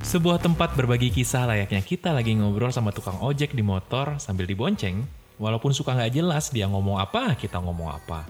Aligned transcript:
Sebuah 0.00 0.40
tempat 0.40 0.72
berbagi 0.72 1.12
kisah 1.12 1.44
layaknya 1.44 1.84
kita 1.84 2.16
lagi 2.16 2.32
ngobrol 2.32 2.72
sama 2.72 2.88
tukang 2.88 3.20
ojek 3.20 3.52
di 3.52 3.60
motor 3.60 4.16
sambil 4.16 4.48
dibonceng. 4.48 5.04
Walaupun 5.36 5.76
suka 5.76 5.92
nggak 5.92 6.16
jelas 6.16 6.48
dia 6.48 6.64
ngomong 6.72 6.96
apa, 6.96 7.36
kita 7.36 7.60
ngomong 7.60 7.92
apa. 7.92 8.24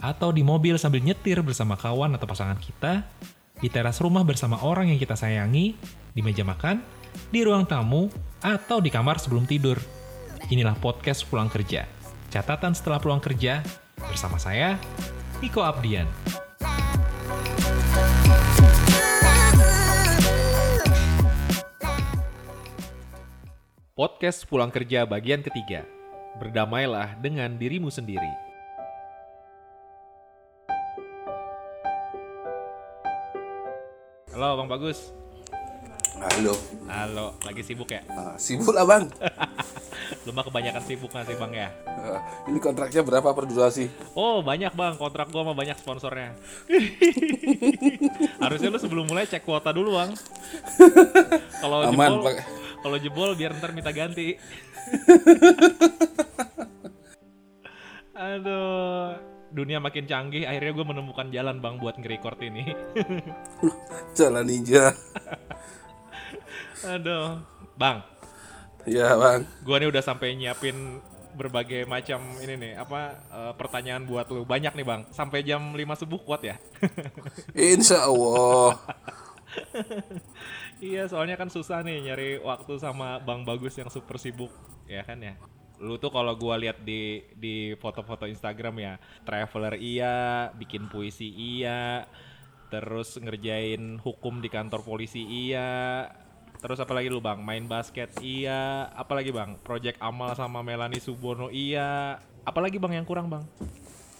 Atau 0.00 0.32
di 0.32 0.40
mobil 0.40 0.80
sambil 0.80 1.04
nyetir 1.04 1.44
bersama 1.44 1.76
kawan 1.76 2.16
atau 2.16 2.24
pasangan 2.24 2.56
kita. 2.56 3.04
Di 3.60 3.68
teras 3.68 4.00
rumah 4.00 4.24
bersama 4.24 4.56
orang 4.64 4.88
yang 4.88 4.96
kita 4.96 5.12
sayangi. 5.12 5.76
Di 6.16 6.24
meja 6.24 6.40
makan, 6.40 6.80
di 7.28 7.44
ruang 7.44 7.68
tamu, 7.68 8.08
atau 8.40 8.80
di 8.80 8.88
kamar 8.88 9.20
sebelum 9.20 9.44
tidur. 9.44 9.76
Inilah 10.48 10.80
podcast 10.80 11.28
pulang 11.28 11.52
kerja. 11.52 11.84
Catatan 12.32 12.72
setelah 12.72 12.96
pulang 12.96 13.20
kerja 13.20 13.60
bersama 14.08 14.40
saya, 14.40 14.80
Niko 15.44 15.60
Abdian. 15.60 16.08
Podcast 23.92 24.50
Pulang 24.50 24.74
Kerja 24.74 25.06
bagian 25.06 25.46
ketiga. 25.46 25.86
Berdamailah 26.42 27.22
dengan 27.22 27.54
dirimu 27.54 27.86
sendiri. 27.86 28.32
Halo 34.34 34.58
Bang 34.58 34.66
Bagus. 34.66 35.21
Halo, 36.22 36.54
Halo, 36.86 37.34
lagi 37.42 37.66
sibuk 37.66 37.90
ya? 37.90 37.98
Ah, 38.06 38.38
sibuk 38.38 38.70
lah 38.70 38.86
bang. 38.86 39.10
Lu 40.24 40.30
mah 40.30 40.46
kebanyakan 40.46 40.78
sibuk 40.86 41.10
nggak 41.10 41.26
sih 41.26 41.34
Bang 41.34 41.50
ya? 41.50 41.74
Ah, 41.82 42.22
ini 42.46 42.62
kontraknya 42.62 43.02
berapa 43.02 43.34
per 43.34 43.50
durasi? 43.50 43.90
Oh 44.14 44.38
banyak 44.38 44.70
Bang, 44.78 44.94
kontrak 45.02 45.34
gua 45.34 45.50
mah 45.50 45.58
banyak 45.58 45.74
sponsornya. 45.82 46.38
Harusnya 48.42 48.70
lu 48.70 48.78
sebelum 48.78 49.10
mulai 49.10 49.26
cek 49.26 49.42
kuota 49.42 49.74
dulu 49.74 49.98
Bang. 49.98 50.14
Kalau 51.58 51.90
jebol, 51.90 52.22
kalau 52.86 52.96
jebol 53.02 53.34
biar 53.34 53.58
ntar 53.58 53.74
minta 53.74 53.90
ganti. 53.90 54.38
Aduh, 58.14 59.18
dunia 59.50 59.82
makin 59.82 60.06
canggih. 60.06 60.46
Akhirnya 60.46 60.70
gue 60.70 60.86
menemukan 60.86 61.26
jalan 61.34 61.58
bang 61.58 61.82
buat 61.82 61.98
nge-record 61.98 62.38
ini. 62.46 62.70
Jalan 64.14 64.46
ninja. 64.46 64.94
Aduh, 66.82 67.42
bang, 67.78 67.98
Ya 68.86 69.14
bang. 69.16 69.46
gue 69.64 69.76
nih 69.78 69.88
udah 69.92 70.02
sampai 70.02 70.34
nyiapin 70.38 70.76
berbagai 71.32 71.88
macam 71.88 72.36
ini 72.44 72.54
nih 72.60 72.72
apa 72.76 73.00
eh, 73.32 73.52
pertanyaan 73.60 74.04
buat 74.04 74.26
lu. 74.34 74.42
Banyak 74.44 74.72
nih 74.76 74.86
bang. 74.86 75.00
Sampai 75.14 75.40
jam 75.48 75.62
5 75.72 75.94
subuh 76.00 76.20
kuat 76.26 76.42
ya? 76.44 76.56
Insya 77.56 78.04
Allah. 78.08 78.76
iya 80.82 81.06
soalnya 81.10 81.36
kan 81.40 81.48
susah 81.52 81.80
nih 81.86 81.96
nyari 82.10 82.28
waktu 82.42 82.72
sama 82.80 83.20
bang 83.22 83.42
bagus 83.46 83.74
yang 83.78 83.90
super 83.92 84.16
sibuk 84.20 84.52
ya 84.88 85.02
kan 85.06 85.18
ya? 85.22 85.34
Lu 85.82 85.98
tuh 85.98 86.10
kalau 86.14 86.34
gua 86.38 86.54
lihat 86.60 86.78
di 86.86 87.22
di 87.34 87.74
foto-foto 87.78 88.24
Instagram 88.30 88.74
ya 88.78 88.94
traveler 89.26 89.74
iya 89.78 90.14
bikin 90.54 90.86
puisi 90.92 91.26
iya 91.32 92.06
terus 92.72 93.20
ngerjain 93.20 94.00
hukum 94.00 94.40
di 94.40 94.48
kantor 94.48 94.80
polisi 94.86 95.22
iya 95.24 96.08
terus 96.60 96.78
apalagi 96.78 97.08
lu 97.08 97.18
bang? 97.18 97.38
Main 97.38 97.64
basket? 97.64 98.12
Iya. 98.18 98.90
Apalagi 98.92 99.30
bang? 99.30 99.56
Project 99.62 99.96
amal 99.98 100.34
sama 100.34 100.60
Melanie 100.60 100.98
Subono? 100.98 101.48
Iya. 101.48 102.18
Apalagi 102.42 102.76
bang 102.76 103.00
yang 103.00 103.06
kurang 103.06 103.30
bang? 103.30 103.44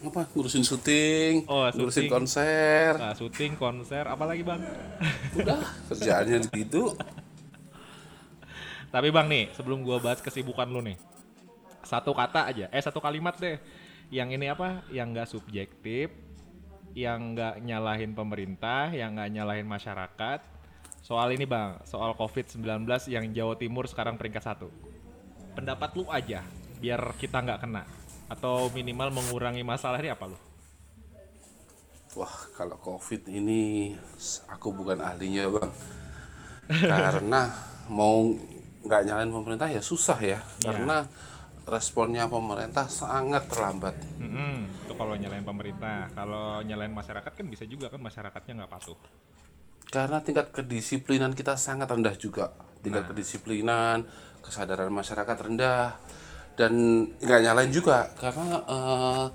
Apa? 0.03 0.27
Ngurusin 0.35 0.67
syuting, 0.67 1.47
Oh, 1.47 1.63
ngurusin 1.63 2.07
syuting. 2.07 2.11
konser. 2.11 2.91
nah, 2.99 3.15
syuting 3.15 3.55
konser. 3.55 4.03
Apalagi 4.03 4.43
bang? 4.43 4.59
Udah, 5.39 5.63
kerjaannya 5.87 6.43
gitu. 6.51 6.91
Tapi 8.91 9.09
bang 9.09 9.25
nih, 9.25 9.45
sebelum 9.55 9.81
gua 9.81 9.97
bahas 9.97 10.21
kesibukan 10.21 10.69
lu 10.69 10.83
nih, 10.83 10.99
satu 11.81 12.13
kata 12.13 12.45
aja, 12.45 12.65
eh 12.69 12.83
satu 12.83 13.01
kalimat 13.01 13.33
deh, 13.39 13.57
yang 14.13 14.29
ini 14.29 14.51
apa, 14.51 14.85
yang 14.93 15.09
nggak 15.09 15.25
subjektif, 15.25 16.13
yang 16.93 17.33
nggak 17.33 17.57
nyalahin 17.65 18.13
pemerintah, 18.13 18.93
yang 18.93 19.17
nggak 19.17 19.33
nyalahin 19.33 19.65
masyarakat. 19.65 20.39
Soal 21.03 21.35
ini 21.35 21.43
bang, 21.43 21.83
soal 21.83 22.15
COVID-19 22.15 22.63
yang 23.11 23.27
Jawa 23.35 23.59
Timur 23.59 23.83
sekarang 23.91 24.15
peringkat 24.15 24.39
satu. 24.39 24.71
Pendapat 25.51 25.99
lu 25.99 26.07
aja, 26.07 26.47
biar 26.79 27.19
kita 27.19 27.43
nggak 27.43 27.59
kena, 27.59 27.83
atau 28.31 28.71
minimal 28.71 29.11
mengurangi 29.11 29.67
masalah 29.67 29.99
ini 29.99 30.15
apa 30.15 30.31
lu? 30.31 30.39
Wah, 32.15 32.31
kalau 32.55 32.79
COVID 32.79 33.27
ini 33.27 33.91
aku 34.47 34.71
bukan 34.71 35.03
ahlinya 35.03 35.51
bang. 35.51 35.71
Karena 36.71 37.51
mau 37.91 38.31
nggak 38.87 39.01
nyalain 39.03 39.27
pemerintah 39.27 39.67
ya 39.67 39.83
susah 39.83 40.15
ya. 40.23 40.39
Karena 40.63 41.03
responnya 41.67 42.31
pemerintah 42.31 42.87
sangat 42.87 43.51
terlambat. 43.51 43.99
Mm-mm, 44.23 44.87
itu 44.87 44.93
kalau 44.95 45.19
nyalain 45.19 45.43
pemerintah, 45.43 46.07
kalau 46.15 46.63
nyalain 46.63 46.95
masyarakat 46.95 47.31
kan 47.35 47.45
bisa 47.51 47.67
juga 47.67 47.91
kan 47.91 47.99
masyarakatnya 47.99 48.63
nggak 48.63 48.71
patuh. 48.71 48.95
Karena 49.93 50.17
tingkat 50.25 50.49
kedisiplinan 50.49 51.37
kita 51.37 51.53
sangat 51.53 51.85
rendah 51.85 52.17
juga. 52.17 52.49
Tingkat 52.81 53.13
kedisiplinan, 53.13 54.09
kesadaran 54.41 54.89
masyarakat 54.89 55.37
rendah. 55.37 56.01
Dan 56.57 56.73
nggak 57.21 57.41
nyalain 57.45 57.69
juga 57.73 58.09
karena 58.17 58.61
eh, 58.65 59.25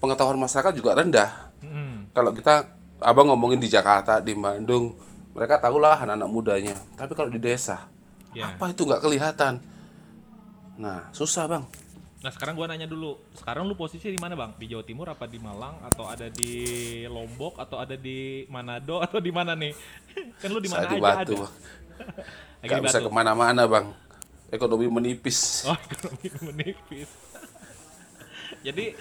pengetahuan 0.00 0.40
masyarakat 0.40 0.72
juga 0.72 0.96
rendah. 0.96 1.52
Mm-mm. 1.64 2.12
Kalau 2.16 2.32
kita 2.32 2.68
abang 3.00 3.28
ngomongin 3.28 3.60
di 3.60 3.68
Jakarta, 3.68 4.20
di 4.24 4.32
Bandung, 4.36 4.96
mereka 5.36 5.60
tahulah 5.60 6.00
anak-anak 6.00 6.28
mudanya. 6.32 6.76
Tapi 6.96 7.12
kalau 7.12 7.28
di 7.28 7.40
desa, 7.40 7.88
Ya. 8.36 8.52
apa 8.52 8.72
itu 8.72 8.84
nggak 8.84 9.00
kelihatan? 9.00 9.60
Nah, 10.76 11.08
susah 11.16 11.48
bang. 11.48 11.64
Nah 12.26 12.34
sekarang 12.34 12.58
gua 12.58 12.66
nanya 12.66 12.90
dulu, 12.90 13.22
sekarang 13.38 13.70
lu 13.70 13.78
posisi 13.78 14.10
di 14.10 14.18
mana 14.18 14.34
bang? 14.34 14.50
Di 14.58 14.66
Jawa 14.66 14.82
Timur 14.82 15.06
apa 15.06 15.30
di 15.30 15.38
Malang 15.38 15.78
atau 15.86 16.10
ada 16.10 16.26
di 16.26 17.06
Lombok 17.06 17.54
atau 17.54 17.78
ada 17.78 17.94
di 17.94 18.42
Manado 18.50 18.98
atau 19.06 19.22
di 19.22 19.30
mana 19.30 19.54
nih? 19.54 19.70
kan 20.42 20.50
lu 20.50 20.58
di 20.58 20.66
mana 20.66 20.90
aja 20.90 20.98
Batu. 20.98 21.38
ada. 21.38 21.46
Di 22.66 22.82
bisa 22.82 22.98
ke 22.98 23.06
mana-mana 23.14 23.62
bang. 23.70 23.94
Ekonomi 24.50 24.90
menipis. 24.90 25.70
Oh 25.70 25.78
ekonomi 25.86 26.26
menipis. 26.50 27.06
Jadi 28.66 28.98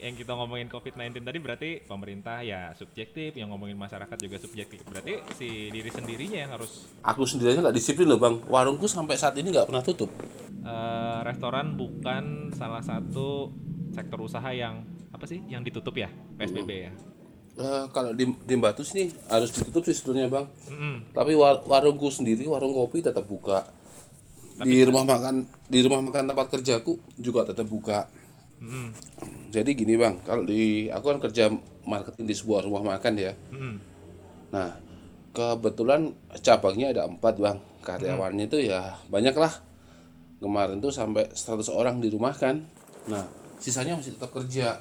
yang 0.00 0.16
kita 0.16 0.32
ngomongin 0.32 0.66
COVID-19 0.66 1.20
tadi 1.20 1.38
berarti 1.38 1.70
pemerintah 1.84 2.40
ya 2.40 2.72
subjektif, 2.72 3.36
yang 3.36 3.52
ngomongin 3.52 3.76
masyarakat 3.76 4.16
juga 4.16 4.40
subjektif. 4.40 4.80
Berarti 4.82 5.20
si 5.36 5.68
diri 5.68 5.90
sendirinya 5.92 6.38
yang 6.40 6.52
harus 6.56 6.88
Aku 7.04 7.28
sendiri 7.28 7.52
aja 7.52 7.60
nggak 7.60 7.76
disiplin 7.76 8.08
loh 8.08 8.16
bang. 8.16 8.40
Warungku 8.48 8.88
sampai 8.88 9.14
saat 9.14 9.36
ini 9.36 9.52
nggak 9.52 9.68
pernah 9.68 9.84
tutup. 9.84 10.10
eh, 10.60 11.18
restoran 11.24 11.72
bukan 11.72 12.52
salah 12.52 12.84
satu 12.84 13.48
sektor 13.90 14.20
usaha 14.20 14.50
yang 14.52 14.84
apa 15.10 15.24
sih 15.24 15.40
yang 15.48 15.64
ditutup 15.64 15.96
ya 15.96 16.08
PSBB 16.36 16.70
ya. 16.70 16.92
Eh, 17.56 17.84
kalau 17.92 18.12
di, 18.12 18.24
di 18.44 18.54
Batu 18.56 18.80
sini 18.80 19.08
harus 19.28 19.50
ditutup 19.50 19.84
sih 19.84 19.92
sebetulnya 19.92 20.28
bang. 20.28 20.46
Mm-mm. 20.68 21.12
Tapi 21.12 21.32
war- 21.32 21.64
warungku 21.64 22.08
sendiri, 22.08 22.44
warung 22.44 22.72
kopi 22.72 23.00
tetap 23.00 23.24
buka. 23.24 23.64
Di 24.60 24.84
rumah 24.84 25.08
makan, 25.08 25.48
di 25.66 25.80
rumah 25.80 26.04
makan 26.04 26.28
tempat 26.28 26.46
kerjaku 26.52 27.00
juga 27.16 27.48
tetap 27.48 27.64
buka. 27.64 28.04
Mm-mm. 28.60 28.92
Jadi 29.48 29.72
gini 29.72 29.96
bang, 29.96 30.20
kalau 30.20 30.44
di 30.44 30.92
aku 30.92 31.16
kan 31.16 31.18
kerja 31.18 31.48
marketing 31.88 32.28
di 32.28 32.36
sebuah 32.36 32.68
rumah 32.68 32.84
makan 32.84 33.12
ya. 33.16 33.32
Mm-mm. 33.52 33.74
Nah 34.52 34.76
kebetulan 35.32 36.12
cabangnya 36.44 36.92
ada 36.92 37.02
empat 37.08 37.40
bang, 37.40 37.58
karyawannya 37.80 38.44
itu 38.46 38.68
ya 38.68 39.00
banyak 39.08 39.32
lah. 39.34 39.52
Kemarin 40.40 40.80
tuh 40.80 40.92
sampai 40.92 41.28
100 41.32 41.68
orang 41.72 42.00
dirumahkan. 42.00 42.60
Nah 43.08 43.24
sisanya 43.56 43.96
masih 43.96 44.16
tetap 44.16 44.32
kerja. 44.32 44.76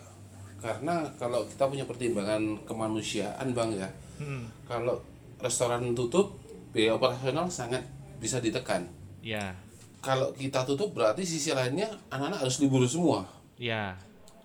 Karena 0.60 1.08
kalau 1.16 1.48
kita 1.48 1.72
punya 1.72 1.88
pertimbangan 1.88 2.60
kemanusiaan 2.68 3.56
bang 3.56 3.80
ya, 3.80 3.88
Mm-mm. 4.20 4.44
kalau 4.68 5.00
restoran 5.40 5.96
tutup, 5.96 6.36
biaya 6.76 7.00
operasional 7.00 7.48
sangat 7.48 7.80
bisa 8.20 8.44
ditekan. 8.44 8.84
Ya, 9.24 9.56
Kalau 10.04 10.32
kita 10.36 10.64
tutup 10.68 10.96
berarti 10.96 11.24
sisi 11.24 11.52
lainnya 11.52 11.88
anak-anak 12.12 12.44
harus 12.44 12.60
libur 12.60 12.84
semua. 12.88 13.39
Ya, 13.60 13.94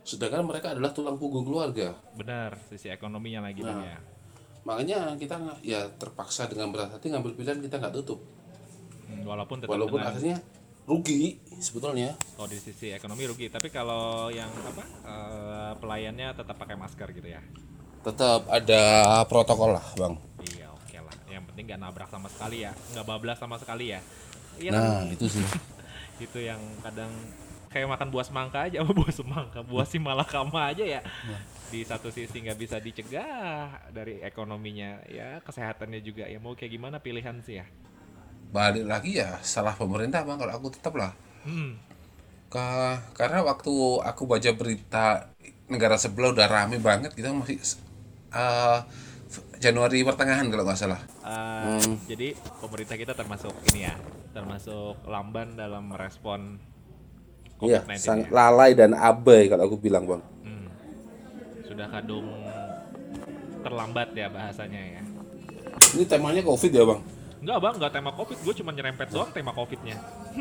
Sedangkan 0.03 0.45
mereka 0.45 0.77
adalah 0.77 0.91
tulang 0.91 1.17
punggung 1.17 1.43
keluarga. 1.43 1.97
benar 2.13 2.61
sisi 2.69 2.91
ekonominya 2.91 3.41
lagi 3.41 3.63
Nah. 3.63 3.81
ya. 3.81 3.97
Makanya 4.63 5.17
kita 5.17 5.37
ya 5.61 5.89
terpaksa 5.95 6.45
dengan 6.45 6.69
berat 6.69 6.91
hati 6.91 7.09
ngambil 7.09 7.33
pilihan 7.33 7.57
kita 7.59 7.79
nggak 7.79 7.95
tutup. 7.95 8.21
Hmm, 9.05 9.25
Walaupun 9.25 9.61
tetap 9.61 9.73
Walaupun 9.73 9.97
dengan 9.97 10.11
akhirnya 10.11 10.37
rugi 10.85 11.41
sebetulnya. 11.57 12.13
kalau 12.35 12.49
di 12.49 12.59
sisi 12.59 12.89
ekonomi 12.91 13.25
rugi, 13.25 13.49
tapi 13.49 13.69
kalau 13.69 14.29
yang 14.29 14.49
apa 14.51 14.85
eh, 14.85 15.73
pelayannya 15.79 16.29
tetap 16.35 16.57
pakai 16.59 16.77
masker 16.77 17.09
gitu 17.13 17.29
ya. 17.29 17.41
Tetap 18.03 18.45
ada 18.49 18.83
protokol 19.25 19.73
lah, 19.73 19.87
Bang. 19.97 20.21
Iya, 20.43 20.69
oke 20.69 20.99
lah. 20.99 21.17
Yang 21.27 21.45
penting 21.49 21.65
nggak 21.67 21.81
nabrak 21.81 22.09
sama 22.09 22.29
sekali 22.29 22.61
ya, 22.61 22.73
nggak 22.93 23.05
bablas 23.05 23.39
sama 23.39 23.57
sekali 23.57 23.93
ya. 23.93 24.01
Iya 24.57 24.71
kan? 24.71 24.81
Nah, 24.81 25.01
itu 25.09 25.25
sih. 25.31 25.45
itu 26.25 26.39
yang 26.41 26.61
kadang 26.81 27.09
kayak 27.75 27.91
makan 27.95 28.09
buah 28.15 28.27
semangka 28.29 28.59
aja, 28.67 28.79
buah 28.99 29.13
semangka, 29.15 29.61
buah 29.67 29.87
si 29.91 29.99
malakama 29.99 30.61
aja 30.71 30.85
ya. 30.87 31.01
Di 31.73 31.81
satu 31.91 32.09
sisi 32.15 32.37
nggak 32.45 32.61
bisa 32.61 32.77
dicegah 32.87 33.69
dari 33.97 34.15
ekonominya, 34.23 35.03
ya 35.11 35.43
kesehatannya 35.47 36.01
juga. 36.09 36.25
Ya 36.33 36.39
mau 36.45 36.55
kayak 36.59 36.73
gimana 36.77 36.97
pilihan 37.03 37.37
sih 37.47 37.57
ya. 37.63 37.67
balik 38.57 38.85
lagi 38.93 39.11
ya 39.21 39.31
salah 39.53 39.75
pemerintah 39.81 40.21
bang 40.27 40.39
kalau 40.41 40.55
aku 40.57 40.69
tetap 40.77 40.95
lah. 41.01 41.13
Hmm. 41.45 41.77
Ka- 42.53 43.03
karena 43.19 43.39
waktu 43.51 43.73
aku 44.11 44.23
baca 44.33 44.51
berita 44.61 45.05
negara 45.73 45.97
sebelah 45.99 46.31
udah 46.35 46.47
rame 46.55 46.77
banget 46.89 47.11
kita 47.19 47.29
masih 47.35 47.59
eh, 48.35 48.79
Januari 49.65 49.99
pertengahan 50.09 50.47
kalau 50.53 50.65
nggak 50.69 50.81
salah. 50.81 51.01
Uh, 51.25 51.97
Jadi 52.11 52.37
pemerintah 52.61 52.97
kita 53.01 53.13
termasuk 53.21 53.55
ini 53.73 53.89
ya, 53.89 53.95
termasuk 54.37 55.01
lamban 55.09 55.57
dalam 55.57 55.89
merespon 55.93 56.41
Iya, 57.61 57.81
COVID-19 57.83 57.99
sangat 57.99 58.27
ya. 58.29 58.35
lalai 58.35 58.71
dan 58.73 58.91
abai 58.93 59.43
kalau 59.47 59.63
aku 59.65 59.77
bilang 59.77 60.05
bang. 60.05 60.23
Hmm. 60.43 60.67
Sudah 61.63 61.87
kadung 61.89 62.27
terlambat 63.61 64.13
ya 64.13 64.27
bahasanya 64.29 64.81
ya. 64.81 65.03
Ini 65.95 66.05
temanya 66.05 66.43
COVID 66.43 66.71
ya 66.71 66.85
bang? 66.85 67.01
Enggak 67.45 67.59
bang, 67.61 67.75
enggak 67.77 67.93
tema 67.93 68.11
covid, 68.11 68.39
gue 68.41 68.55
cuma 68.57 68.73
nyerempet 68.73 69.09
doang 69.09 69.29
tema 69.29 69.53
covidnya. 69.53 70.01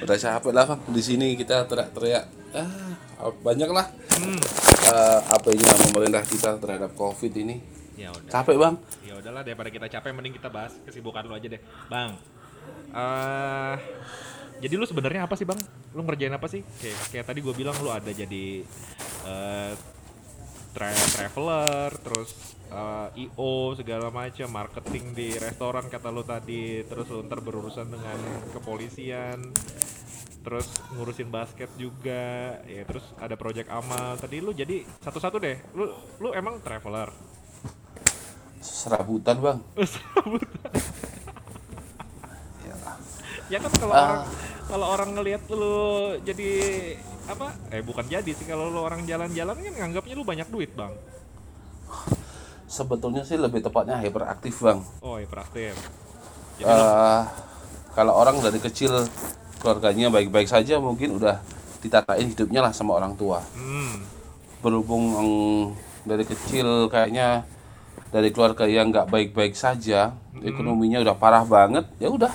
Udah 0.00 0.16
capek 0.16 0.52
lah 0.52 0.64
bang. 0.66 0.80
Di 0.86 1.02
sini 1.02 1.32
kita 1.32 1.64
teriak-teriak. 1.64 2.24
Ah, 2.54 3.32
banyak 3.34 3.66
lah 3.66 3.88
Hmm. 4.14 4.38
eh, 4.86 5.20
apanya 5.26 5.74
pemerintah 5.80 6.22
kita 6.22 6.54
terhadap 6.56 6.94
COVID 6.94 7.32
ini. 7.36 7.58
Ya 7.96 8.10
udah. 8.10 8.30
Capek 8.30 8.54
bang. 8.54 8.74
Ya 9.02 9.14
udahlah 9.16 9.42
daripada 9.42 9.70
kita 9.70 9.86
capek 9.88 10.12
mending 10.12 10.34
kita 10.34 10.46
bahas 10.46 10.70
kesibukan 10.82 11.24
lu 11.24 11.34
aja 11.34 11.48
deh. 11.48 11.60
Bang. 11.88 12.14
eh 12.94 13.74
jadi 14.64 14.80
lu 14.80 14.88
sebenarnya 14.88 15.28
apa 15.28 15.36
sih, 15.36 15.44
Bang? 15.44 15.60
Lu 15.92 16.00
ngerjain 16.08 16.32
apa 16.32 16.48
sih? 16.48 16.64
Kayak 16.80 17.00
kayak 17.12 17.26
tadi 17.28 17.44
gue 17.44 17.52
bilang 17.52 17.76
lu 17.84 17.92
ada 17.92 18.08
jadi 18.08 18.64
eh 19.28 19.72
tra- 20.72 21.10
traveler, 21.20 21.92
terus 22.00 22.56
eh, 22.72 23.28
IO 23.28 23.76
segala 23.76 24.08
macam, 24.08 24.48
marketing 24.48 25.12
di 25.12 25.28
restoran 25.36 25.84
kata 25.92 26.08
lu 26.08 26.24
tadi, 26.24 26.80
terus 26.88 27.04
lu 27.12 27.20
ntar 27.28 27.44
berurusan 27.44 27.92
dengan 27.92 28.16
kepolisian. 28.56 29.52
Terus 30.44 30.68
ngurusin 30.96 31.28
basket 31.32 31.72
juga, 31.76 32.60
ya 32.64 32.84
terus 32.88 33.04
ada 33.20 33.36
project 33.36 33.68
amal. 33.68 34.16
Tadi 34.16 34.40
lu 34.40 34.56
jadi 34.56 34.80
satu-satu 35.04 35.40
deh. 35.40 35.56
Lu 35.76 35.92
lu 36.20 36.32
emang 36.32 36.60
traveler. 36.64 37.12
Serabutan 38.64 39.40
bang. 39.40 39.60
ya 43.52 43.60
kan 43.60 43.72
kalau 43.76 43.92
orang 43.92 44.24
kalau 44.64 44.86
orang 44.88 45.14
ngelihat 45.14 45.42
lu 45.50 45.76
jadi 46.24 46.50
apa? 47.24 47.52
Eh 47.70 47.80
bukan 47.80 48.04
jadi 48.04 48.30
sih 48.30 48.44
kalau 48.44 48.68
lu 48.68 48.80
orang 48.80 49.04
jalan-jalan 49.04 49.54
kan 49.54 49.72
nganggapnya 49.74 50.14
lu 50.14 50.24
banyak 50.24 50.48
duit 50.48 50.72
bang. 50.72 50.92
Sebetulnya 52.64 53.22
sih 53.22 53.38
lebih 53.38 53.60
tepatnya 53.60 54.00
hyperaktif 54.00 54.58
bang. 54.60 54.80
oh 55.00 55.20
ya 55.20 55.26
jadi 55.28 55.70
lu- 55.70 55.92
Eh, 56.64 57.22
kalau 57.94 58.14
orang 58.14 58.38
dari 58.38 58.58
kecil 58.58 59.06
keluarganya 59.58 60.10
baik-baik 60.10 60.46
saja 60.46 60.78
mungkin 60.78 61.18
udah 61.18 61.38
ditatain 61.82 62.30
hidupnya 62.30 62.62
lah 62.62 62.72
sama 62.72 62.96
orang 62.96 63.14
tua. 63.14 63.42
hmm, 63.54 63.94
berhubung 64.64 65.04
mm, 65.12 65.64
dari 66.04 66.24
kecil 66.24 66.88
kayaknya 66.88 67.44
dari 68.08 68.30
keluarga 68.30 68.64
yang 68.64 68.88
nggak 68.88 69.10
baik-baik 69.10 69.52
saja 69.52 70.14
ekonominya 70.40 71.00
udah 71.00 71.14
parah 71.16 71.44
banget 71.44 71.84
ya 71.98 72.08
udah 72.08 72.30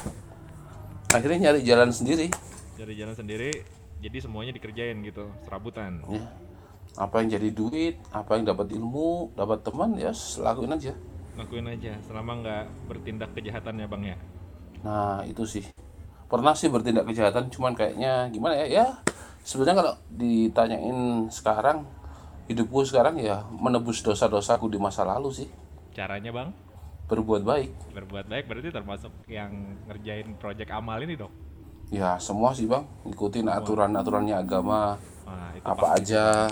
akhirnya 1.10 1.50
nyari 1.50 1.66
jalan 1.66 1.90
sendiri. 1.90 2.30
Jadi 2.78 2.94
jalan 2.96 3.16
sendiri 3.18 3.50
jadi 4.00 4.18
semuanya 4.24 4.56
dikerjain 4.56 5.02
gitu 5.04 5.28
serabutan. 5.44 6.06
Ya 6.08 6.30
apa 6.98 7.22
yang 7.22 7.30
jadi 7.38 7.50
duit 7.54 7.96
apa 8.10 8.40
yang 8.40 8.50
dapat 8.50 8.74
ilmu 8.74 9.32
dapat 9.38 9.62
teman 9.62 9.94
ya 10.00 10.10
lakuin 10.42 10.74
aja. 10.74 10.94
Lakuin 11.38 11.68
aja 11.70 11.94
selama 12.08 12.42
nggak 12.42 12.64
bertindak 12.90 13.30
kejahatan 13.38 13.80
ya 13.80 13.88
bang 13.88 14.04
ya? 14.16 14.18
Nah 14.82 15.22
itu 15.28 15.46
sih. 15.46 15.66
Pernah 16.30 16.54
sih 16.54 16.70
bertindak 16.70 17.10
kejahatan 17.10 17.50
cuman 17.50 17.74
kayaknya 17.74 18.30
gimana 18.34 18.58
ya? 18.66 18.68
Ya 18.70 18.86
sebenarnya 19.46 19.78
kalau 19.82 19.94
ditanyain 20.14 21.30
sekarang 21.30 21.86
hidupku 22.50 22.86
sekarang 22.86 23.22
ya 23.22 23.46
menebus 23.54 24.02
dosa-dosaku 24.02 24.70
di 24.70 24.82
masa 24.82 25.06
lalu 25.06 25.30
sih. 25.46 25.50
Caranya 25.94 26.34
bang 26.34 26.50
berbuat 27.10 27.42
baik. 27.42 27.70
Berbuat 27.98 28.26
baik 28.30 28.46
berarti 28.46 28.70
termasuk 28.70 29.12
yang 29.26 29.50
ngerjain 29.90 30.38
project 30.38 30.70
amal 30.70 31.02
ini 31.02 31.18
dong 31.18 31.34
Ya 31.90 32.22
semua 32.22 32.54
sih 32.54 32.70
bang, 32.70 32.86
ikutin 33.10 33.50
aturan-aturannya 33.50 34.38
agama. 34.38 34.94
Wah, 35.26 35.50
itu 35.58 35.66
apa 35.66 35.86
aja. 35.98 36.46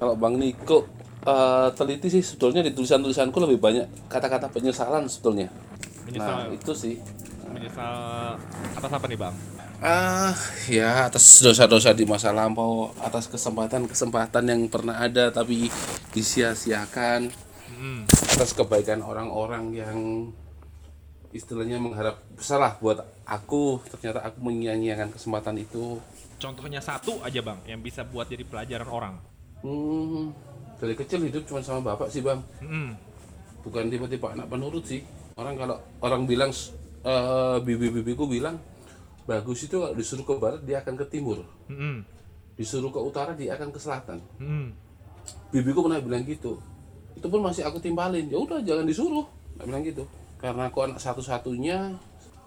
Kalau 0.00 0.16
Bang 0.16 0.40
Niko 0.40 0.88
eh, 1.28 1.68
teliti 1.76 2.08
sih 2.08 2.24
sebetulnya 2.24 2.64
di 2.64 2.72
tulisan-tulisanku 2.72 3.36
lebih 3.36 3.60
banyak 3.60 4.08
kata-kata 4.08 4.48
penyesalan 4.48 5.04
sebetulnya. 5.12 5.52
Nah 5.52 6.08
menyesal 6.08 6.38
itu 6.56 6.72
sih. 6.72 6.96
menyesal 7.52 7.92
atas 8.72 8.92
apa 8.96 9.04
nih 9.12 9.18
bang? 9.20 9.34
Ah 9.84 10.32
ya 10.72 11.04
atas 11.12 11.44
dosa-dosa 11.44 11.92
di 11.92 12.08
masa 12.08 12.32
lampau, 12.32 12.96
atas 13.04 13.28
kesempatan-kesempatan 13.28 14.48
yang 14.48 14.72
pernah 14.72 15.04
ada 15.04 15.28
tapi 15.28 15.68
disia-siakan, 16.16 17.28
Hmm. 17.82 18.06
atas 18.06 18.54
kebaikan 18.54 19.02
orang-orang 19.02 19.74
yang 19.74 19.98
istilahnya 21.34 21.82
mengharap 21.82 22.22
salah 22.38 22.78
buat 22.78 23.02
aku 23.26 23.82
ternyata 23.90 24.22
aku 24.22 24.38
menyia-nyiakan 24.38 25.10
kesempatan 25.10 25.58
itu 25.58 25.98
Contohnya 26.42 26.82
satu 26.82 27.22
aja 27.22 27.38
bang, 27.38 27.54
yang 27.70 27.78
bisa 27.86 28.02
buat 28.02 28.26
jadi 28.26 28.42
pelajaran 28.42 28.90
orang. 28.90 29.14
Hmm, 29.62 30.34
dari 30.82 30.98
kecil 30.98 31.22
hidup 31.22 31.46
cuma 31.46 31.62
sama 31.62 31.94
bapak 31.94 32.10
sih 32.10 32.18
bang, 32.18 32.42
Hmm. 32.58 32.98
bukan 33.62 33.86
tipe-tipe 33.86 34.26
anak 34.26 34.50
penurut 34.50 34.82
sih. 34.82 35.06
Orang 35.38 35.54
kalau 35.54 35.78
orang 36.02 36.26
bilang, 36.26 36.50
eh 37.06 37.56
bibi-bibiku 37.62 38.26
bilang, 38.26 38.58
bagus 39.22 39.70
itu 39.70 39.78
kalau 39.78 39.94
disuruh 39.94 40.26
ke 40.26 40.34
barat 40.34 40.66
dia 40.66 40.82
akan 40.82 40.98
ke 40.98 41.06
timur, 41.14 41.46
Hmm. 41.70 42.02
disuruh 42.58 42.90
ke 42.90 42.98
utara 42.98 43.38
dia 43.38 43.54
akan 43.54 43.70
ke 43.70 43.78
selatan. 43.78 44.18
Hmm. 44.42 44.74
Bibiku 45.54 45.86
pernah 45.86 46.02
bilang 46.02 46.26
gitu, 46.26 46.58
itu 47.22 47.30
pun 47.30 47.38
masih 47.38 47.62
aku 47.62 47.78
timpalin. 47.78 48.26
Ya 48.26 48.34
udah 48.34 48.58
jangan 48.58 48.82
disuruh, 48.82 49.22
Nggak 49.54 49.66
bilang 49.70 49.82
gitu. 49.86 50.02
Karena 50.42 50.66
aku 50.66 50.78
anak 50.82 50.98
satu-satunya 50.98 51.94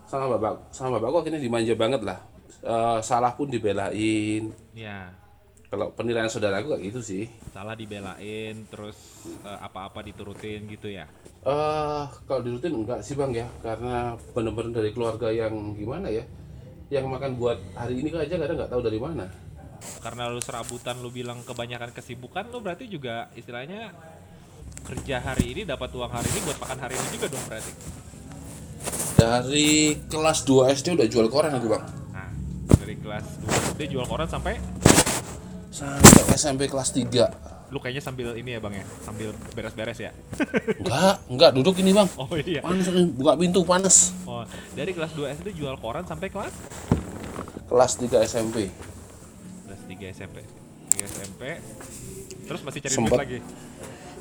sama 0.03 0.35
bapak, 0.35 0.67
sama 0.69 0.99
bapakku 0.99 1.23
akhirnya 1.23 1.39
dimanja 1.39 1.71
banget 1.79 2.03
lah. 2.03 2.19
Eh, 2.59 2.99
salah 2.99 3.31
pun 3.31 3.47
dibelain. 3.47 4.51
Ya, 4.75 5.15
Kalau 5.65 5.91
penilaian 5.91 6.27
saudaraku 6.27 6.75
kayak 6.75 6.83
gitu 6.87 6.99
sih. 7.01 7.23
salah 7.55 7.71
dibelain, 7.71 8.67
terus 8.67 8.99
eh, 9.47 9.59
apa-apa 9.63 10.03
diturutin 10.03 10.67
gitu 10.67 10.91
ya. 10.91 11.07
Eh, 11.41 12.03
kalau 12.27 12.41
dirutin 12.43 12.75
enggak 12.75 12.99
sih 12.99 13.15
bang 13.15 13.31
ya, 13.31 13.47
karena 13.63 14.19
bener-bener 14.35 14.75
dari 14.75 14.91
keluarga 14.91 15.31
yang 15.31 15.71
gimana 15.73 16.11
ya, 16.11 16.27
yang 16.91 17.07
makan 17.07 17.39
buat 17.39 17.57
hari 17.73 18.03
ini 18.03 18.11
aja 18.11 18.35
kadang 18.35 18.59
nggak 18.59 18.71
tahu 18.75 18.81
dari 18.83 18.99
mana. 18.99 19.25
Karena 20.01 20.27
lu 20.27 20.41
serabutan, 20.41 20.97
lu 20.99 21.09
bilang 21.13 21.41
kebanyakan 21.45 21.93
kesibukan, 21.93 22.49
lu 22.49 22.59
berarti 22.59 22.89
juga 22.89 23.29
istilahnya 23.37 23.93
kerja 24.85 25.17
hari 25.17 25.45
ini 25.51 25.61
dapat 25.65 25.89
uang 25.91 26.07
hari 26.07 26.29
ini 26.29 26.39
buat 26.45 26.57
makan 26.57 26.77
hari 26.79 26.93
ini 26.93 27.07
juga 27.11 27.27
dong 27.27 27.43
berarti. 27.45 27.71
Dari 29.15 29.69
kelas 30.05 30.39
2 30.43 30.75
SD 30.75 30.87
udah 30.93 31.07
jual 31.07 31.27
koran 31.27 31.55
aku 31.55 31.67
bang, 31.71 31.83
Nah, 32.11 32.29
dari 32.75 32.95
kelas 32.95 33.25
2 33.41 33.73
SD 33.73 33.81
jual 33.89 34.05
koran 34.05 34.27
sampai 34.27 34.59
sampai 35.67 36.21
SMP 36.35 36.61
kelas 36.67 36.91
3 36.91 37.53
lu 37.65 37.81
kayaknya 37.81 37.97
sambil 37.99 38.37
ini 38.37 38.55
ya 38.55 38.61
bang 38.61 38.77
ya, 38.77 38.85
sambil 39.01 39.33
beres-beres 39.51 39.97
ya. 39.97 40.13
Enggak, 40.85 41.15
enggak 41.27 41.49
duduk 41.51 41.75
ini 41.81 41.91
bang. 41.91 42.05
Oh 42.13 42.29
iya. 42.37 42.61
Panas 42.61 42.85
buka 43.17 43.33
pintu 43.35 43.65
panas. 43.65 44.13
Oh, 44.23 44.45
dari 44.77 44.93
kelas 44.93 45.11
2 45.11 45.33
SD 45.41 45.57
jual 45.57 45.73
koran 45.81 46.05
sampai 46.05 46.29
kelas 46.29 46.53
Kelas 47.65 47.91
3 47.97 48.21
SMP. 48.21 48.69
kelas 49.65 49.81
3 49.89 50.13
SMP. 50.13 50.37
3 50.93 51.09
SMP. 51.09 51.41
Terus 52.45 52.61
masih 52.61 52.79
cari 52.85 52.93
Sempet. 52.93 53.09
duit 53.09 53.21
lagi. 53.25 53.39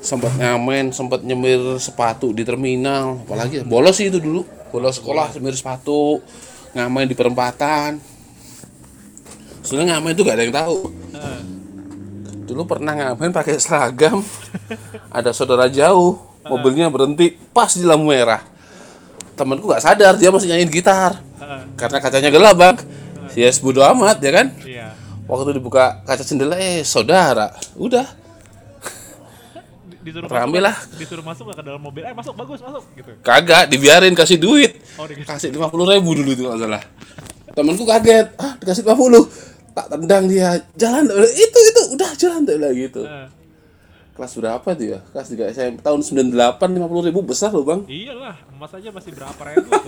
Sempat 0.05 0.37
ngamen, 0.37 0.93
sempat 0.93 1.25
nyemir 1.25 1.81
sepatu 1.81 2.29
di 2.29 2.45
terminal, 2.45 3.25
apalagi 3.25 3.65
bolos 3.65 3.97
sih 3.97 4.13
itu 4.13 4.21
dulu. 4.21 4.45
Bolos 4.69 5.01
sekolah 5.01 5.33
nyemir 5.33 5.57
sepatu, 5.57 6.21
ngamen 6.77 7.09
di 7.09 7.17
perempatan. 7.17 7.97
Sebenarnya 9.65 9.97
ngamen 9.97 10.13
itu 10.13 10.21
gak 10.21 10.37
ada 10.37 10.43
yang 10.45 10.53
tahu. 10.53 10.79
Dulu 12.45 12.61
pernah 12.69 12.93
ngamen 12.93 13.33
pakai 13.33 13.57
seragam, 13.57 14.21
ada 15.09 15.33
saudara 15.33 15.65
jauh, 15.65 16.21
mobilnya 16.45 16.85
berhenti 16.93 17.33
pas 17.49 17.73
di 17.73 17.81
lampu 17.81 18.13
merah. 18.13 18.45
Temanku 19.33 19.65
nggak 19.65 19.81
sadar 19.81 20.13
dia 20.21 20.29
masih 20.29 20.53
nyanyiin 20.53 20.69
gitar, 20.69 21.17
karena 21.75 21.97
kacanya 21.97 22.29
gelap 22.29 22.55
bang. 22.55 22.77
Ya 23.33 23.49
bodo 23.57 23.81
amat 23.81 24.21
ya 24.21 24.31
kan. 24.31 24.47
Iya. 24.61 24.93
Waktu 25.25 25.57
dibuka 25.57 26.05
kaca 26.05 26.21
jendela, 26.21 26.55
eh 26.61 26.85
saudara, 26.85 27.57
udah 27.73 28.05
Disuruh 30.05 30.29
Rame 30.29 30.47
masuk, 30.53 30.61
lah. 30.61 30.75
Disuruh 30.95 31.25
masuk 31.25 31.45
ke 31.49 31.61
dalam 31.61 31.81
mobil. 31.81 32.01
Eh 32.01 32.13
masuk 32.13 32.37
bagus 32.37 32.61
masuk 32.61 32.83
gitu. 32.93 33.09
kagak 33.19 33.65
dibiarin 33.65 34.13
kasih 34.13 34.37
duit, 34.37 34.77
Oh 34.95 35.03
dikasih. 35.03 35.25
kasih 35.25 35.49
lima 35.49 35.65
puluh 35.67 35.89
ribu 35.89 36.13
dulu 36.13 36.29
itu 36.29 36.43
nggak 36.43 36.59
salah. 36.61 36.83
temanku 37.51 37.83
kaget 37.83 38.27
ah 38.35 38.51
dikasih 38.57 38.83
50 38.83 39.71
tak 39.71 39.87
tendang 39.89 40.23
dia 40.25 40.49
jalan 40.73 41.07
itu 41.25 41.57
itu 41.61 41.81
udah 41.89 42.11
jalan 42.13 42.43
dia 42.43 42.53
bilang 42.53 42.75
gitu 42.75 43.01
Eh, 43.01 43.27
kelas 44.11 44.31
berapa 44.35 44.67
tuh 44.69 44.85
ya 44.85 44.99
kelas 45.09 45.27
3 45.31 45.51
SMP 45.51 45.77
tahun 45.79 45.99
98 46.03 46.35
50 46.59 47.07
ribu 47.07 47.19
besar 47.23 47.49
loh 47.49 47.63
bang 47.63 47.81
iyalah, 47.85 48.35
emas 48.49 48.71
aja 48.71 48.91
masih 48.91 49.11
berapa 49.11 49.39
ribu 49.49 49.67
tuh. 49.67 49.87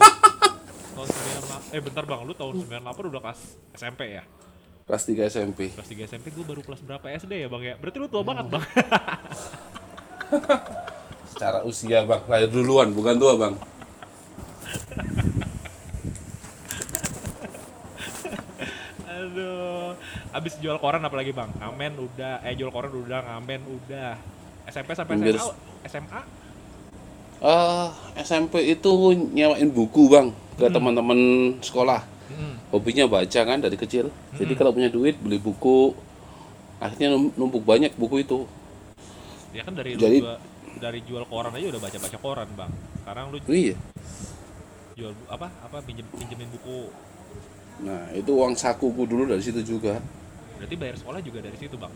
tahun 0.96 1.08
98, 1.70 1.76
eh 1.76 1.82
bentar 1.82 2.04
bang, 2.04 2.20
lu 2.24 2.34
tahun 2.34 2.56
98 2.64 3.12
udah 3.12 3.22
kelas 3.22 3.40
SMP 3.76 4.02
ya? 4.14 4.24
kelas 4.84 5.04
3 5.04 5.28
SMP 5.30 5.60
Kelas 5.70 5.88
3 5.90 6.08
SMP 6.08 6.26
gue 6.32 6.46
baru 6.46 6.64
kelas 6.64 6.80
berapa 6.82 7.04
SD 7.14 7.34
ya 7.38 7.48
bang 7.48 7.64
ya? 7.66 7.76
Berarti 7.76 7.98
lu 7.98 8.08
tua 8.08 8.24
banget 8.24 8.48
bang. 8.48 8.64
secara 11.32 11.64
usia 11.64 12.04
bang. 12.04 12.22
Lahir 12.28 12.50
duluan 12.52 12.92
bukan 12.92 13.16
tua 13.16 13.34
bang. 13.38 13.54
Aduh, 19.08 19.96
abis 20.36 20.60
jual 20.60 20.78
koran 20.78 21.04
apalagi 21.04 21.32
bang? 21.32 21.50
Ngamen 21.58 21.94
udah, 21.98 22.44
eh 22.44 22.54
jual 22.54 22.72
koran 22.72 22.92
udah, 22.92 23.20
ngamen 23.24 23.62
udah. 23.66 24.20
SMP 24.68 24.92
sampai 24.92 25.16
SMA, 25.16 25.48
SMA? 25.88 26.22
Eh 27.40 27.88
SMP 28.20 28.68
itu 28.68 28.92
nyewain 29.32 29.72
buku 29.72 30.12
bang 30.12 30.28
ke 30.60 30.68
teman-teman 30.68 31.20
sekolah. 31.62 32.04
Hmm. 32.28 32.60
hobinya 32.76 33.08
baca 33.08 33.40
kan 33.48 33.64
dari 33.64 33.80
kecil. 33.80 34.12
Jadi 34.36 34.52
kalau 34.60 34.76
punya 34.76 34.92
duit 34.92 35.16
beli 35.16 35.40
buku. 35.40 35.96
Akhirnya 36.78 37.16
num- 37.16 37.34
numpuk 37.34 37.64
banyak 37.64 37.96
buku 37.96 38.22
itu 38.22 38.44
Ya 39.52 39.62
kan 39.64 39.74
dari 39.74 39.96
Jadi- 39.96 40.20
lu 40.20 40.28
juga, 40.28 40.36
dari 40.78 41.00
jual 41.04 41.24
koran 41.26 41.54
aja 41.54 41.68
udah 41.72 41.82
baca-baca 41.82 42.18
koran 42.20 42.48
bang. 42.54 42.72
Sekarang 43.02 43.26
lu 43.32 43.38
iya 43.48 43.76
jual 44.94 45.14
apa? 45.30 45.48
Apa 45.64 45.78
pinjem 45.82 46.06
pinjemin 46.12 46.50
buku? 46.52 46.90
nah 47.78 48.10
itu 48.10 48.34
uang 48.34 48.58
sakuku 48.58 49.06
dulu 49.06 49.30
dari 49.30 49.38
situ 49.38 49.62
juga 49.62 50.02
Berarti 50.58 50.74
bayar 50.74 50.98
sekolah 50.98 51.22
juga 51.22 51.46
dari 51.46 51.54
situ 51.62 51.78
bang? 51.78 51.94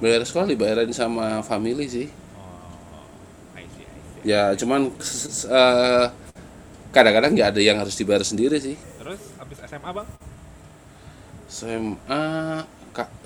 bayar 0.00 0.24
sekolah 0.24 0.48
dibayarin 0.48 0.88
sama 0.88 1.44
family 1.44 1.84
sih 1.84 2.08
Oh, 2.32 3.04
I 3.52 3.68
see, 3.68 3.84
I 3.84 4.00
see. 4.00 4.20
ya 4.24 4.42
cuman 4.56 4.88
eh, 4.88 6.06
kadang-kadang 6.88 7.36
nggak 7.36 7.48
ada 7.52 7.60
yang 7.60 7.76
harus 7.76 7.92
dibayar 7.92 8.24
sendiri 8.24 8.56
sih 8.56 8.80
Terus 8.96 9.20
abis 9.36 9.58
SMA 9.68 9.90
bang? 9.92 10.08
SMA 11.52 12.24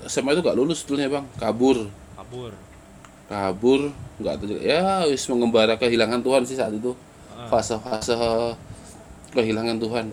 SMA 0.03 0.29
itu 0.35 0.41
gak 0.43 0.57
lulus 0.59 0.83
sebetulnya 0.83 1.07
bang 1.07 1.25
kabur 1.39 1.87
Kabur. 2.19 2.51
Kabur 3.25 3.89
nggak 4.15 4.35
tahu 4.35 4.59
ya 4.59 5.03
wis 5.05 5.25
mengembara 5.25 5.75
kehilangan 5.75 6.19
Tuhan 6.19 6.43
sih 6.43 6.55
saat 6.55 6.71
itu 6.71 6.93
Ah. 7.29 7.49
fase-fase 7.49 8.13
kehilangan 9.31 9.77
Tuhan 9.77 10.05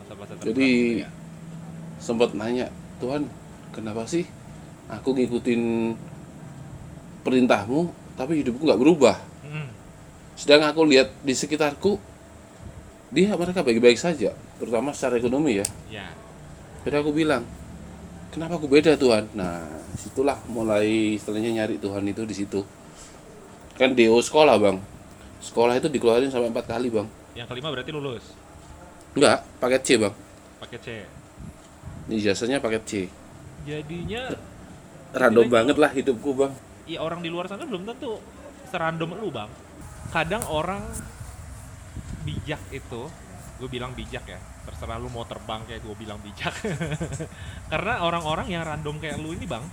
Masa-masa 0.00 0.38
Jadi 0.40 1.02
ya. 1.02 1.08
sempat 1.98 2.30
nanya 2.32 2.70
Tuhan 2.98 3.26
kenapa 3.70 4.04
sih 4.04 4.22
aku 4.86 5.12
ngikutin 5.12 5.92
perintahmu 7.22 7.80
tapi 8.14 8.40
hidupku 8.40 8.62
nggak 8.62 8.78
berubah 8.78 9.16
Hmm. 9.42 9.68
sedang 10.34 10.62
aku 10.64 10.84
lihat 10.84 11.10
di 11.20 11.32
sekitarku 11.32 11.98
dia 13.10 13.34
mereka 13.34 13.60
baik-baik 13.60 13.96
saja 13.96 14.30
terutama 14.56 14.90
secara 14.90 15.16
ekonomi 15.16 15.58
ya 15.58 15.66
Ya. 15.90 16.06
jadi 16.82 17.00
aku 17.00 17.10
bilang 17.10 17.42
kenapa 18.34 18.58
aku 18.58 18.66
beda 18.66 18.98
Tuhan? 18.98 19.30
Nah 19.38 19.62
situlah 19.94 20.36
mulai 20.50 21.14
istilahnya 21.14 21.62
nyari 21.62 21.78
Tuhan 21.78 22.02
itu 22.04 22.26
di 22.26 22.34
situ. 22.34 22.60
Kan 23.78 23.94
DO 23.94 24.18
sekolah 24.18 24.58
bang. 24.58 24.82
Sekolah 25.38 25.78
itu 25.78 25.86
dikeluarin 25.86 26.28
sampai 26.34 26.50
empat 26.50 26.66
kali 26.66 26.90
bang. 26.90 27.06
Yang 27.38 27.46
kelima 27.54 27.70
berarti 27.70 27.90
lulus. 27.94 28.24
enggak 29.14 29.46
paket 29.62 29.82
C 29.86 29.88
bang. 29.94 30.14
Paket 30.58 30.80
C. 30.82 30.88
ini 32.10 32.16
jasanya 32.18 32.58
paket 32.58 32.82
C. 32.82 32.92
Jadinya 33.62 34.26
random 35.14 35.46
Jadi- 35.46 35.54
banget 35.54 35.76
lah 35.78 35.90
hidupku 35.94 36.30
bang. 36.34 36.52
Ya 36.90 36.98
orang 37.00 37.22
di 37.22 37.30
luar 37.30 37.46
sana 37.46 37.62
belum 37.62 37.86
tentu 37.86 38.18
serandom 38.74 39.14
lu 39.14 39.30
bang. 39.30 39.46
Kadang 40.10 40.42
orang 40.50 40.82
bijak 42.26 42.58
itu 42.74 43.02
gue 43.60 43.68
bilang 43.70 43.94
bijak 43.94 44.26
ya 44.26 44.40
terserah 44.64 44.96
lu 44.96 45.12
mau 45.12 45.28
terbang 45.28 45.60
kayak 45.68 45.84
gue 45.84 45.94
bilang 45.96 46.18
bijak. 46.24 46.52
Karena 47.72 48.00
orang-orang 48.04 48.48
yang 48.48 48.64
random 48.64 48.96
kayak 49.00 49.20
lu 49.20 49.36
ini 49.36 49.44
bang 49.44 49.64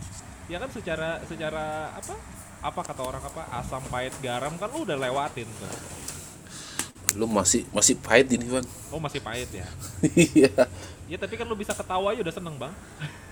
ya 0.51 0.59
kan 0.59 0.67
secara 0.67 1.23
secara 1.23 1.95
apa 1.95 2.11
apa 2.59 2.81
kata 2.83 3.01
orang 3.07 3.23
apa 3.23 3.47
asam 3.63 3.79
pahit 3.87 4.11
garam 4.19 4.51
kan 4.59 4.67
lu 4.67 4.83
udah 4.83 4.99
lewatin 4.99 5.47
tuh 5.47 5.71
lu 7.15 7.23
masih 7.27 7.67
masih 7.75 7.99
pahit 7.99 8.27
ini 8.31 8.47
bang. 8.47 8.63
Oh 8.87 8.99
masih 8.99 9.19
pahit 9.19 9.51
ya? 9.51 9.67
Iya. 10.15 10.51
Ya 11.11 11.17
tapi 11.19 11.35
kan 11.35 11.43
lu 11.43 11.59
bisa 11.59 11.75
ketawa 11.75 12.15
aja 12.15 12.23
udah 12.23 12.35
seneng 12.35 12.55
bang. 12.55 12.71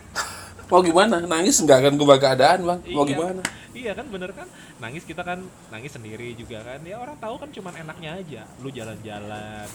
Mau 0.69 0.83
gimana? 0.83 1.23
Nangis 1.23 1.63
nggak 1.63 1.79
akan 1.87 1.93
kubah 1.95 2.19
keadaan 2.19 2.67
bang. 2.67 2.79
Mau 2.91 3.07
Iya. 3.07 3.11
gimana? 3.15 3.41
Iya 3.71 3.91
kan 3.95 4.05
bener 4.11 4.35
kan? 4.35 4.47
Nangis 4.83 5.07
kita 5.07 5.23
kan 5.23 5.39
nangis 5.71 5.95
sendiri 5.95 6.35
juga 6.35 6.59
kan. 6.59 6.83
Ya 6.83 6.99
orang 6.99 7.15
tahu 7.23 7.39
kan 7.39 7.49
cuman 7.55 7.73
enaknya 7.79 8.19
aja. 8.19 8.41
Lu 8.59 8.67
jalan-jalan 8.67 9.69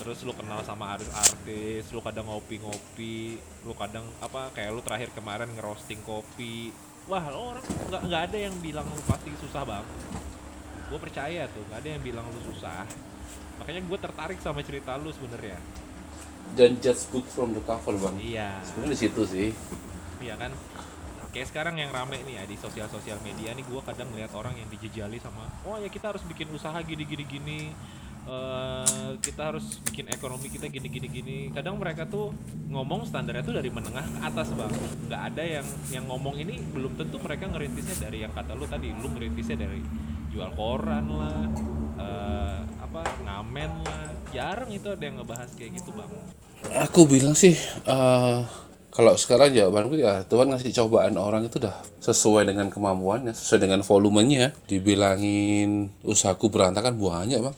terus 0.00 0.24
lu 0.24 0.32
kenal 0.32 0.64
sama 0.64 0.96
artis-artis 0.96 1.92
lu 1.92 2.00
kadang 2.00 2.24
ngopi-ngopi 2.28 3.36
lu 3.68 3.72
kadang 3.76 4.04
apa 4.24 4.48
kayak 4.56 4.70
lu 4.72 4.80
terakhir 4.80 5.12
kemarin 5.12 5.50
ngerosting 5.52 6.00
kopi. 6.06 6.72
Wah 7.10 7.24
lo 7.28 7.56
orang 7.56 7.64
nggak 7.66 8.02
nggak 8.08 8.22
ada 8.30 8.38
yang 8.38 8.54
bilang 8.62 8.86
lu 8.88 9.02
pasti 9.04 9.30
susah 9.42 9.62
bang. 9.66 9.86
Gue 10.88 10.98
percaya 10.98 11.48
tuh 11.50 11.62
nggak 11.68 11.80
ada 11.82 11.88
yang 11.98 12.02
bilang 12.02 12.26
lu 12.30 12.40
susah. 12.52 12.86
Makanya 13.60 13.80
gue 13.84 13.98
tertarik 13.98 14.38
sama 14.40 14.64
cerita 14.64 14.96
lu 14.96 15.12
sebenarnya. 15.12 15.58
Dan 16.52 16.78
judge 16.82 17.08
book 17.10 17.26
from 17.28 17.54
the 17.54 17.62
cover 17.62 17.94
bang. 17.96 18.14
Iya. 18.18 18.50
Sebenarnya 18.64 18.92
di 18.94 18.98
situ 18.98 19.22
sih. 19.28 19.48
Iya 20.22 20.34
kan? 20.38 20.52
Kayak 21.32 21.48
sekarang 21.48 21.80
yang 21.80 21.88
rame 21.88 22.20
nih 22.28 22.38
ya 22.38 22.44
di 22.44 22.60
sosial-sosial 22.60 23.16
media 23.24 23.56
nih 23.56 23.64
gue 23.64 23.80
kadang 23.80 24.04
ngeliat 24.12 24.36
orang 24.36 24.52
yang 24.52 24.68
dijejali 24.68 25.16
sama 25.16 25.48
oh 25.64 25.80
ya 25.80 25.88
kita 25.88 26.12
harus 26.12 26.20
bikin 26.28 26.52
usaha 26.52 26.76
gini 26.84 27.08
gini 27.08 27.24
gini 27.24 27.60
eh 28.22 29.18
kita 29.18 29.50
harus 29.50 29.82
bikin 29.90 30.06
ekonomi 30.14 30.46
kita 30.46 30.70
gini 30.70 30.88
gini 30.88 31.08
gini. 31.10 31.38
Kadang 31.50 31.78
mereka 31.78 32.06
tuh 32.06 32.30
ngomong 32.70 33.02
standarnya 33.06 33.42
tuh 33.42 33.58
dari 33.58 33.70
menengah 33.70 34.06
ke 34.06 34.18
atas 34.22 34.54
bang. 34.54 34.72
Nggak 35.10 35.22
ada 35.34 35.42
yang 35.42 35.66
yang 35.90 36.04
ngomong 36.06 36.38
ini 36.38 36.62
belum 36.70 36.94
tentu 36.94 37.18
mereka 37.18 37.50
ngerintisnya 37.50 38.06
dari 38.06 38.22
yang 38.22 38.32
kata 38.32 38.54
lu 38.54 38.66
tadi. 38.70 38.94
Lu 38.94 39.10
ngerintisnya 39.10 39.58
dari 39.58 39.82
jual 40.30 40.50
koran 40.54 41.06
lah 41.10 41.44
eh, 41.98 42.58
apa 42.78 43.00
ngamen 43.26 43.70
lah. 43.82 44.06
Jarang 44.32 44.70
itu 44.70 44.86
ada 44.88 45.02
yang 45.02 45.20
ngebahas 45.20 45.50
kayak 45.58 45.82
gitu 45.82 45.90
bang. 45.92 46.10
Aku 46.86 47.10
bilang 47.10 47.34
sih 47.34 47.58
eh 47.90 48.40
kalau 48.92 49.16
sekarang 49.16 49.56
jawabanku 49.56 49.96
ya 49.96 50.20
Tuhan 50.28 50.52
ngasih 50.52 50.68
cobaan 50.76 51.16
orang 51.16 51.48
itu 51.48 51.56
udah 51.56 51.80
sesuai 52.04 52.44
dengan 52.44 52.68
kemampuannya 52.68 53.32
sesuai 53.32 53.64
dengan 53.64 53.80
volumenya. 53.80 54.52
Dibilangin 54.68 55.88
usahaku 56.04 56.52
berantakan 56.52 57.00
banyak 57.00 57.40
bang. 57.40 57.56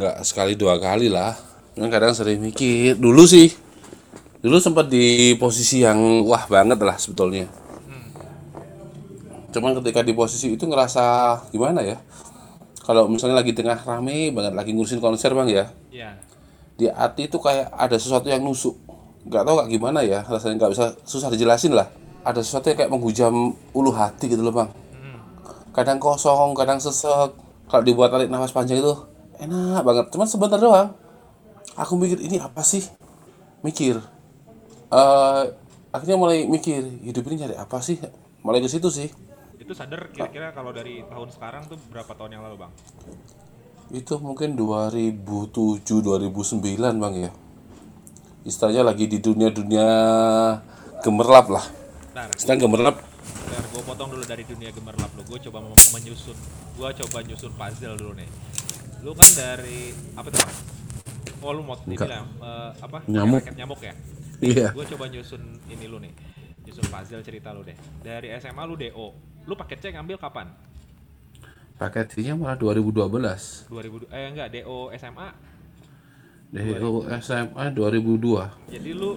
Nggak 0.00 0.16
sekali 0.24 0.56
dua 0.56 0.80
kali 0.80 1.12
lah. 1.12 1.36
Cuman 1.76 1.92
kadang 1.92 2.16
sering 2.16 2.40
mikir. 2.40 2.96
Dulu 2.96 3.28
sih 3.28 3.52
dulu 4.40 4.56
sempat 4.58 4.88
di 4.88 5.36
posisi 5.36 5.84
yang 5.84 6.24
wah 6.24 6.48
banget 6.48 6.80
lah 6.80 6.96
sebetulnya. 6.96 7.52
Cuman 9.52 9.76
ketika 9.76 10.00
di 10.00 10.16
posisi 10.16 10.56
itu 10.56 10.64
ngerasa 10.64 11.36
gimana 11.52 11.84
ya? 11.84 12.00
Kalau 12.80 13.12
misalnya 13.12 13.44
lagi 13.44 13.52
tengah 13.52 13.76
rame 13.76 14.32
banget 14.32 14.56
lagi 14.56 14.72
ngurusin 14.72 15.04
konser 15.04 15.36
bang 15.36 15.48
ya. 15.52 15.66
Ya 15.92 16.16
di 16.82 16.88
hati 16.88 17.28
itu 17.28 17.38
kayak 17.38 17.70
ada 17.76 17.96
sesuatu 18.00 18.26
yang 18.26 18.42
nusuk 18.42 18.74
nggak 19.22 19.42
tahu 19.46 19.54
kayak 19.62 19.70
gimana 19.70 20.00
ya 20.02 20.26
rasanya 20.26 20.66
nggak 20.66 20.72
bisa 20.74 20.84
susah 21.06 21.28
dijelasin 21.30 21.72
lah. 21.74 21.86
Ada 22.22 22.42
sesuatu 22.42 22.70
yang 22.70 22.78
kayak 22.78 22.92
menghujam 22.92 23.34
ulu 23.74 23.90
hati 23.90 24.30
gitu 24.30 24.42
loh 24.42 24.54
bang. 24.54 24.70
Kadang 25.74 25.98
kosong 25.98 26.54
kadang 26.54 26.78
sesek. 26.78 27.34
Kalau 27.66 27.82
dibuat 27.82 28.12
tarik 28.12 28.28
nafas 28.28 28.52
panjang 28.52 28.84
itu 28.84 28.94
enak 29.40 29.82
banget. 29.82 30.06
Cuman 30.12 30.28
sebentar 30.28 30.60
doang 30.60 30.92
aku 31.74 31.96
mikir 31.98 32.20
ini 32.20 32.38
apa 32.38 32.60
sih? 32.62 32.84
Mikir. 33.64 33.98
Eh 34.92 35.42
akhirnya 35.92 36.16
mulai 36.20 36.44
mikir 36.46 37.02
hidup 37.02 37.26
ini 37.30 37.46
nyari 37.46 37.56
apa 37.58 37.80
sih? 37.82 37.98
Mulai 38.44 38.62
ke 38.62 38.68
situ 38.68 38.86
sih. 38.92 39.08
Itu 39.58 39.72
sadar 39.72 40.10
kira-kira 40.10 40.50
kalau 40.50 40.74
dari 40.74 41.06
tahun 41.06 41.30
sekarang 41.30 41.62
tuh 41.70 41.78
berapa 41.90 42.10
tahun 42.14 42.38
yang 42.38 42.42
lalu 42.46 42.66
bang? 42.66 42.72
Itu 43.92 44.18
mungkin 44.22 44.54
2007 44.58 45.82
2009 45.82 47.02
bang 47.02 47.14
ya 47.18 47.30
istilahnya 48.42 48.82
lagi 48.82 49.06
di 49.06 49.18
dunia-dunia 49.22 49.86
gemerlap 51.02 51.46
lah 51.50 51.64
sedang 52.36 52.68
gemerlap 52.68 53.12
ntar 53.52 53.68
gue 53.68 53.82
potong 53.84 54.08
dulu 54.08 54.24
dari 54.24 54.48
dunia 54.48 54.72
gemerlap 54.72 55.12
lo. 55.12 55.22
Gue 55.28 55.36
coba 55.44 55.60
mau 55.60 55.76
menyusun. 55.76 56.32
Gue 56.72 56.88
coba 57.04 57.20
nyusun 57.20 57.52
puzzle 57.52 57.94
dulu 58.00 58.12
nih. 58.16 58.28
Lu 59.04 59.12
kan 59.12 59.28
dari 59.36 59.92
apa 60.16 60.28
tuh? 60.32 60.40
Oh 61.44 61.52
lu 61.52 61.60
mau 61.60 61.76
dibilang 61.84 62.32
eh, 62.40 62.70
apa? 62.80 63.04
Nyamuk. 63.04 63.44
Raket 63.44 63.56
nyamuk 63.60 63.80
ya? 63.84 63.94
iya 64.40 64.68
Gue 64.72 64.88
coba 64.88 65.04
nyusun 65.12 65.42
ini 65.68 65.84
lu 65.84 66.00
nih. 66.00 66.16
Nyusun 66.64 66.86
puzzle 66.88 67.20
cerita 67.20 67.52
lu 67.52 67.60
deh. 67.60 67.76
Dari 68.00 68.32
SMA 68.40 68.62
lu 68.64 68.74
DO. 68.80 69.06
Lu 69.44 69.52
paket 69.52 69.78
C 69.84 69.84
ngambil 69.92 70.16
kapan? 70.16 70.48
paket 71.82 72.14
C-nya 72.14 72.38
malah 72.38 72.54
2012 72.54 73.10
2000 73.66 74.14
eh 74.14 74.26
enggak 74.30 74.48
DO 74.54 74.94
SMA 74.94 75.28
DO 76.52 77.08
SMA 77.24 77.64
2002 77.72 78.68
Jadi 78.68 78.90
lu 78.92 79.16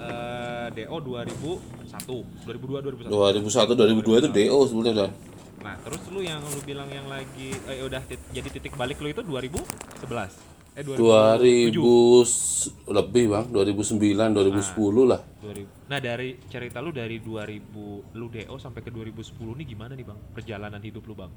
eh, 0.00 0.66
DO 0.72 0.96
2001, 0.96 2.48
2002 2.48 3.04
2001. 3.04 3.12
2001 3.12 3.76
2002 3.76 4.20
itu 4.24 4.28
DO 4.32 4.58
sebetulnya 4.64 4.94
Dan. 5.04 5.10
Nah, 5.58 5.74
terus 5.84 6.02
lu 6.08 6.24
yang 6.24 6.40
lu 6.40 6.60
bilang 6.64 6.88
yang 6.88 7.04
lagi 7.04 7.52
eh 7.68 7.84
udah 7.84 8.00
tit- 8.08 8.24
jadi 8.32 8.48
titik 8.48 8.78
balik 8.80 8.96
lu 9.04 9.12
itu 9.12 9.20
2011. 9.20 10.32
Eh 10.78 10.86
2000 10.86 10.96
2007. 10.96 12.94
lebih 12.94 13.24
bang 13.28 13.44
2009 13.50 14.30
2010 14.32 15.04
lah 15.04 15.20
2000. 15.42 15.66
Nah, 15.90 15.98
dari 15.98 16.38
cerita 16.46 16.78
lu 16.80 16.94
dari 16.94 17.18
2000 17.20 18.16
lu 18.16 18.26
DO 18.30 18.54
sampai 18.56 18.80
ke 18.80 18.88
2010 18.88 19.58
nih 19.58 19.66
gimana 19.68 19.92
nih, 19.92 20.06
Bang? 20.06 20.16
Perjalanan 20.32 20.80
hidup 20.80 21.04
lu, 21.04 21.12
Bang? 21.12 21.32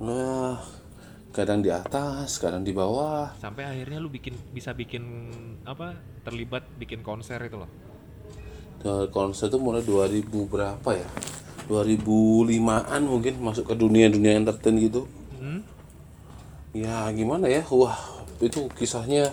nah 0.00 0.56
kadang 1.30 1.62
di 1.62 1.70
atas 1.70 2.42
kadang 2.42 2.66
di 2.66 2.74
bawah 2.74 3.30
Sampai 3.38 3.62
akhirnya 3.62 4.02
lu 4.02 4.10
bikin 4.10 4.34
bisa 4.50 4.74
bikin 4.74 5.30
apa? 5.62 5.94
Terlibat 6.26 6.66
bikin 6.76 7.00
konser 7.00 7.38
itu 7.40 7.54
loh. 7.54 7.70
Dari 8.80 9.06
konser 9.12 9.46
itu 9.46 9.60
mulai 9.60 9.84
2000 9.84 10.26
berapa 10.26 10.90
ya 10.90 11.08
2005an 11.70 13.02
mungkin 13.06 13.34
masuk 13.38 13.70
ke 13.70 13.74
dunia 13.78 14.10
dunia 14.10 14.34
entertain 14.34 14.74
gitu 14.76 15.06
Hmm? 15.40 15.64
ya 16.76 17.08
gimana 17.16 17.48
ya 17.48 17.64
wah 17.72 17.96
itu 18.44 18.68
kisahnya 18.76 19.32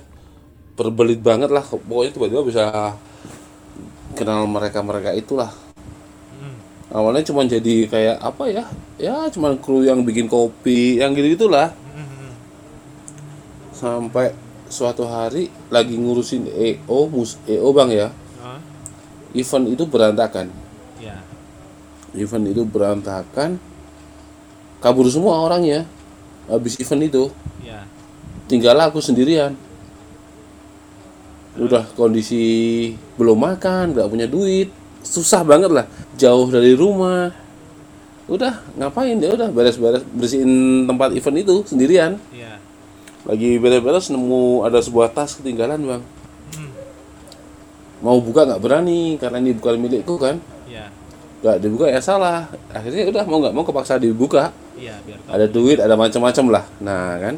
berbelit 0.79 1.19
banget 1.19 1.51
lah 1.51 1.65
pokoknya 1.67 2.15
tiba-tiba 2.15 2.43
bisa 2.47 2.63
kenal 4.15 4.47
mereka 4.47 4.79
mereka 4.79 5.11
itulah 5.11 5.51
Hmm. 6.31 6.55
awalnya 6.93 7.27
cuma 7.27 7.43
jadi 7.43 7.89
kayak 7.89 8.17
apa 8.21 8.43
ya 8.47 8.63
ya 8.95 9.27
cuma 9.33 9.51
kru 9.57 9.83
yang 9.83 10.05
bikin 10.05 10.29
kopi 10.29 11.01
yang 11.01 11.11
gitu 11.11 11.35
gitulah. 11.35 11.73
Sampai 13.77 14.33
suatu 14.67 15.05
hari 15.05 15.53
lagi 15.69 15.93
ngurusin 15.93 16.49
EO 16.49 17.07
mus 17.07 17.37
EO 17.45 17.69
bang 17.69 17.89
ya. 17.93 18.07
Ah, 18.41 18.59
event 19.37 19.65
itu 19.69 19.83
berantakan. 19.85 20.49
Ya. 20.97 21.21
event 22.17 22.45
itu 22.49 22.65
berantakan. 22.65 23.61
Kabur 24.81 25.05
semua 25.13 25.37
orangnya 25.37 25.85
habis 26.49 26.73
event 26.81 27.05
itu. 27.05 27.23
Ya. 27.61 27.85
tinggal 28.49 28.79
aku 28.81 28.97
sendirian. 28.97 29.53
Udah 31.57 31.85
kondisi 31.97 32.93
belum 33.17 33.37
makan 33.37 33.93
nggak 33.93 34.09
punya 34.09 34.25
duit. 34.25 34.73
Susah 35.05 35.45
banget 35.45 35.71
lah 35.71 35.85
jauh 36.17 36.49
dari 36.49 36.73
rumah. 36.73 37.31
Udah 38.27 38.59
ngapain 38.75 39.15
ya? 39.21 39.31
Udah 39.31 39.47
beres-beres 39.47 40.03
bersihin 40.11 40.83
tempat 40.83 41.15
event 41.15 41.37
itu 41.39 41.55
sendirian. 41.63 42.19
Ya. 42.35 42.59
Lagi 43.27 43.59
beres-beres 43.59 44.07
nemu 44.07 44.63
ada 44.63 44.79
sebuah 44.79 45.11
tas 45.11 45.35
ketinggalan 45.35 45.83
bang. 45.83 46.03
Hmm. 46.55 46.71
mau 47.99 48.23
buka 48.23 48.47
nggak 48.47 48.61
berani 48.63 49.19
karena 49.19 49.43
ini 49.43 49.51
bukan 49.51 49.75
milikku 49.75 50.15
kan? 50.15 50.39
Ya. 50.71 50.87
nggak 51.43 51.57
dibuka 51.59 51.85
ya 51.91 51.99
salah. 51.99 52.47
Akhirnya 52.71 53.11
udah 53.11 53.23
mau 53.27 53.37
nggak 53.43 53.53
mau 53.53 53.67
kepaksa 53.67 53.99
dibuka. 53.99 54.55
Iya, 54.79 54.95
biar 55.03 55.19
tahu. 55.21 55.33
ada 55.35 55.45
duit 55.45 55.77
ada 55.83 55.95
macam-macam 55.99 56.45
lah. 56.49 56.63
Nah 56.79 57.19
kan? 57.19 57.35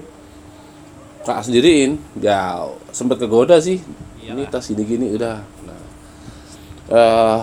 Tak 1.26 1.50
sendiriin. 1.50 1.98
Ya 2.22 2.64
sempet 2.94 3.18
kegoda 3.18 3.58
sih. 3.60 3.82
Ini 4.22 4.46
Iyalah. 4.46 4.52
tas 4.54 4.70
gini 4.70 4.84
gini 4.86 5.08
udah. 5.18 5.42
Nah. 5.66 5.84
Eh, 6.90 7.40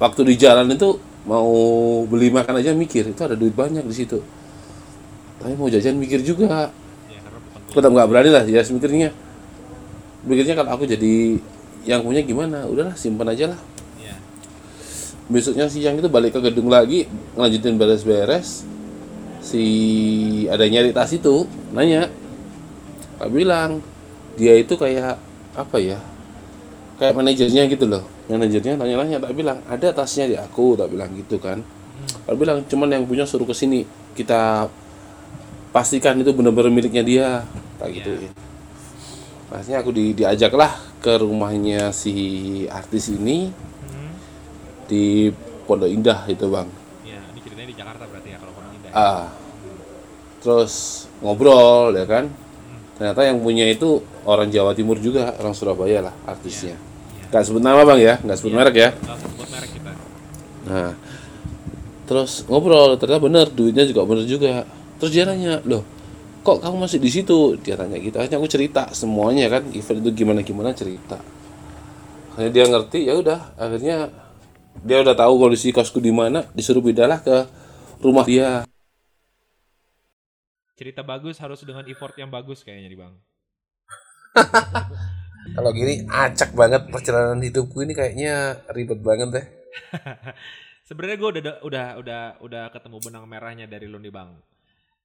waktu 0.00 0.20
di 0.32 0.34
jalan 0.40 0.72
itu 0.72 0.96
mau 1.28 1.52
beli 2.08 2.32
makan 2.32 2.56
aja 2.56 2.72
mikir. 2.72 3.12
Itu 3.12 3.20
ada 3.28 3.36
duit 3.36 3.52
banyak 3.52 3.84
di 3.84 3.94
situ. 3.94 4.18
Tapi 5.40 5.56
mau 5.56 5.68
jajan 5.68 5.96
mikir 5.96 6.20
juga 6.20 6.68
Ya, 7.08 7.18
karena 7.24 7.38
bukan 7.40 7.59
punya. 7.59 7.59
Tetap 7.70 7.90
nggak 7.90 8.08
berani 8.10 8.30
lah 8.30 8.44
ya 8.44 8.62
mikirnya. 8.66 9.10
Mikirnya 10.26 10.54
kalau 10.58 10.70
aku 10.76 10.84
jadi 10.84 11.40
yang 11.86 12.04
punya 12.04 12.20
gimana? 12.20 12.66
Udahlah 12.68 12.94
simpan 12.98 13.30
aja 13.32 13.56
lah. 13.56 13.60
Ya. 14.00 14.16
besoknya 15.30 15.70
siang 15.70 15.96
itu 15.96 16.10
balik 16.10 16.34
ke 16.34 16.40
gedung 16.50 16.68
lagi 16.68 17.06
ngelanjutin 17.38 17.78
beres-beres. 17.78 18.66
Si 19.40 19.64
ada 20.50 20.66
nyari 20.66 20.92
tas 20.92 21.14
itu 21.14 21.46
nanya. 21.72 22.10
Tak 23.20 23.30
bilang 23.30 23.84
dia 24.36 24.56
itu 24.56 24.74
kayak 24.76 25.20
apa 25.52 25.76
ya 25.76 26.00
kayak 27.00 27.16
manajernya 27.16 27.64
gitu 27.70 27.88
loh. 27.88 28.04
Manajernya 28.28 28.76
tanya-tanya 28.76 29.18
tak 29.24 29.32
bilang 29.32 29.58
ada 29.64 29.88
tasnya 29.94 30.24
di 30.28 30.36
aku? 30.36 30.76
Tak 30.76 30.92
bilang 30.92 31.10
gitu 31.16 31.40
kan. 31.40 31.64
Tak 32.26 32.36
bilang 32.36 32.60
cuman 32.68 32.88
yang 32.92 33.04
punya 33.08 33.24
suruh 33.24 33.48
ke 33.48 33.56
sini 33.56 33.88
kita 34.12 34.68
pastikan 35.70 36.18
itu 36.18 36.30
benar-benar 36.30 36.70
miliknya 36.70 37.02
dia. 37.02 37.28
Tak 37.78 37.88
gitu 37.90 38.10
Akhirnya 39.50 39.82
aku 39.82 39.90
di, 39.90 40.14
diajak 40.14 40.54
lah 40.54 40.70
ke 41.02 41.18
rumahnya 41.18 41.90
si 41.90 42.14
artis 42.70 43.10
ini 43.10 43.50
Hmm. 43.82 44.14
di 44.86 45.34
Pondok 45.66 45.90
Indah 45.90 46.22
itu 46.26 46.46
bang. 46.46 46.68
Ya, 47.02 47.18
ini 47.34 47.38
ceritanya 47.42 47.68
di 47.70 47.76
Jakarta 47.76 48.04
berarti 48.06 48.28
ya 48.30 48.38
kalau 48.38 48.52
Pondok 48.54 48.72
Indah. 48.78 48.92
ah. 48.92 49.24
Terus 50.40 50.74
ngobrol 51.18 51.92
ya 51.92 52.06
kan? 52.06 52.30
Ternyata 52.94 53.20
yang 53.26 53.40
punya 53.40 53.66
itu 53.66 54.00
orang 54.22 54.48
Jawa 54.48 54.70
Timur 54.72 54.96
juga 54.96 55.34
orang 55.36 55.52
Surabaya 55.52 56.10
lah 56.10 56.14
artisnya. 56.24 56.78
Nggak 57.30 57.42
sebut 57.42 57.62
nama 57.62 57.82
bang 57.82 57.98
ya? 57.98 58.14
Nggak 58.22 58.36
sebut 58.38 58.52
merek 58.54 58.76
ya? 58.76 58.90
Sebut 58.94 59.48
merek 59.50 59.70
kita. 59.74 59.92
nah. 60.64 60.92
Terus 62.06 62.42
ngobrol 62.46 62.98
ternyata 62.98 63.22
bener 63.22 63.46
duitnya 63.50 63.86
juga 63.86 64.02
bener 64.02 64.26
juga 64.26 64.66
terus 65.00 65.10
dia 65.16 65.24
nanya 65.24 65.64
loh 65.64 65.82
kok 66.40 66.64
kamu 66.64 66.76
masih 66.88 66.98
di 67.00 67.10
situ? 67.12 67.56
Dia 67.60 67.76
tanya 67.76 68.00
gitu. 68.00 68.16
Akhirnya 68.16 68.40
aku 68.40 68.48
cerita 68.48 68.88
semuanya 68.96 69.52
kan 69.52 69.62
event 69.76 69.98
itu 70.00 70.10
gimana 70.24 70.40
gimana 70.40 70.70
cerita. 70.72 71.20
Akhirnya 72.32 72.52
dia 72.52 72.64
ngerti 72.64 72.98
ya 73.04 73.14
udah 73.20 73.40
akhirnya 73.60 73.96
dia 74.80 74.98
udah 75.04 75.14
tahu 75.16 75.34
kondisi 75.36 75.74
kosku 75.74 76.00
di 76.00 76.12
mana 76.14 76.46
disuruh 76.56 76.80
pindahlah 76.80 77.20
ke 77.20 77.36
rumah 78.00 78.24
dia. 78.24 78.64
Cerita 80.80 81.04
bagus 81.04 81.36
harus 81.36 81.60
dengan 81.60 81.84
effort 81.84 82.16
yang 82.16 82.32
bagus 82.32 82.64
kayaknya 82.64 82.88
nih 82.88 83.00
bang. 83.04 83.14
kalau 85.56 85.70
gini 85.76 86.08
acak 86.08 86.56
banget 86.56 86.88
perjalanan 86.88 87.42
hidupku 87.44 87.84
ini 87.84 87.92
kayaknya 87.92 88.64
ribet 88.72 89.04
banget 89.04 89.28
deh. 89.28 89.46
Sebenarnya 90.88 91.16
gue 91.20 91.30
udah 91.36 91.42
udah 91.62 91.86
udah 92.00 92.22
udah 92.40 92.64
ketemu 92.72 92.96
benang 93.04 93.24
merahnya 93.28 93.68
dari 93.68 93.84
lu 93.84 94.00
nih 94.00 94.08
bang. 94.08 94.32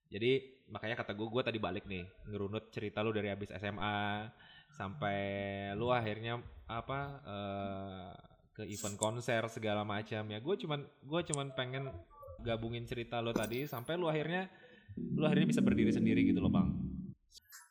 Jadi 0.06 0.32
makanya 0.66 0.96
kata 0.96 1.12
gue 1.12 1.26
gue 1.26 1.42
tadi 1.42 1.58
balik 1.58 1.84
nih 1.84 2.02
ngerunut 2.26 2.70
cerita 2.70 3.00
lu 3.00 3.10
dari 3.10 3.28
habis 3.28 3.50
SMA 3.50 4.26
sampai 4.72 5.18
lu 5.72 5.88
akhirnya 5.88 6.38
apa 6.66 7.00
eh, 7.22 8.10
ke 8.52 8.62
event 8.64 8.96
konser 8.96 9.42
segala 9.48 9.82
macam 9.82 10.22
ya. 10.24 10.38
Gue 10.38 10.56
cuman 10.56 10.80
gue 10.82 11.20
cuman 11.24 11.52
pengen 11.52 11.90
gabungin 12.38 12.84
cerita 12.84 13.18
lu 13.18 13.30
tadi 13.30 13.64
sampai 13.64 13.94
lu 13.94 14.06
akhirnya 14.06 14.46
lu 14.96 15.24
akhirnya 15.24 15.48
bisa 15.48 15.60
berdiri 15.60 15.90
sendiri 15.90 16.22
gitu 16.24 16.38
loh 16.38 16.50
bang. 16.50 16.68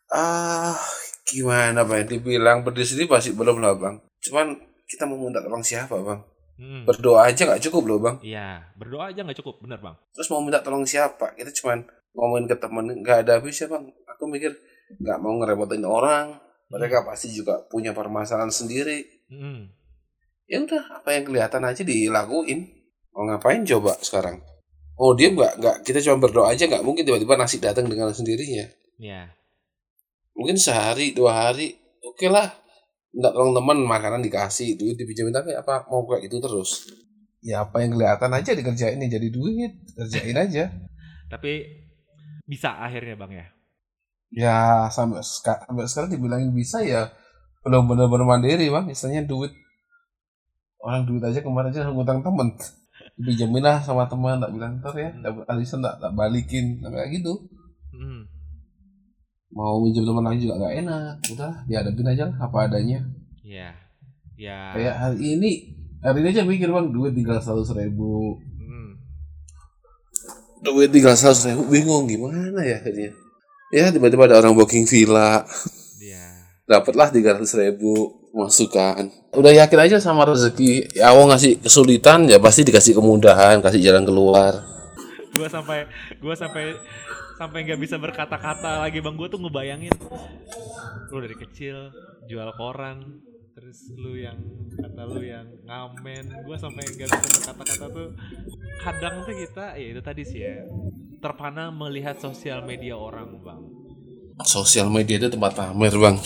ah 0.07 0.77
gimana 1.25 1.81
bang 1.81 2.05
dibilang 2.05 2.61
berdiri 2.61 2.85
sendiri 2.85 3.09
pasti 3.09 3.33
belum 3.33 3.57
lah 3.57 3.73
bang 3.73 3.95
cuman 4.21 4.53
kita 4.85 5.03
mau 5.03 5.17
minta 5.17 5.41
tolong 5.41 5.65
siapa 5.65 5.97
bang 5.97 6.21
Hmm. 6.55 6.87
berdoa 6.87 7.27
aja 7.27 7.43
nggak 7.43 7.67
cukup 7.67 7.83
loh 7.83 7.99
bang 7.99 8.15
Iya 8.23 8.63
berdoa 8.79 9.11
aja 9.11 9.27
nggak 9.27 9.43
cukup 9.43 9.59
bener 9.59 9.75
bang. 9.75 9.91
terus 10.13 10.29
mau 10.29 10.39
minta 10.39 10.63
tolong 10.63 10.87
siapa 10.87 11.35
kita 11.35 11.51
cuman 11.51 11.83
ngomongin 12.15 12.47
ke 12.47 12.56
temen 12.56 12.86
nggak 13.04 13.28
ada 13.28 13.38
habisnya 13.38 13.67
bang. 13.67 13.86
Aku 14.15 14.25
mikir 14.32 14.56
nggak 15.04 15.17
mau 15.19 15.36
ngerepotin 15.38 15.84
orang. 15.84 16.39
Mereka 16.71 17.06
pasti 17.06 17.30
juga 17.30 17.62
punya 17.69 17.93
permasalahan 17.93 18.49
sendiri. 18.49 19.06
Hmm. 19.25 19.73
ya 20.45 20.62
udah 20.62 21.01
apa 21.01 21.10
yang 21.17 21.25
kelihatan 21.25 21.65
aja 21.65 21.82
dilakuin. 21.82 22.69
Mau 23.13 23.25
ngapain 23.25 23.65
coba 23.65 23.97
sekarang? 24.01 24.38
Oh 24.95 25.12
dia 25.17 25.34
nggak 25.34 25.60
nggak 25.60 25.75
kita 25.84 25.99
cuma 26.06 26.21
berdoa 26.21 26.54
aja 26.54 26.69
nggak 26.69 26.86
mungkin 26.86 27.04
tiba-tiba 27.04 27.36
nasi 27.36 27.60
datang 27.60 27.89
dengan 27.89 28.13
sendirinya. 28.13 28.65
Ya. 28.95 29.36
mungkin 30.36 30.60
sehari 30.60 31.15
dua 31.15 31.47
hari 31.47 31.75
oke 32.04 32.28
lah. 32.32 32.47
Minta 33.15 33.32
tolong 33.32 33.56
teman 33.56 33.80
makanan 33.88 34.19
dikasih 34.23 34.75
duit 34.75 34.99
dipinjemin 34.99 35.32
tapi 35.32 35.56
apa 35.56 35.88
mau 35.88 36.04
kayak 36.04 36.28
gitu 36.28 36.43
terus? 36.43 36.91
Ya 37.39 37.63
apa 37.63 37.80
yang 37.84 37.95
kelihatan 37.95 38.32
aja 38.36 38.51
dikerjain 38.51 38.99
yang 38.99 39.12
jadi 39.12 39.30
duit 39.32 39.71
kerjain 39.95 40.36
aja. 40.36 40.63
Tapi 41.32 41.84
bisa 42.45 42.77
akhirnya 42.77 43.15
bang 43.15 43.31
ya. 43.34 43.47
ya 44.31 44.58
sampai 44.88 45.21
seka- 45.21 45.63
sampai 45.63 45.86
sekarang 45.86 46.12
dibilangin 46.12 46.51
bisa 46.51 46.79
ya 46.79 47.10
belum 47.62 47.86
benar-benar 47.86 48.25
mandiri 48.27 48.67
bang 48.67 48.86
misalnya 48.86 49.23
duit 49.23 49.49
orang 50.77 51.03
duit 51.03 51.21
aja 51.21 51.39
kemarin 51.39 51.71
aja 51.71 51.88
ngutang 51.88 52.21
temen 52.21 52.53
dipinjemin 53.17 53.60
lah 53.60 53.79
sama 53.79 54.05
teman 54.05 54.38
tak 54.38 54.51
bilang 54.51 54.77
ntar 54.77 54.93
ya 54.93 55.10
dapat 55.15 55.45
alisan 55.47 55.79
tak 55.79 55.97
tak 55.97 56.12
balikin 56.12 56.77
kayak 56.79 57.10
gitu 57.13 57.34
Hmm. 57.89 58.27
mau 59.49 59.79
minjem 59.79 60.03
teman 60.03 60.25
lagi 60.25 60.43
juga 60.43 60.60
nggak 60.60 60.73
enak 60.84 61.13
udah 61.31 61.53
dihadapin 61.63 62.05
aja 62.05 62.23
lah 62.27 62.38
apa 62.41 62.58
adanya 62.65 62.99
Ya. 63.39 63.71
Ya. 64.36 64.75
kayak 64.75 64.95
hari 64.95 65.17
ini 65.31 65.51
hari 66.01 66.19
ini 66.19 66.29
aja 66.29 66.43
mikir 66.43 66.67
bang 66.67 66.91
duit 66.91 67.13
tinggal 67.13 67.39
seratus 67.39 67.71
ribu 67.71 68.36
Hmm. 68.36 68.54
Duit 70.65 70.89
tinggal 70.89 71.13
seratus 71.13 71.45
ribu 71.45 71.63
bingung 71.69 72.10
gimana 72.10 72.65
ya 72.65 72.82
akhirnya? 72.82 73.13
Ya 73.69 73.93
tiba-tiba 73.93 74.25
ada 74.25 74.41
orang 74.41 74.58
booking 74.58 74.89
villa. 74.89 75.45
Iya. 76.01 76.25
dapatlah 76.65 77.13
tiga 77.13 77.38
ratus 77.38 77.54
ribu 77.58 78.25
masukan. 78.34 79.08
Udah 79.32 79.54
yakin 79.54 79.80
aja 79.80 79.97
sama 80.01 80.25
rezeki. 80.25 80.97
Ya 80.97 81.13
Allah 81.13 81.34
ngasih 81.34 81.62
kesulitan 81.63 82.25
ya 82.28 82.41
pasti 82.41 82.67
dikasih 82.67 82.97
kemudahan 82.97 83.63
kasih 83.63 83.80
jalan 83.80 84.04
keluar. 84.04 84.65
Gua 85.38 85.47
sampai 85.47 85.88
gua 86.19 86.36
sampai 86.36 86.75
sampai 87.36 87.67
nggak 87.67 87.80
bisa 87.80 87.95
berkata-kata 87.95 88.84
lagi. 88.84 88.99
Bang 89.04 89.19
gue 89.19 89.28
tuh 89.28 89.39
ngebayangin 89.39 89.91
lu 91.12 91.17
dari 91.21 91.36
kecil 91.38 91.91
jual 92.28 92.49
koran 92.58 93.23
terus 93.56 93.88
lu 93.95 94.19
yang 94.19 94.36
kata 94.75 95.04
lu 95.08 95.23
yang 95.23 95.47
ngamen. 95.63 96.43
Gue 96.43 96.58
sampai 96.60 96.84
nggak 96.84 97.08
bisa 97.08 97.28
berkata-kata 97.39 97.86
tuh 97.91 98.08
kadang 98.81 99.23
tuh 99.23 99.35
kita 99.35 99.75
ya 99.79 99.88
itu 99.95 100.01
tadi 100.03 100.23
sih 100.27 100.41
ya 100.43 100.65
terpana 101.23 101.73
melihat 101.73 102.19
sosial 102.19 102.63
media 102.63 102.95
orang 102.95 103.39
bang. 103.41 103.61
Sosial 104.43 104.91
media 104.91 105.17
itu 105.17 105.31
tempat 105.31 105.55
pamer 105.55 105.95
bang. 105.95 106.17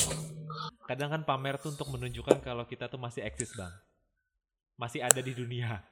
Kadang 0.90 1.10
kan 1.14 1.22
pamer 1.24 1.62
tuh 1.62 1.74
untuk 1.74 1.94
menunjukkan 1.94 2.42
kalau 2.42 2.66
kita 2.66 2.90
tuh 2.90 2.98
masih 2.98 3.22
eksis 3.26 3.54
bang. 3.54 3.74
Masih 4.80 5.06
ada 5.06 5.22
di 5.22 5.34
dunia. 5.36 5.84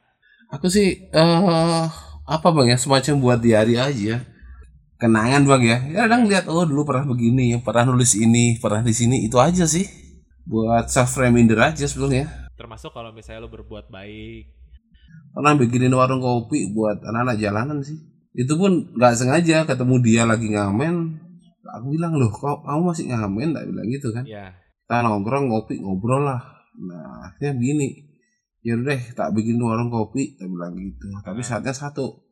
Aku 0.49 0.71
sih 0.71 1.07
eh 1.11 1.85
apa 2.27 2.47
bang 2.51 2.73
ya 2.73 2.77
semacam 2.79 3.13
buat 3.21 3.39
diary 3.39 3.77
aja. 3.77 4.25
Kenangan 4.97 5.45
bang 5.45 5.61
ya. 5.61 5.77
Ya 5.93 5.97
kadang 6.09 6.25
lihat 6.25 6.49
oh 6.49 6.65
dulu 6.65 6.89
pernah 6.89 7.05
begini 7.05 7.61
pernah 7.61 7.93
nulis 7.93 8.17
ini 8.17 8.57
pernah 8.57 8.81
di 8.81 8.95
sini 8.95 9.23
itu 9.23 9.37
aja 9.37 9.69
sih. 9.69 9.85
Buat 10.47 10.89
self 10.89 11.19
reminder 11.19 11.59
aja 11.59 11.85
sebetulnya 11.85 12.47
termasuk 12.57 12.89
kalau 12.89 13.13
misalnya 13.13 13.45
lu 13.45 13.53
berbuat 13.53 13.93
baik 13.93 14.56
pernah 15.33 15.53
bikinin 15.57 15.93
warung 15.93 16.23
kopi 16.23 16.71
buat 16.73 17.01
anak-anak 17.03 17.37
jalanan 17.37 17.79
sih. 17.83 17.97
Itu 18.37 18.57
pun 18.57 18.93
nggak 18.93 19.13
sengaja 19.17 19.65
ketemu 19.65 19.95
dia 20.01 20.23
lagi 20.25 20.49
ngamen. 20.53 21.25
Aku 21.67 21.91
bilang 21.91 22.15
loh 22.15 22.31
kok 22.31 22.63
kamu 22.63 22.81
masih 22.93 23.05
ngamen? 23.11 23.51
Tak 23.53 23.65
bilang 23.67 23.87
gitu 23.91 24.09
kan. 24.15 24.23
Ya 24.23 24.55
kita 24.87 25.03
nongkrong 25.03 25.51
ngopi 25.51 25.83
ngobrol 25.83 26.23
lah. 26.23 26.39
Nah 26.79 27.27
akhirnya 27.27 27.59
begini 27.59 28.07
ya 28.63 28.79
deh 28.79 29.01
tak 29.11 29.35
bikin 29.35 29.59
warung 29.59 29.91
kopi 29.91 30.39
tak 30.39 30.47
bilang 30.47 30.79
gitu. 30.79 31.11
Tapi 31.27 31.43
Ah. 31.43 31.47
saatnya 31.59 31.75
satu. 31.75 32.23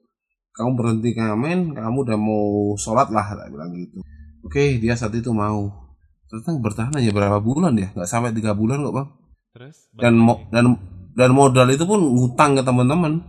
Kamu 0.56 0.80
berhenti 0.80 1.12
ngamen 1.20 1.76
kamu 1.76 1.98
udah 2.08 2.16
mau 2.16 2.72
sholat 2.80 3.12
lah 3.12 3.28
tak 3.36 3.52
bilang 3.52 3.76
gitu. 3.76 4.00
Oke 4.40 4.80
dia 4.80 4.96
saat 4.96 5.12
itu 5.12 5.36
mau. 5.36 5.68
Ternyata 6.32 6.56
bertahan 6.64 6.96
aja 6.96 7.12
berapa 7.12 7.44
bulan 7.44 7.76
ya? 7.76 7.92
Nggak 7.92 8.08
sampai 8.08 8.32
tiga 8.32 8.56
bulan 8.56 8.88
kok 8.88 8.96
bang. 8.96 9.10
Terus? 9.52 9.76
Dan 9.92 10.24
lagi. 10.24 10.48
dan 10.56 10.66
dan 11.16 11.32
modal 11.32 11.68
itu 11.72 11.88
pun 11.88 12.00
ngutang 12.00 12.60
ke 12.60 12.64
teman-teman 12.64 13.24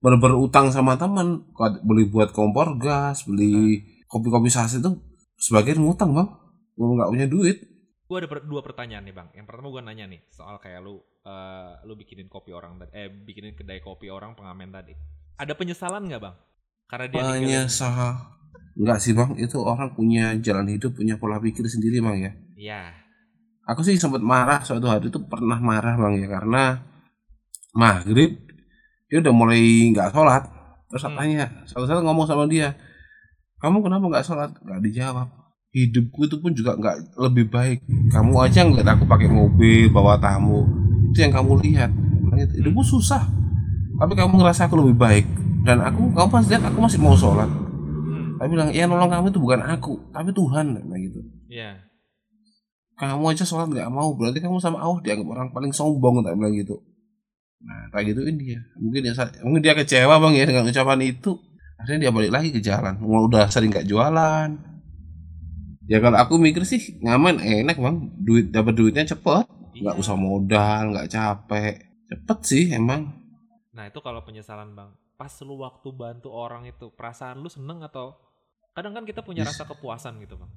bener 0.00 0.32
utang 0.36 0.72
sama 0.72 0.96
teman 0.96 1.44
beli 1.84 2.08
buat 2.08 2.32
kompor 2.32 2.80
gas 2.80 3.28
beli 3.28 3.84
kopi-kopi 4.08 4.48
saset 4.48 4.80
itu 4.80 4.96
sebagian 5.36 5.80
ngutang 5.80 6.16
bang 6.16 6.28
gue 6.76 6.86
nggak 6.96 7.10
punya 7.12 7.26
duit 7.28 7.58
gue 8.10 8.16
ada 8.18 8.26
per- 8.26 8.42
dua 8.42 8.58
pertanyaan 8.58 9.06
nih 9.06 9.14
bang. 9.14 9.28
Yang 9.38 9.46
pertama 9.46 9.70
gue 9.70 9.82
nanya 9.86 10.10
nih 10.10 10.18
soal 10.34 10.58
kayak 10.58 10.82
lu 10.82 10.98
eh, 11.22 11.72
lu 11.86 11.94
bikinin 11.94 12.26
kopi 12.26 12.50
orang 12.50 12.74
tadi, 12.82 12.90
eh 12.90 13.06
bikinin 13.06 13.54
kedai 13.54 13.78
kopi 13.78 14.10
orang 14.10 14.34
pengamen 14.34 14.74
tadi. 14.74 14.90
Ada 15.38 15.54
penyesalan 15.54 16.10
nggak 16.10 16.18
bang? 16.18 16.34
Karena 16.90 17.06
dia 17.38 17.70
sah 17.70 18.18
nggak 18.80 18.98
sih 18.98 19.12
bang 19.14 19.30
itu 19.38 19.58
orang 19.62 19.94
punya 19.94 20.34
jalan 20.42 20.66
hidup 20.70 20.98
punya 20.98 21.18
pola 21.18 21.42
pikir 21.42 21.66
sendiri 21.66 21.98
bang 22.02 22.16
ya 22.18 22.32
Iya. 22.60 22.82
aku 23.66 23.84
sih 23.86 23.98
sempat 23.98 24.22
marah 24.22 24.62
suatu 24.62 24.86
hari 24.90 25.10
itu 25.10 25.20
pernah 25.26 25.58
marah 25.58 25.94
bang 25.98 26.22
ya 26.22 26.28
karena 26.30 26.80
maghrib 27.74 28.38
dia 29.10 29.18
udah 29.18 29.34
mulai 29.34 29.90
nggak 29.90 30.14
sholat. 30.14 30.46
Terus 30.90 31.02
Hmm. 31.06 31.14
hmm. 31.14 31.18
tanya 31.18 31.44
satu 31.66 31.84
saat 31.86 32.02
ngomong 32.02 32.26
sama 32.26 32.46
dia 32.46 32.74
kamu 33.60 33.84
kenapa 33.84 34.04
nggak 34.06 34.24
sholat? 34.26 34.50
Nggak 34.62 34.80
dijawab. 34.86 35.28
Hidupku 35.70 36.26
itu 36.26 36.36
pun 36.42 36.50
juga 36.56 36.74
nggak 36.74 37.14
lebih 37.18 37.46
baik. 37.50 37.78
Kamu 38.10 38.34
aja 38.42 38.66
ngeliat 38.66 38.88
aku 38.98 39.06
pakai 39.06 39.30
mobil 39.30 39.86
bawa 39.92 40.18
tamu 40.18 40.66
itu 41.10 41.26
yang 41.26 41.34
kamu 41.34 41.58
lihat. 41.66 41.90
Gitu, 42.30 42.62
hidupku 42.62 42.82
susah. 42.86 43.26
Tapi 43.98 44.14
kamu 44.14 44.40
ngerasa 44.40 44.70
aku 44.70 44.78
lebih 44.80 44.96
baik. 44.96 45.26
Dan 45.66 45.82
aku 45.84 46.08
kamu 46.14 46.28
pasti 46.30 46.56
lihat 46.56 46.64
aku 46.70 46.78
masih 46.80 46.98
mau 47.02 47.14
sholat. 47.18 47.50
Hmm. 47.50 48.40
tapi 48.40 48.56
bilang 48.56 48.72
ya 48.72 48.88
nolong 48.88 49.12
kamu 49.12 49.26
itu 49.28 49.38
bukan 49.42 49.60
aku 49.60 49.92
tapi 50.14 50.32
Tuhan. 50.32 50.66
Nah 50.72 50.98
gitu. 50.98 51.20
Iya. 51.50 51.90
kamu 53.00 53.32
aja 53.32 53.48
sholat 53.48 53.72
nggak 53.72 53.88
mau 53.88 54.12
berarti 54.12 54.44
kamu 54.44 54.60
sama 54.60 54.76
Allah 54.76 55.00
dianggap 55.00 55.24
orang 55.32 55.48
paling 55.56 55.72
sombong 55.72 56.20
tak 56.20 56.36
bilang 56.36 56.52
gitu 56.52 56.76
nah 57.60 57.92
kayak 57.92 58.12
gituin 58.12 58.36
dia 58.36 58.58
mungkin 58.80 59.00
dia 59.04 59.12
mungkin 59.44 59.60
dia 59.60 59.74
kecewa 59.76 60.16
bang 60.16 60.32
ya 60.34 60.44
dengan 60.48 60.64
ucapan 60.66 61.00
itu 61.04 61.36
akhirnya 61.76 62.08
dia 62.08 62.12
balik 62.12 62.32
lagi 62.32 62.48
ke 62.50 62.60
jalan 62.60 62.96
Mau 62.98 63.28
udah 63.28 63.48
sering 63.48 63.68
nggak 63.68 63.84
jualan 63.84 64.48
ya 65.84 65.98
kalau 65.98 66.18
aku 66.18 66.38
mikir 66.38 66.62
sih 66.62 66.96
ngamen 67.00 67.40
enak 67.40 67.76
bang 67.76 67.96
duit 68.16 68.48
dapat 68.48 68.72
duitnya 68.74 69.04
cepet 69.06 69.44
nggak 69.80 69.96
Iya. 69.96 70.02
usah 70.02 70.16
modal 70.16 70.92
nggak 70.92 71.08
capek 71.08 71.74
cepet 72.08 72.38
sih 72.42 72.64
emang 72.72 73.16
Nah 73.70 73.86
itu 73.86 74.02
kalau 74.02 74.20
penyesalan 74.20 74.74
bang. 74.74 74.90
Pas 75.14 75.30
lu 75.40 75.56
waktu 75.56 75.88
bantu 75.94 76.28
orang 76.34 76.66
itu 76.66 76.90
perasaan 76.90 77.38
lu 77.38 77.46
seneng 77.46 77.80
atau 77.80 78.18
kadang 78.74 78.92
kan 78.92 79.06
kita 79.06 79.22
punya 79.22 79.46
Yes. 79.46 79.54
rasa 79.56 79.64
kepuasan 79.64 80.18
gitu 80.20 80.36
bang. 80.36 80.50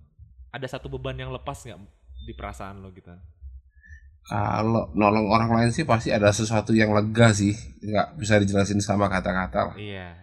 Ada 0.49 0.75
satu 0.75 0.89
beban 0.89 1.13
yang 1.15 1.29
lepas 1.29 1.61
nggak 1.61 1.77
di 2.25 2.33
perasaan 2.33 2.81
lo 2.81 2.89
gitu? 2.91 3.13
Kalau 4.25 4.87
nolong 4.91 5.27
orang 5.27 5.49
lain 5.51 5.69
sih 5.69 5.83
pasti 5.83 6.09
ada 6.09 6.29
sesuatu 6.29 6.71
yang 6.71 6.89
lega 6.89 7.29
sih 7.29 7.51
nggak 7.79 8.15
bisa 8.15 8.37
dijelasin 8.37 8.79
sama 8.79 9.07
kata-kata 9.07 9.59
lah 9.65 9.75
Iya. 9.75 10.15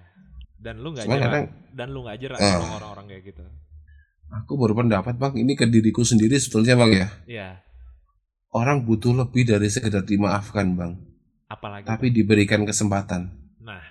Dan 0.56 0.76
lu 0.78 0.92
nggak 0.92 1.06
jerah. 1.06 1.20
kadang 1.22 1.44
Dan 1.70 1.88
lu 1.90 2.00
nggak 2.02 2.18
jerah 2.18 2.36
Eh. 2.36 2.44
nolong 2.50 2.72
orang-orang 2.74 3.06
kayak 3.08 3.22
gitu. 3.26 3.44
aku 4.32 4.52
berpendapat 4.56 5.14
bang 5.16 5.34
ini 5.36 5.52
ke 5.52 5.66
diriku 5.66 6.00
sendiri 6.02 6.36
sebetulnya 6.36 6.74
bang 6.76 6.90
ya 6.94 7.08
Iya. 7.26 7.48
orang 8.50 8.82
butuh 8.82 9.12
lebih 9.12 9.42
dari 9.44 9.66
sekedar 9.66 10.02
dimaafkan 10.02 10.72
bang 10.72 10.92
Apalagi. 11.46 11.82
tapi 11.84 12.08
Bang? 12.08 12.14
diberikan 12.14 12.62
kesempatan 12.62 13.26
Nah, 13.60 13.82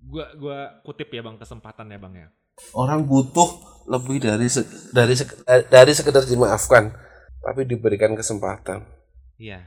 gua 0.00 0.30
gua 0.34 0.58
kutip 0.82 1.08
ya 1.08 1.20
bang 1.20 1.34
kesempatan 1.34 1.88
ya 1.88 1.96
bang 1.96 2.14
ya. 2.14 2.28
orang 2.72 3.02
butuh 3.02 3.50
lebih 3.86 4.20
dari 4.20 4.46
se- 4.46 4.64
dari 4.90 5.12
sek- 5.12 5.42
eh, 5.44 5.64
dari 5.64 5.90
sekedar 5.90 6.22
dimaafkan 6.22 6.92
tapi 7.40 7.64
diberikan 7.64 8.12
kesempatan 8.12 8.84
Iya. 9.38 9.60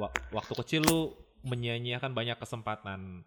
Wak- 0.00 0.32
waktu 0.34 0.52
kecil 0.60 0.82
lu 0.84 1.00
menyia-nyiakan 1.44 2.12
banyak 2.12 2.36
kesempatan. 2.40 3.24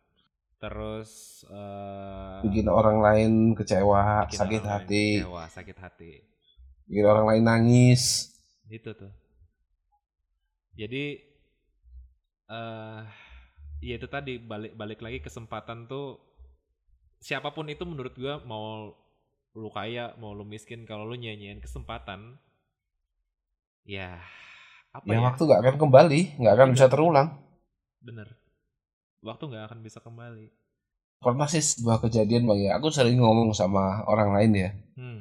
Terus 0.58 1.46
eh 1.54 2.41
bikin 2.41 2.65
orang 2.70 2.98
lain 3.06 3.32
kecewa 3.54 4.26
bikin 4.26 4.38
sakit 4.41 4.62
orang 4.62 4.74
lain 4.74 4.74
hati 4.74 5.06
kecewa, 5.22 5.43
sakit 5.54 5.78
hati. 5.78 6.12
bikin 6.89 7.06
orang 7.06 7.26
lain 7.30 7.43
nangis 7.46 8.34
Itu 8.70 8.91
tuh. 8.93 9.12
Jadi 10.78 11.04
eh 12.48 13.02
ya 13.88 13.93
itu 14.00 14.08
tadi 14.10 14.34
balik 14.41 14.74
balik 14.80 15.00
lagi 15.06 15.20
kesempatan 15.22 15.86
tuh 15.91 16.17
siapa 17.22 17.50
pun 17.56 17.65
itu 17.70 17.84
menurut 17.86 18.13
gua 18.17 18.41
mau 18.46 18.93
lu 19.58 19.70
kaya 19.74 20.13
mau 20.22 20.32
lu 20.38 20.46
miskin 20.46 20.86
kalau 20.89 21.04
lu 21.10 21.15
nyanyiin 21.17 21.60
kesempatan 21.65 22.38
ya 23.86 24.22
apa 24.93 25.06
ya 25.08 25.19
ya, 25.19 25.26
waktu 25.26 25.41
nggak 25.43 25.62
akan 25.63 25.76
kembali 25.78 26.21
nggak 26.41 26.54
akan 26.54 26.69
bisa 26.73 26.86
terulang 26.88 27.30
bener 28.04 28.28
waktu 29.23 29.43
nggak 29.47 29.63
akan 29.71 29.80
bisa 29.84 30.00
kembali 30.00 30.45
pernah 31.17 31.47
sih 31.50 31.63
sebuah 31.63 32.04
kejadian 32.06 32.45
bang 32.45 32.60
ya 32.69 32.71
aku 32.78 32.93
sering 32.93 33.17
ngomong 33.17 33.52
sama 33.52 34.06
orang 34.06 34.34
lain 34.38 34.52
ya 34.54 34.69
hmm. 35.00 35.19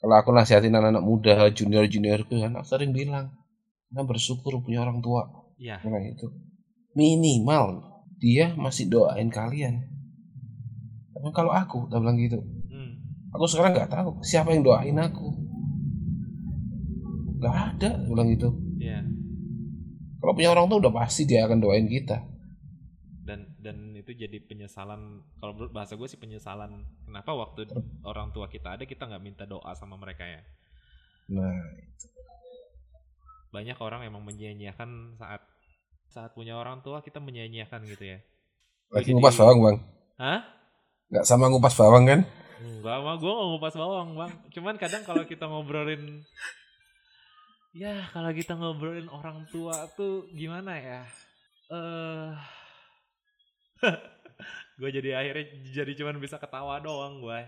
kalau 0.00 0.14
aku 0.16 0.30
nasihatin 0.30 0.74
anak-anak 0.74 1.04
muda 1.04 1.34
junior 1.50 1.84
juniorku 1.86 2.38
kan 2.40 2.54
aku 2.56 2.66
sering 2.66 2.94
bilang 2.94 3.34
kita 3.90 4.06
bersyukur 4.06 4.62
punya 4.62 4.86
orang 4.86 5.02
tua 5.02 5.26
ya 5.60 5.76
Nah 5.84 6.00
itu 6.00 6.32
minimal 6.96 7.84
dia 8.20 8.52
masih 8.56 8.88
doain 8.88 9.28
kalian. 9.28 9.84
Tapi 11.16 11.28
kalau 11.36 11.52
aku, 11.52 11.88
tak 11.92 12.00
bilang 12.00 12.16
gitu. 12.20 12.40
hmm. 12.40 12.92
Aku 13.36 13.44
sekarang 13.44 13.76
nggak 13.76 13.92
tahu 13.92 14.20
siapa 14.24 14.52
yang 14.52 14.64
doain 14.64 14.96
aku. 14.96 15.28
Gak 17.40 17.56
ada, 17.76 17.90
bilang 18.04 18.28
gitu. 18.28 18.52
Ya 18.80 19.04
Kalau 20.16 20.32
punya 20.32 20.50
orang 20.50 20.66
tuh 20.66 20.78
udah 20.78 20.92
pasti 20.94 21.24
dia 21.24 21.44
akan 21.44 21.58
doain 21.58 21.86
kita. 21.86 22.20
dan 23.20 23.46
dan 23.56 23.76
itu 23.94 24.10
jadi 24.10 24.42
penyesalan 24.42 25.00
kalau 25.36 25.54
menurut 25.54 25.70
bahasa 25.70 25.94
gue 25.94 26.04
sih 26.04 26.16
penyesalan 26.16 26.72
kenapa 27.04 27.30
waktu 27.30 27.68
orang 28.02 28.28
tua 28.30 28.44
kita 28.46 28.74
ada 28.74 28.82
kita 28.82 29.06
nggak 29.06 29.22
minta 29.22 29.44
doa 29.44 29.70
sama 29.72 29.94
mereka 29.94 30.24
ya 30.24 30.40
Nah, 31.30 31.62
banyak 33.50 33.78
orang 33.78 34.02
emang 34.02 34.18
menyia-nyiakan 34.20 35.14
saat 35.14 35.42
saat 36.06 36.30
punya 36.32 36.54
orang 36.54 36.80
tua 36.80 36.98
kita 37.00 37.18
menyia-nyiakan 37.18 37.86
gitu 37.86 38.04
ya 38.08 38.18
lagi 38.90 39.06
Jadi- 39.06 39.14
ngupas 39.14 39.36
bawang 39.36 39.58
bang. 39.60 39.76
Hah? 40.18 40.40
Nggak 41.08 41.24
sama 41.24 41.46
ngupas 41.46 41.74
bawang 41.76 42.04
kan? 42.04 42.20
Enggak 42.58 42.98
mah 42.98 43.14
gue 43.14 43.30
nggak 43.30 43.48
ngupas 43.48 43.74
bawang 43.74 44.08
bang 44.16 44.32
cuman 44.50 44.74
kadang 44.76 45.02
kalau 45.02 45.22
kita 45.22 45.46
ngobrolin 45.46 46.26
ya 47.70 48.06
kalau 48.10 48.30
kita 48.34 48.58
ngobrolin 48.58 49.06
orang 49.08 49.46
tua 49.50 49.86
tuh 49.94 50.26
gimana 50.34 50.74
ya 50.78 51.00
eh 51.70 52.32
gue 54.80 54.90
jadi 54.90 55.10
akhirnya 55.20 55.46
jadi 55.70 55.92
cuman 56.02 56.16
bisa 56.18 56.36
ketawa 56.40 56.80
doang 56.82 57.20
gue 57.22 57.40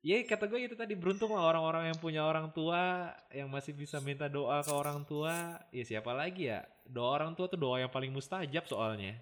Ya 0.00 0.16
kata 0.24 0.48
gue 0.48 0.64
itu 0.64 0.72
tadi 0.72 0.96
beruntung 0.96 1.36
lah 1.36 1.44
orang-orang 1.44 1.92
yang 1.92 1.98
punya 2.00 2.24
orang 2.24 2.48
tua 2.56 3.12
yang 3.28 3.52
masih 3.52 3.76
bisa 3.76 4.00
minta 4.00 4.32
doa 4.32 4.64
ke 4.64 4.72
orang 4.72 5.04
tua. 5.04 5.60
Ya 5.76 5.84
siapa 5.84 6.16
lagi 6.16 6.48
ya? 6.48 6.64
Doa 6.88 7.20
orang 7.20 7.36
tua 7.36 7.52
tuh 7.52 7.60
doa 7.60 7.84
yang 7.84 7.92
paling 7.92 8.08
mustajab 8.08 8.64
soalnya. 8.64 9.20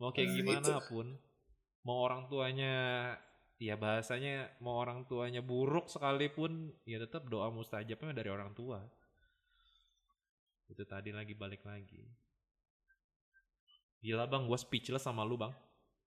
Mau 0.00 0.16
kayak 0.16 0.32
Nah, 0.32 0.36
gimana 0.40 0.72
itu. 0.80 0.88
pun. 0.88 1.06
Mau 1.84 1.98
orang 2.08 2.24
tuanya 2.32 2.72
ya 3.60 3.76
bahasanya 3.76 4.48
mau 4.64 4.80
orang 4.80 5.04
tuanya 5.04 5.44
buruk 5.44 5.92
sekalipun 5.92 6.72
ya 6.88 6.96
tetap 7.04 7.28
doa 7.28 7.52
mustajabnya 7.52 8.16
dari 8.16 8.32
orang 8.32 8.56
tua. 8.56 8.80
Itu 10.68 10.82
tadi 10.84 11.12
lagi 11.12 11.34
balik 11.36 11.64
lagi. 11.64 12.02
Gila 14.04 14.28
bang, 14.28 14.44
gue 14.44 14.58
speechless 14.60 15.04
sama 15.04 15.24
lu 15.24 15.40
bang. 15.40 15.52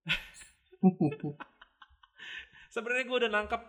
Sebenarnya 2.73 3.05
gue 3.09 3.17
udah 3.25 3.31
nangkap 3.31 3.61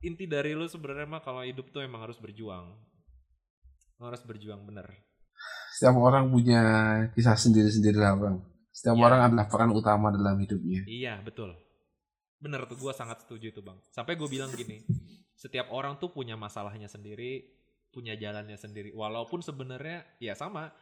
inti 0.00 0.24
dari 0.24 0.56
lu 0.56 0.64
sebenarnya 0.64 1.08
mah 1.08 1.20
kalau 1.24 1.44
hidup 1.44 1.68
tuh 1.68 1.84
emang 1.84 2.00
harus 2.04 2.16
berjuang. 2.16 2.72
Lu 4.00 4.04
harus 4.08 4.24
berjuang 4.24 4.64
bener. 4.64 4.88
Setiap 5.76 5.96
orang 5.98 6.30
punya 6.30 6.62
kisah 7.12 7.36
sendiri-sendiri 7.36 7.98
lah 7.98 8.14
bang. 8.16 8.36
Setiap 8.74 8.96
Iya. 8.96 9.04
orang 9.06 9.20
adalah 9.30 9.46
peran 9.50 9.70
utama 9.74 10.08
dalam 10.14 10.38
hidupnya. 10.40 10.82
Iya 10.86 11.20
betul. 11.20 11.52
Bener 12.40 12.64
tuh 12.68 12.78
gue 12.78 12.92
sangat 12.94 13.24
setuju 13.26 13.52
itu 13.52 13.60
bang. 13.60 13.76
Sampai 13.90 14.16
gue 14.16 14.28
bilang 14.28 14.48
gini, 14.54 14.82
setiap 15.34 15.68
orang 15.72 15.98
tuh 15.98 16.08
punya 16.08 16.38
masalahnya 16.38 16.86
sendiri, 16.88 17.44
punya 17.94 18.18
jalannya 18.18 18.58
sendiri. 18.58 18.90
Walaupun 18.90 19.38
sebenarnya 19.40 20.02
ya 20.18 20.34
sama, 20.34 20.74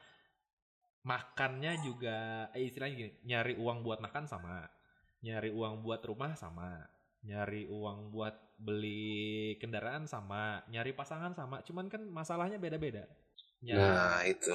makannya 1.05 1.83
juga, 1.85 2.49
eh, 2.57 2.65
istilahnya 2.65 2.97
gini, 2.97 3.13
nyari 3.29 3.55
uang 3.61 3.85
buat 3.85 4.01
makan 4.01 4.25
sama, 4.25 4.65
nyari 5.21 5.53
uang 5.53 5.85
buat 5.85 6.01
rumah 6.09 6.33
sama, 6.35 6.81
nyari 7.23 7.69
uang 7.69 8.09
buat 8.09 8.57
beli 8.57 9.59
kendaraan 9.61 10.09
sama, 10.09 10.65
nyari 10.73 10.97
pasangan 10.97 11.37
sama. 11.37 11.61
Cuman 11.67 11.93
kan 11.93 12.01
masalahnya 12.09 12.57
beda-beda. 12.57 13.05
Nyari- 13.61 13.79
Nah 13.79 14.23
itu. 14.27 14.55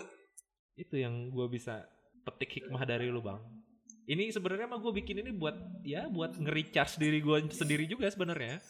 itu 0.77 0.93
yang 0.99 1.33
gue 1.33 1.47
bisa 1.49 1.81
petik 2.21 2.61
hikmah 2.61 2.85
dari 2.85 3.09
lu 3.09 3.17
bang 3.17 3.41
ini 4.05 4.29
sebenarnya 4.29 4.69
mah 4.69 4.77
gue 4.77 4.93
bikin 4.93 5.25
ini 5.25 5.33
buat 5.33 5.57
ya 5.81 6.05
buat 6.05 6.37
nge-recharge 6.37 7.01
diri 7.01 7.17
gue 7.17 7.49
sendiri 7.49 7.89
juga 7.89 8.05
sebenarnya 8.13 8.61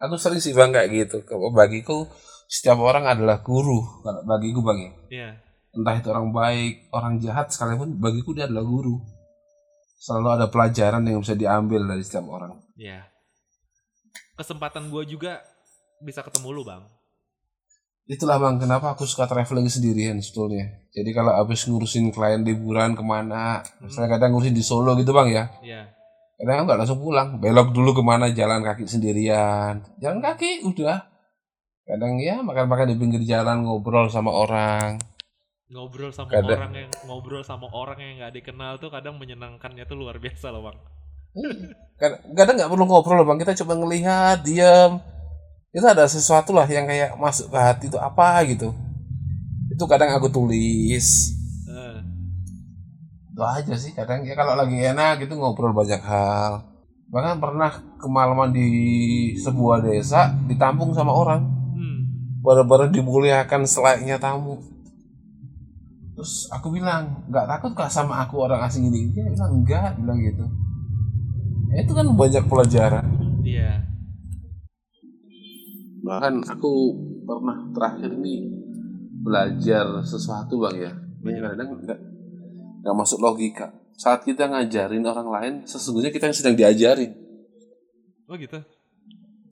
Aku 0.00 0.16
sering 0.18 0.42
sih 0.42 0.50
bang 0.50 0.72
kayak 0.74 0.90
gitu. 0.90 1.22
Bagiku 1.54 2.10
setiap 2.52 2.84
orang 2.84 3.08
adalah 3.08 3.40
guru. 3.40 4.04
Kalau 4.04 4.20
bagiku 4.28 4.60
bang 4.60 4.78
ya. 4.84 4.92
ya 5.08 5.28
Entah 5.72 5.96
itu 5.96 6.12
orang 6.12 6.28
baik, 6.36 6.92
orang 6.92 7.16
jahat 7.16 7.48
sekalipun 7.48 7.96
bagiku 7.96 8.36
dia 8.36 8.44
adalah 8.44 8.68
guru. 8.68 9.00
Selalu 9.96 10.28
ada 10.36 10.46
pelajaran 10.52 11.00
yang 11.08 11.24
bisa 11.24 11.32
diambil 11.32 11.88
dari 11.88 12.04
setiap 12.04 12.28
orang. 12.28 12.60
ya 12.76 13.08
kesempatan 14.36 14.90
gue 14.90 15.04
juga 15.06 15.38
bisa 16.02 16.24
ketemu 16.24 16.50
lu 16.50 16.64
bang 16.66 16.82
Itulah 18.02 18.34
bang 18.42 18.58
kenapa 18.58 18.98
aku 18.98 19.06
suka 19.06 19.30
traveling 19.30 19.70
sendirian 19.70 20.18
sebetulnya. 20.18 20.82
Jadi 20.90 21.14
kalau 21.14 21.38
habis 21.38 21.62
ngurusin 21.70 22.10
klien 22.10 22.42
liburan 22.42 22.98
ke 22.98 23.00
mana, 23.06 23.62
misalnya 23.78 24.18
kadang 24.18 24.34
ngurusin 24.34 24.58
di 24.58 24.60
Solo 24.60 24.98
gitu 24.98 25.14
bang 25.14 25.30
ya. 25.30 25.44
ya 25.62 25.82
Kadang 26.34 26.66
nggak 26.66 26.82
langsung 26.82 26.98
pulang, 26.98 27.38
belok 27.38 27.70
dulu 27.70 27.94
ke 27.94 28.02
mana 28.02 28.34
jalan 28.34 28.66
kaki 28.66 28.90
sendirian. 28.90 29.86
Jalan 30.02 30.18
kaki 30.18 30.66
udah. 30.66 31.11
Kadang 31.82 32.14
ya 32.22 32.38
makan-makan 32.40 32.94
di 32.94 32.96
pinggir 32.96 33.22
jalan 33.26 33.66
ngobrol 33.66 34.06
sama 34.06 34.30
orang. 34.30 35.02
ngobrol 35.72 36.12
sama 36.12 36.28
Kadang- 36.28 36.60
orang 36.60 36.74
yang 36.76 36.90
ngobrol 37.08 37.40
sama 37.40 37.64
orang 37.72 37.96
yang 37.96 38.20
nggak 38.20 38.36
dikenal 38.36 38.76
tuh 38.76 38.92
kadang 38.92 39.16
menyenangkannya 39.16 39.88
tuh 39.88 39.96
luar 39.96 40.20
biasa 40.20 40.52
loh 40.52 40.68
bang 40.68 40.76
Kadang 41.96 42.20
kadang 42.36 42.54
nggak 42.60 42.68
perlu 42.68 42.84
ngobrol 42.84 43.16
loh 43.16 43.26
bang, 43.26 43.40
kita 43.40 43.56
cuma 43.56 43.72
ngelihat, 43.74 44.44
diam. 44.44 45.00
Itu 45.72 45.88
ada 45.88 46.04
sesuatu 46.04 46.52
lah 46.52 46.68
yang 46.68 46.84
kayak 46.84 47.16
masuk 47.16 47.48
ke 47.48 47.56
hati 47.56 47.84
itu 47.88 47.96
apa 47.96 48.44
gitu. 48.44 48.68
Itu 49.72 49.88
kadang 49.88 50.12
aku 50.12 50.28
tulis. 50.28 51.32
Eh, 51.64 51.98
Itu 53.32 53.40
aja 53.40 53.72
sih 53.72 53.96
kadang 53.96 54.28
ya 54.28 54.36
kalau 54.36 54.52
lagi 54.52 54.76
enak 54.76 55.24
gitu 55.24 55.40
ngobrol 55.40 55.72
banyak 55.72 56.04
hal. 56.04 56.68
Bahkan 57.08 57.40
pernah 57.40 57.72
kemalaman 57.96 58.52
di 58.52 58.68
sebuah 59.34 59.80
desa 59.80 60.36
ditampung 60.44 60.92
sama 60.92 61.16
orang. 61.16 61.48
Baru-baru 62.42 62.90
dimuliakan 62.90 63.62
selayaknya 63.64 64.18
tamu. 64.18 64.58
Terus 66.18 66.50
aku 66.50 66.74
bilang, 66.74 67.24
nggak 67.30 67.46
takut 67.46 67.72
kah 67.78 67.88
sama 67.88 68.20
aku 68.26 68.42
orang 68.42 68.66
asing 68.66 68.90
ini? 68.90 69.14
Dia 69.14 69.30
bilang 69.30 69.62
enggak, 69.62 69.96
bilang 69.96 70.18
gitu. 70.18 70.44
Ya, 71.72 71.86
itu 71.86 71.92
kan 71.96 72.04
banyak 72.04 72.44
pelajaran. 72.50 73.06
iya 73.40 73.80
Bahkan 76.02 76.42
aku 76.50 76.72
pernah 77.22 77.70
terakhir 77.70 78.10
ini 78.18 78.50
belajar 79.22 80.02
sesuatu 80.02 80.58
bang 80.66 80.90
ya. 80.90 80.92
Ini 81.22 81.38
kadang 81.38 81.78
nggak 81.78 82.00
nggak 82.82 82.96
masuk 82.98 83.22
logika. 83.22 83.70
Saat 83.94 84.26
kita 84.26 84.50
ngajarin 84.50 85.06
orang 85.06 85.28
lain, 85.30 85.54
sesungguhnya 85.62 86.10
kita 86.10 86.26
yang 86.26 86.36
sedang 86.36 86.58
diajarin. 86.58 87.14
oh 88.26 88.34
gitu 88.34 88.58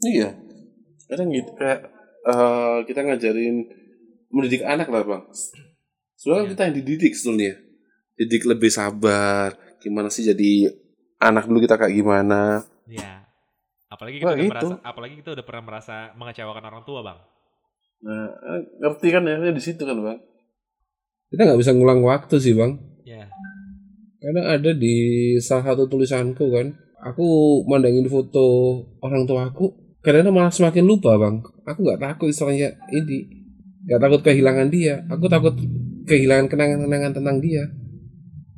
Iya. 0.02 0.34
Kadang 1.06 1.30
gitu 1.30 1.54
kayak 1.54 1.99
eh, 2.26 2.78
kita 2.84 3.00
ngajarin 3.04 3.56
mendidik 4.30 4.62
anak 4.64 4.88
lah 4.88 5.02
bang. 5.04 5.22
Sebenarnya 6.14 6.44
Iya. 6.44 6.52
kita 6.52 6.62
yang 6.68 6.76
dididik 6.76 7.12
sebetulnya. 7.16 7.54
Didik 8.20 8.42
lebih 8.44 8.70
sabar. 8.70 9.56
Gimana 9.80 10.12
sih 10.12 10.28
jadi 10.28 10.68
anak 11.16 11.48
dulu 11.48 11.64
kita 11.64 11.80
kayak 11.80 11.96
gimana? 11.96 12.64
Iya. 12.84 13.24
Apalagi 13.90 14.22
kita 14.22 14.28
Wah, 14.28 14.36
udah 14.36 14.44
gitu. 14.44 14.52
merasa, 14.54 14.74
apalagi 14.86 15.14
kita 15.18 15.30
udah 15.34 15.44
pernah 15.44 15.62
merasa 15.66 15.96
mengecewakan 16.14 16.64
orang 16.68 16.82
tua, 16.86 17.00
bang. 17.02 17.18
Nah, 18.00 18.28
eh, 18.32 18.60
ngerti 18.80 19.08
kan 19.12 19.22
ya 19.26 19.50
di 19.52 19.62
situ 19.62 19.82
kan 19.82 19.98
bang. 19.98 20.18
Kita 21.30 21.42
nggak 21.46 21.60
bisa 21.60 21.72
ngulang 21.74 22.00
waktu 22.06 22.36
sih 22.38 22.54
bang. 22.54 22.78
Ya. 23.02 23.26
Kadang 24.20 24.46
ada 24.46 24.70
di 24.76 24.94
salah 25.40 25.72
satu 25.72 25.88
tulisanku 25.88 26.52
kan, 26.52 26.76
aku 27.02 27.26
mandangin 27.66 28.06
foto 28.06 28.78
orang 29.00 29.24
tua 29.24 29.48
aku, 29.48 29.96
kadang 30.04 30.30
malah 30.32 30.52
semakin 30.52 30.84
lupa 30.84 31.16
bang. 31.16 31.40
Aku 31.70 31.86
nggak 31.86 32.02
takut 32.02 32.26
istilahnya 32.26 32.74
ini, 32.90 33.30
nggak 33.86 34.00
takut 34.02 34.20
kehilangan 34.26 34.68
dia. 34.68 35.06
Aku 35.06 35.30
takut 35.30 35.54
kehilangan 36.10 36.50
kenangan-kenangan 36.50 37.12
tentang 37.14 37.38
dia, 37.38 37.70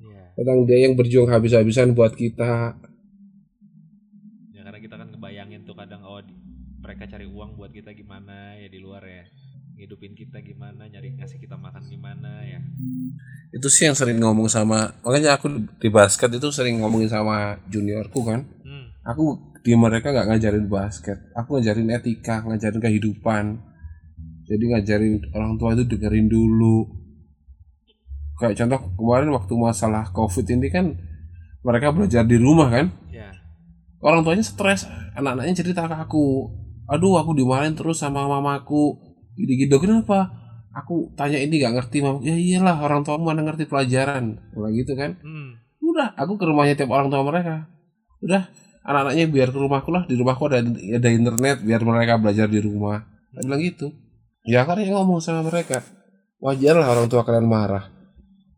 Iya. 0.00 0.22
tentang 0.32 0.58
dia 0.64 0.78
yang 0.88 0.96
berjuang 0.96 1.28
habis-habisan 1.28 1.92
buat 1.92 2.16
kita. 2.16 2.80
Ya 4.56 4.60
karena 4.64 4.80
kita 4.80 4.94
kan 4.96 5.08
ngebayangin 5.12 5.68
tuh 5.68 5.76
kadang 5.76 6.00
oh 6.08 6.24
mereka 6.82 7.06
cari 7.06 7.28
uang 7.28 7.54
buat 7.60 7.70
kita 7.70 7.92
gimana 7.92 8.56
ya 8.56 8.66
di 8.72 8.80
luar 8.80 9.04
ya. 9.04 9.24
Ngidupin 9.72 10.14
kita 10.14 10.38
gimana, 10.44 10.86
nyari 10.86 11.16
ngasih 11.16 11.42
kita 11.42 11.58
makan 11.58 11.82
gimana 11.88 12.44
ya. 12.44 12.60
Itu 13.50 13.66
sih 13.66 13.88
yang 13.88 13.96
sering 13.98 14.20
ngomong 14.20 14.46
sama, 14.46 14.94
makanya 15.02 15.34
aku 15.36 15.48
di 15.80 15.88
basket 15.90 16.30
itu 16.32 16.48
sering 16.54 16.78
ngomongin 16.78 17.10
sama 17.10 17.58
juniorku 17.66 18.20
kan. 18.22 18.46
Hmm. 18.62 18.94
Aku 19.02 19.51
di 19.62 19.72
mereka 19.78 20.10
nggak 20.10 20.26
ngajarin 20.26 20.66
basket, 20.66 21.18
aku 21.38 21.58
ngajarin 21.58 21.88
etika, 21.94 22.42
ngajarin 22.42 22.82
kehidupan. 22.82 23.44
Jadi 24.42 24.64
ngajarin 24.74 25.14
orang 25.32 25.54
tua 25.54 25.78
itu 25.78 25.86
dengerin 25.86 26.26
dulu. 26.26 26.90
Kayak 28.42 28.58
contoh 28.58 28.80
kemarin 28.98 29.30
waktu 29.30 29.54
masalah 29.54 30.10
covid 30.10 30.46
ini 30.50 30.66
kan 30.66 30.98
mereka 31.62 31.94
belajar 31.94 32.26
di 32.26 32.36
rumah 32.42 32.74
kan. 32.74 32.90
Ya. 33.14 33.30
Orang 34.02 34.26
tuanya 34.26 34.42
stres, 34.42 34.82
anak-anaknya 35.14 35.62
cerita 35.62 35.86
ke 35.86 35.94
aku, 35.94 36.50
aduh 36.90 37.22
aku 37.22 37.38
dimarahin 37.38 37.78
terus 37.78 38.02
sama 38.02 38.26
mamaku, 38.26 38.98
gitu-gitu 39.38 39.78
kenapa? 39.78 40.42
Aku 40.74 41.14
tanya 41.14 41.38
ini 41.38 41.62
nggak 41.62 41.74
ngerti 41.78 42.02
mama, 42.02 42.18
ya 42.26 42.34
iyalah 42.34 42.82
orang 42.82 43.06
tua 43.06 43.14
mana 43.20 43.46
ngerti 43.46 43.70
pelajaran, 43.70 44.42
Bilang 44.50 44.74
gitu 44.74 44.98
kan 44.98 45.20
Hmm. 45.22 45.60
udah 45.78 46.18
aku 46.18 46.40
ke 46.40 46.44
rumahnya 46.48 46.74
tiap 46.74 46.90
orang 46.90 47.12
tua 47.12 47.20
mereka 47.20 47.68
udah 48.24 48.48
anak-anaknya 48.82 49.26
biar 49.30 49.48
ke 49.54 49.58
rumahku 49.58 49.90
lah 49.94 50.04
di 50.06 50.14
rumahku 50.18 50.42
ada 50.50 50.58
ada 50.62 51.08
internet 51.10 51.62
biar 51.62 51.80
mereka 51.86 52.18
belajar 52.18 52.46
di 52.50 52.58
rumah. 52.58 53.06
Saya 53.32 53.42
bilang 53.46 53.62
gitu. 53.62 53.86
Ya 54.42 54.66
karena 54.66 54.82
yang 54.82 54.94
ngomong 55.02 55.22
sama 55.22 55.46
mereka 55.46 55.86
wajar 56.42 56.74
lah 56.74 56.90
orang 56.90 57.06
tua 57.06 57.22
kalian 57.22 57.46
marah. 57.46 57.88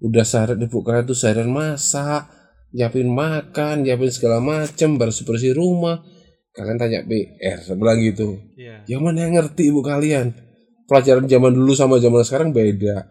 Udah 0.00 0.24
seharian 0.24 0.64
ibu 0.64 0.80
kalian 0.80 1.04
tuh 1.04 1.16
seharian 1.16 1.52
masak 1.52 2.28
nyiapin 2.74 3.06
makan 3.06 3.86
nyiapin 3.86 4.10
segala 4.10 4.40
macem 4.40 4.96
bersih 4.96 5.28
bersih 5.28 5.52
rumah. 5.52 6.00
Kalian 6.54 6.78
tanya 6.80 7.00
PR 7.04 7.58
saya 7.60 7.76
bilang 7.76 7.98
gitu. 8.00 8.38
Iya. 8.54 8.86
yang 8.86 9.02
mana 9.02 9.26
yang 9.26 9.36
ngerti 9.36 9.68
ibu 9.74 9.82
kalian? 9.82 10.32
Pelajaran 10.84 11.24
zaman 11.26 11.52
dulu 11.56 11.72
sama 11.72 11.96
zaman 11.96 12.22
sekarang 12.22 12.50
beda. 12.52 13.08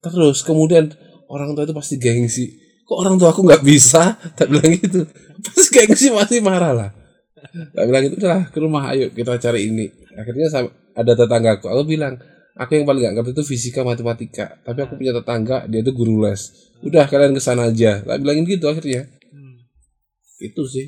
Terus 0.00 0.40
kemudian 0.42 0.92
orang 1.28 1.52
tua 1.56 1.64
itu 1.64 1.74
pasti 1.76 1.96
gengsi 2.00 2.63
kok 2.84 2.96
orang 3.00 3.16
tua 3.16 3.32
aku 3.32 3.42
nggak 3.44 3.64
bisa? 3.64 4.16
Tak 4.38 4.46
bilang 4.52 4.70
gitu. 4.76 5.08
Pasti 5.44 5.68
gengsi 5.72 6.06
pasti 6.12 6.36
marah 6.44 6.72
lah. 6.72 6.90
Tak 7.74 7.84
bilang 7.88 8.02
gitu 8.08 8.16
udahlah 8.20 8.42
ke 8.52 8.58
rumah 8.60 8.92
ayo 8.92 9.10
kita 9.10 9.40
cari 9.40 9.68
ini. 9.68 9.86
Akhirnya 10.14 10.70
ada 10.94 11.12
tetanggaku 11.16 11.66
aku 11.66 11.82
bilang 11.84 12.14
aku 12.54 12.78
yang 12.78 12.86
paling 12.86 13.02
nggak 13.02 13.14
ngerti 13.18 13.30
itu 13.34 13.42
fisika 13.50 13.82
matematika 13.82 14.62
tapi 14.62 14.86
aku 14.86 14.94
punya 14.94 15.10
tetangga 15.10 15.66
dia 15.66 15.80
itu 15.82 15.92
guru 15.92 16.22
les. 16.24 16.52
Udah 16.84 17.08
kalian 17.08 17.32
ke 17.32 17.40
sana 17.42 17.72
aja. 17.72 18.04
Tak 18.04 18.16
bilangin 18.20 18.44
gitu 18.46 18.68
akhirnya. 18.68 19.08
Hmm. 19.32 19.56
itu 20.38 20.62
sih. 20.68 20.86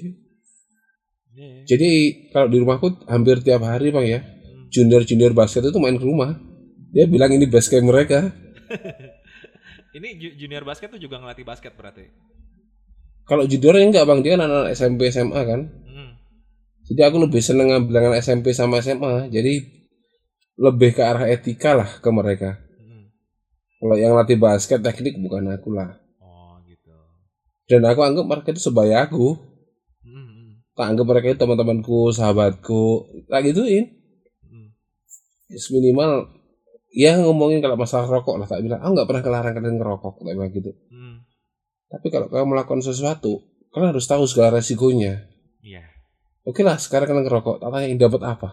Iya, 1.37 1.47
iya. 1.47 1.63
Jadi 1.69 1.91
kalau 2.33 2.49
di 2.49 2.57
rumahku 2.61 3.05
hampir 3.09 3.45
tiap 3.45 3.65
hari 3.65 3.93
bang 3.93 4.07
ya, 4.09 4.21
junior-junior 4.73 5.37
basket 5.37 5.69
itu 5.69 5.79
main 5.81 6.01
ke 6.01 6.05
rumah. 6.05 6.37
Dia 6.97 7.05
bilang 7.05 7.29
ini 7.33 7.45
base 7.45 7.69
camp 7.69 7.93
mereka. 7.93 8.33
Ini 9.97 10.09
ju- 10.21 10.37
junior 10.37 10.61
basket 10.69 10.93
tuh 10.93 11.01
juga 11.01 11.17
ngelatih 11.17 11.49
basket 11.49 11.73
berarti. 11.73 12.05
Kalau 13.25 13.49
juniornya 13.49 13.89
enggak 13.89 14.05
bang, 14.05 14.21
dia 14.21 14.33
anak-anak 14.37 14.77
SMP 14.77 15.09
SMA 15.09 15.41
kan. 15.41 15.61
Hmm. 15.89 16.11
Jadi 16.85 17.01
aku 17.01 17.17
lebih 17.25 17.41
seneng 17.41 17.73
ngambil 17.73 18.13
anak 18.13 18.21
SMP 18.21 18.53
sama 18.53 18.85
SMA. 18.85 19.33
Jadi 19.33 19.65
lebih 20.61 20.93
ke 20.93 21.01
arah 21.03 21.25
etika 21.33 21.73
lah 21.73 21.89
ke 21.97 22.09
mereka. 22.13 22.61
Hmm. 22.77 23.09
Kalau 23.81 23.97
yang 23.97 24.13
latih 24.13 24.37
basket 24.37 24.85
teknik 24.85 25.17
bukan 25.17 25.49
aku 25.49 25.73
lah. 25.73 25.97
Oh 26.21 26.61
gitu. 26.69 26.93
Dan 27.65 27.89
aku 27.89 28.05
anggap 28.05 28.29
mereka 28.29 28.53
itu 28.53 28.69
sebaya 28.69 29.01
aku. 29.01 29.33
Hmm, 30.05 30.29
hmm, 30.29 30.49
Tak 30.77 30.93
anggap 30.93 31.07
mereka 31.09 31.27
itu 31.33 31.41
teman-temanku, 31.41 32.13
sahabatku. 32.13 32.85
Tak 33.33 33.49
gituin. 33.49 33.97
hmm. 34.45 34.77
Yes, 35.49 35.73
minimal 35.73 36.36
ya 36.91 37.19
ngomongin 37.19 37.59
kalau 37.59 37.75
masalah 37.75 38.07
rokok 38.07 38.37
lah 38.37 38.47
tak 38.47 38.61
bilang 38.61 38.79
aku 38.79 38.91
nggak 38.93 39.09
pernah 39.09 39.23
kelarang 39.23 39.55
kalian 39.55 39.77
ngerokok 39.77 40.13
tak 40.19 40.35
bilang 40.35 40.51
gitu 40.51 40.71
Hmm. 40.89 41.17
tapi 41.89 42.07
kalau 42.09 42.27
kamu 42.27 42.47
melakukan 42.53 42.81
sesuatu 42.81 43.43
kalian 43.71 43.91
harus 43.93 44.07
tahu 44.07 44.25
segala 44.25 44.57
resikonya 44.57 45.27
Iya. 45.61 45.83
oke 46.43 46.61
lah 46.61 46.77
sekarang 46.77 47.09
kalian 47.09 47.25
ngerokok 47.25 47.57
tak 47.59 47.69
tanya 47.69 47.87
dapat 47.99 48.23
apa 48.23 48.49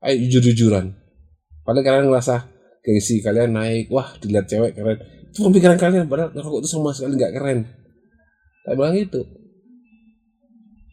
ayo 0.00 0.16
jujur-jujuran 0.26 0.96
paling 1.62 1.84
kalian 1.84 2.08
ngerasa 2.08 2.48
gengsi 2.80 3.20
kalian 3.20 3.52
naik 3.52 3.88
wah 3.88 4.16
dilihat 4.16 4.48
cewek 4.48 4.72
keren 4.72 4.96
itu 5.30 5.38
pemikiran 5.40 5.76
kalian 5.76 6.04
padahal 6.06 6.32
ngerokok 6.32 6.58
itu 6.58 6.68
sama 6.68 6.90
sekali 6.90 7.14
nggak 7.14 7.34
keren 7.34 7.58
tak 8.62 8.74
bilang 8.74 8.94
gitu 8.94 9.20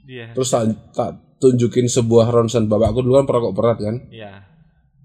Iya. 0.07 0.31
terus 0.31 0.47
tak, 0.47 0.63
tak 0.95 1.11
tunjukin 1.37 1.83
sebuah 1.85 2.31
ronsen 2.31 2.65
bapakku 2.65 3.03
dulu 3.03 3.19
kan 3.19 3.27
perokok 3.27 3.53
berat 3.53 3.77
kan 3.77 3.95
Iya. 4.07 4.39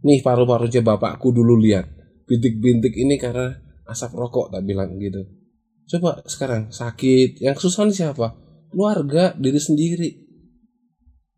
Nih 0.02 0.20
paru-parunya 0.20 0.82
bapakku 0.82 1.30
dulu 1.30 1.58
lihat. 1.58 1.86
Bintik-bintik 2.26 2.94
ini 2.94 3.18
karena 3.18 3.54
asap 3.86 4.14
rokok 4.18 4.54
tak 4.54 4.62
bilang 4.66 4.98
gitu. 4.98 5.26
Coba 5.90 6.22
sekarang 6.26 6.70
sakit. 6.70 7.42
Yang 7.42 7.68
susah 7.68 7.86
nih 7.86 7.96
siapa? 7.96 8.34
Keluarga 8.70 9.34
diri 9.34 9.58
sendiri. 9.58 10.10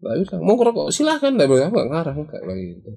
Tak 0.05 0.15
bilang 0.21 0.41
mau 0.45 0.55
ngerokok? 0.61 0.93
Silahkan. 0.93 1.33
Tak 1.33 1.47
bilang 1.49 1.73
apa? 1.73 1.81
Ngarang. 1.89 2.19
Kayak 2.29 2.57
gitu. 2.57 2.91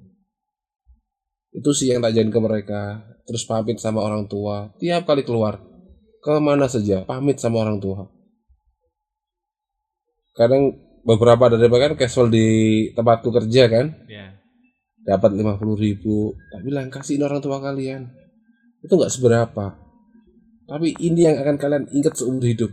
Itu 1.58 1.70
sih 1.72 1.88
yang 1.90 2.04
tak 2.04 2.14
ke 2.14 2.38
mereka. 2.38 3.02
Terus 3.24 3.44
pamit 3.48 3.80
sama 3.80 4.04
orang 4.04 4.28
tua. 4.28 4.72
Tiap 4.76 5.08
kali 5.08 5.24
keluar 5.24 5.60
ke 6.18 6.34
mana 6.42 6.66
saja 6.68 7.06
pamit 7.08 7.40
sama 7.40 7.64
orang 7.64 7.80
tua. 7.80 8.04
Kadang 10.36 10.70
beberapa 11.02 11.50
dari 11.50 11.66
mereka 11.66 11.94
kan 11.94 11.98
casual 11.98 12.28
di 12.30 12.46
tempatku 12.94 13.32
kerja 13.32 13.66
kan. 13.66 13.86
Iya. 14.06 14.37
Dapat 15.08 15.32
50 15.32 15.56
ribu. 15.80 16.36
Tak 16.52 16.60
bilang 16.60 16.92
kasihin 16.92 17.24
orang 17.24 17.40
tua 17.40 17.56
kalian. 17.64 18.12
Itu 18.84 19.00
nggak 19.00 19.08
seberapa. 19.08 19.72
Tapi 20.68 20.92
ini 21.00 21.24
yang 21.24 21.40
akan 21.40 21.56
kalian 21.56 21.84
ingat 21.96 22.20
seumur 22.20 22.44
hidup. 22.44 22.68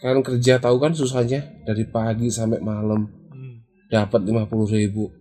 Kalian 0.00 0.24
kerja 0.24 0.56
tahu 0.56 0.80
kan 0.80 0.96
susahnya? 0.96 1.44
Dari 1.68 1.84
pagi 1.84 2.32
sampai 2.32 2.64
malam. 2.64 3.04
Hmm. 3.28 3.60
dapat 3.92 4.24
50 4.24 4.80
ribu. 4.80 5.12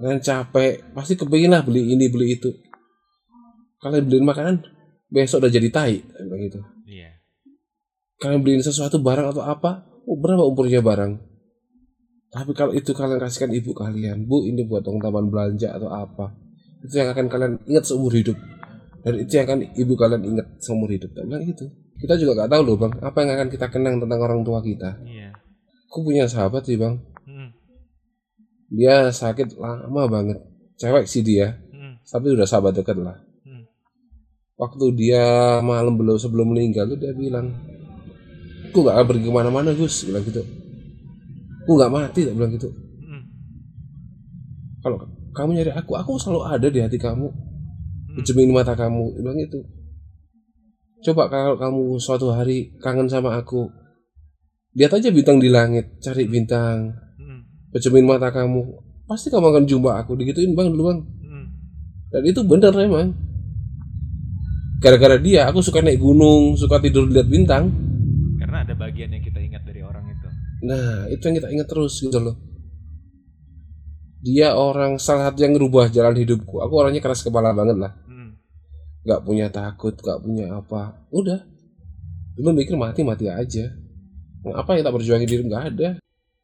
Kalian 0.00 0.24
capek 0.24 0.96
pasti 0.96 1.12
kepingin 1.12 1.52
lah 1.52 1.60
beli 1.60 1.92
ini 1.92 2.08
beli 2.08 2.40
itu. 2.40 2.48
Kalian 3.84 4.08
beliin 4.08 4.24
makanan 4.24 4.78
besok 5.08 5.44
udah 5.44 5.52
jadi 5.52 5.68
tai 5.72 5.94
tak 6.04 6.20
bilang 6.24 6.40
gitu. 6.44 6.60
Iya. 6.88 7.10
kalian 8.18 8.40
beliin 8.44 8.64
sesuatu 8.64 9.00
barang 9.00 9.32
atau 9.32 9.44
apa 9.44 9.88
oh, 10.04 10.16
berapa 10.20 10.44
umurnya 10.44 10.84
barang 10.84 11.20
tapi 12.28 12.52
kalau 12.52 12.76
itu 12.76 12.92
kalian 12.92 13.16
kasihkan 13.16 13.50
ibu 13.56 13.72
kalian 13.72 14.28
bu 14.28 14.44
ini 14.44 14.68
buat 14.68 14.84
uang 14.84 15.00
taman 15.00 15.32
belanja 15.32 15.72
atau 15.72 15.88
apa 15.88 16.48
itu 16.84 16.94
yang 16.94 17.10
akan 17.10 17.26
kalian 17.26 17.52
ingat 17.66 17.84
seumur 17.90 18.14
hidup. 18.14 18.38
Dan 19.02 19.14
itu 19.22 19.38
yang 19.38 19.46
akan 19.50 19.60
ibu 19.74 19.94
kalian 19.98 20.22
ingat 20.26 20.46
seumur 20.62 20.90
hidup. 20.90 21.10
Tak 21.14 21.26
bilang 21.26 21.42
gitu. 21.46 21.66
Kita 21.98 22.14
juga 22.14 22.46
gak 22.46 22.50
tahu 22.54 22.62
loh 22.62 22.76
bang 22.78 22.92
apa 23.02 23.18
yang 23.26 23.30
akan 23.34 23.48
kita 23.50 23.66
kenang 23.74 23.98
tentang 23.98 24.20
orang 24.22 24.40
tua 24.46 24.62
kita. 24.62 25.02
Iya. 25.02 25.34
aku 25.88 26.04
punya 26.04 26.28
sahabat 26.28 26.62
sih 26.68 26.76
bang. 26.78 27.00
Hmm. 27.26 27.50
dia 28.70 29.10
sakit 29.10 29.58
lama 29.58 30.02
banget. 30.06 30.38
Cewek 30.78 31.10
sih 31.10 31.26
dia. 31.26 31.58
Hmm. 31.74 31.98
tapi 32.06 32.30
udah 32.30 32.46
sahabat 32.46 32.78
dekat 32.78 33.00
lah. 33.02 33.18
Hmm. 33.42 33.66
waktu 34.54 34.86
dia 34.94 35.58
malam 35.64 35.98
belum 35.98 36.20
sebelum 36.20 36.54
meninggal 36.54 36.86
tuh 36.86 36.98
dia 37.00 37.10
bilang 37.16 37.50
aku 38.70 38.86
gak 38.86 38.94
akan 38.94 39.06
pergi 39.10 39.26
ke 39.26 39.32
mana-mana 39.34 39.70
Gus 39.74 40.06
bilang 40.06 40.22
gitu 40.22 40.44
aku 41.68 41.76
gak 41.76 41.92
mati 41.92 42.24
tak 42.24 42.32
bilang 42.32 42.48
gitu. 42.56 42.72
Hmm. 42.72 43.28
kalau 44.80 45.04
kamu 45.36 45.60
nyari 45.60 45.72
aku 45.76 46.00
aku 46.00 46.16
selalu 46.16 46.40
ada 46.48 46.68
di 46.72 46.80
hati 46.80 46.96
kamu. 46.96 47.28
Hmm. 47.28 48.48
mata 48.56 48.72
kamu 48.72 49.20
bilang 49.20 49.36
gitu. 49.36 49.60
Coba 51.04 51.28
kalau 51.28 51.60
kamu 51.60 52.00
suatu 52.00 52.32
hari 52.32 52.72
kangen 52.80 53.04
sama 53.04 53.36
aku 53.36 53.68
lihat 54.80 54.96
aja 54.96 55.12
bintang 55.12 55.44
di 55.44 55.52
langit 55.52 56.00
cari 56.00 56.24
bintang. 56.24 56.88
Hmm. 57.20 57.44
pejemin 57.76 58.08
mata 58.08 58.32
kamu 58.32 58.64
pasti 59.04 59.28
kamu 59.28 59.52
akan 59.52 59.64
jumpa 59.68 59.92
aku. 60.00 60.16
Digituin 60.16 60.56
bang 60.56 60.72
dulu 60.72 60.88
bang. 60.88 61.00
Hmm. 61.04 61.46
dan 62.08 62.22
itu 62.24 62.40
bener 62.48 62.72
emang 62.80 63.12
gara-gara 64.80 65.20
dia 65.20 65.52
aku 65.52 65.60
suka 65.60 65.84
naik 65.84 66.00
gunung 66.00 66.56
suka 66.56 66.80
tidur 66.80 67.04
lihat 67.12 67.28
bintang. 67.28 67.68
Karena 68.40 68.64
ada 68.64 68.72
bagian 68.72 69.12
yang 69.12 69.20
kita 69.20 69.37
nah 70.58 71.06
itu 71.06 71.22
yang 71.28 71.36
kita 71.38 71.48
ingat 71.54 71.68
terus 71.70 72.02
gitu 72.02 72.18
loh. 72.18 72.36
Dia 74.18 74.58
orang 74.58 74.98
salah 74.98 75.30
satu 75.30 75.46
yang 75.46 75.54
ngerubah 75.54 75.94
jalan 75.94 76.18
hidupku. 76.18 76.58
Aku 76.58 76.74
orangnya 76.74 76.98
keras 76.98 77.22
kepala 77.22 77.54
banget 77.54 77.78
lah. 77.78 77.94
Hmm. 78.06 78.34
nggak 79.06 79.20
punya 79.24 79.46
takut 79.48 79.94
nggak 79.94 80.20
punya 80.20 80.46
apa. 80.58 81.06
Udah. 81.14 81.46
Dulu 82.34 82.50
mikir 82.54 82.74
mati 82.74 83.06
mati 83.06 83.30
aja 83.30 83.70
apa 84.54 84.78
yang 84.78 84.86
tak 84.86 84.94
berjuangin 84.94 85.28
diri 85.28 85.42
nggak 85.46 85.64
ada. 85.74 85.88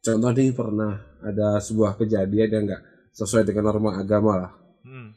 Contoh 0.03 0.31
nih 0.35 0.53
pernah 0.53 1.01
ada 1.23 1.57
sebuah 1.57 1.97
kejadian 1.97 2.49
yang 2.51 2.63
nggak 2.69 2.83
sesuai 3.15 3.47
dengan 3.47 3.71
norma 3.71 3.97
agama 3.97 4.33
lah. 4.37 4.53
Hmm. 4.85 5.11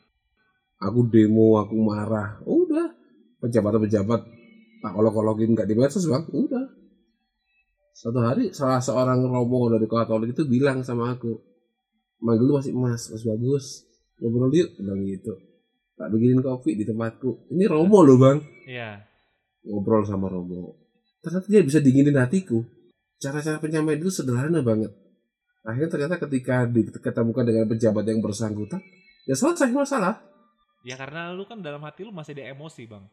aku 0.78 1.10
demo 1.10 1.58
aku 1.60 1.76
marah. 1.78 2.40
Udah. 2.46 2.94
Pejabat-pejabat 3.38 4.20
tak 4.82 4.92
olok-olokin 4.94 5.54
nggak 5.54 5.68
di 5.68 5.74
medsos 5.78 6.06
bang. 6.06 6.26
Udah 6.30 6.77
satu 7.98 8.18
hari 8.22 8.54
salah 8.54 8.78
seorang 8.78 9.26
romo 9.26 9.66
dari 9.74 9.90
Katolik 9.90 10.30
itu 10.30 10.46
bilang 10.46 10.86
sama 10.86 11.18
aku 11.18 11.34
manggil 12.22 12.46
lu 12.46 12.54
masih 12.62 12.70
emas 12.70 13.10
mas 13.10 13.22
bagus. 13.26 13.64
Ngobrol 14.22 14.54
yuk 14.54 14.70
bilang 14.78 15.02
gitu. 15.02 15.34
Tak 15.98 16.14
bikinin 16.14 16.38
kopi 16.38 16.78
di 16.78 16.86
tempatku. 16.86 17.50
Ini 17.50 17.66
romo 17.66 18.06
loh 18.06 18.18
bang. 18.18 18.38
Iya. 18.70 19.02
ngobrol 19.68 20.06
sama 20.06 20.30
romo 20.30 20.88
ternyata 21.22 21.46
dia 21.50 21.62
bisa 21.66 21.78
dinginin 21.82 22.16
hatiku. 22.16 22.62
Cara-cara 23.18 23.58
penyampaian 23.58 23.98
itu 23.98 24.14
sederhana 24.14 24.62
banget. 24.62 24.94
Akhirnya 25.66 25.90
ternyata 25.90 26.16
ketika 26.22 26.64
diketemukan 26.70 27.44
dengan 27.44 27.66
pejabat 27.66 28.06
yang 28.06 28.22
bersangkutan 28.22 28.78
ya 29.26 29.34
selesai 29.34 29.74
masalah. 29.74 30.22
Ya 30.86 30.94
karena 30.94 31.34
lu 31.34 31.42
kan 31.44 31.58
dalam 31.58 31.82
hati 31.82 32.06
lu 32.06 32.14
masih 32.14 32.38
ada 32.38 32.54
emosi, 32.54 32.86
Bang. 32.86 33.10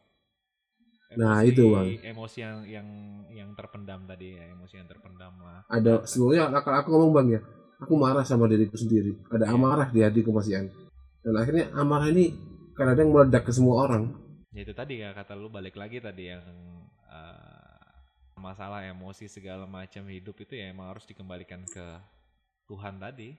Nah, 1.13 1.45
itu, 1.45 1.69
Bang. 1.69 1.85
Emosi 2.01 2.41
yang 2.41 2.65
yang 2.65 2.87
yang 3.29 3.49
terpendam 3.53 4.03
tadi 4.09 4.33
ya, 4.33 4.49
emosi 4.51 4.81
yang 4.81 4.89
terpendam 4.89 5.33
lah. 5.39 5.61
ada 5.69 6.01
sebenarnya 6.03 6.49
akal 6.49 6.73
aku 6.73 6.89
ngomong 6.91 7.11
bang 7.13 7.27
ya 7.37 7.41
aku 7.79 7.93
marah 7.99 8.25
sama 8.25 8.49
diriku 8.49 8.75
sendiri 8.79 9.15
ada 9.31 9.51
amarah 9.51 9.87
di 9.91 9.99
hatiku 10.01 10.31
Mas 10.31 10.47
Ian 10.47 10.71
dan 11.23 11.33
akhirnya 11.35 11.71
amarah 11.75 12.07
ini 12.11 12.31
kadang-kadang 12.75 13.09
meledak 13.11 13.43
ke 13.47 13.51
semua 13.51 13.87
orang 13.87 14.25
Ya 14.55 14.63
itu 14.63 14.71
tadi 14.71 15.03
ya 15.03 15.11
kata 15.11 15.35
lu 15.35 15.51
balik 15.51 15.75
lagi 15.75 15.99
tadi 15.99 16.31
yang 16.31 16.47
eh, 17.11 17.91
masalah 18.39 18.87
emosi 18.87 19.27
segala 19.27 19.67
macam 19.67 20.07
hidup 20.07 20.31
itu 20.39 20.55
ya 20.55 20.71
emang 20.71 20.95
harus 20.95 21.03
dikembalikan 21.03 21.59
ke 21.67 21.85
Tuhan 22.71 22.95
tadi. 22.95 23.35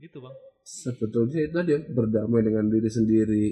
Gitu, 0.00 0.16
Bang. 0.16 0.32
sebetulnya 0.64 1.44
itu 1.44 1.60
dia 1.60 1.76
berdamai 1.92 2.40
dengan 2.40 2.72
diri 2.72 2.88
sendiri 2.88 3.44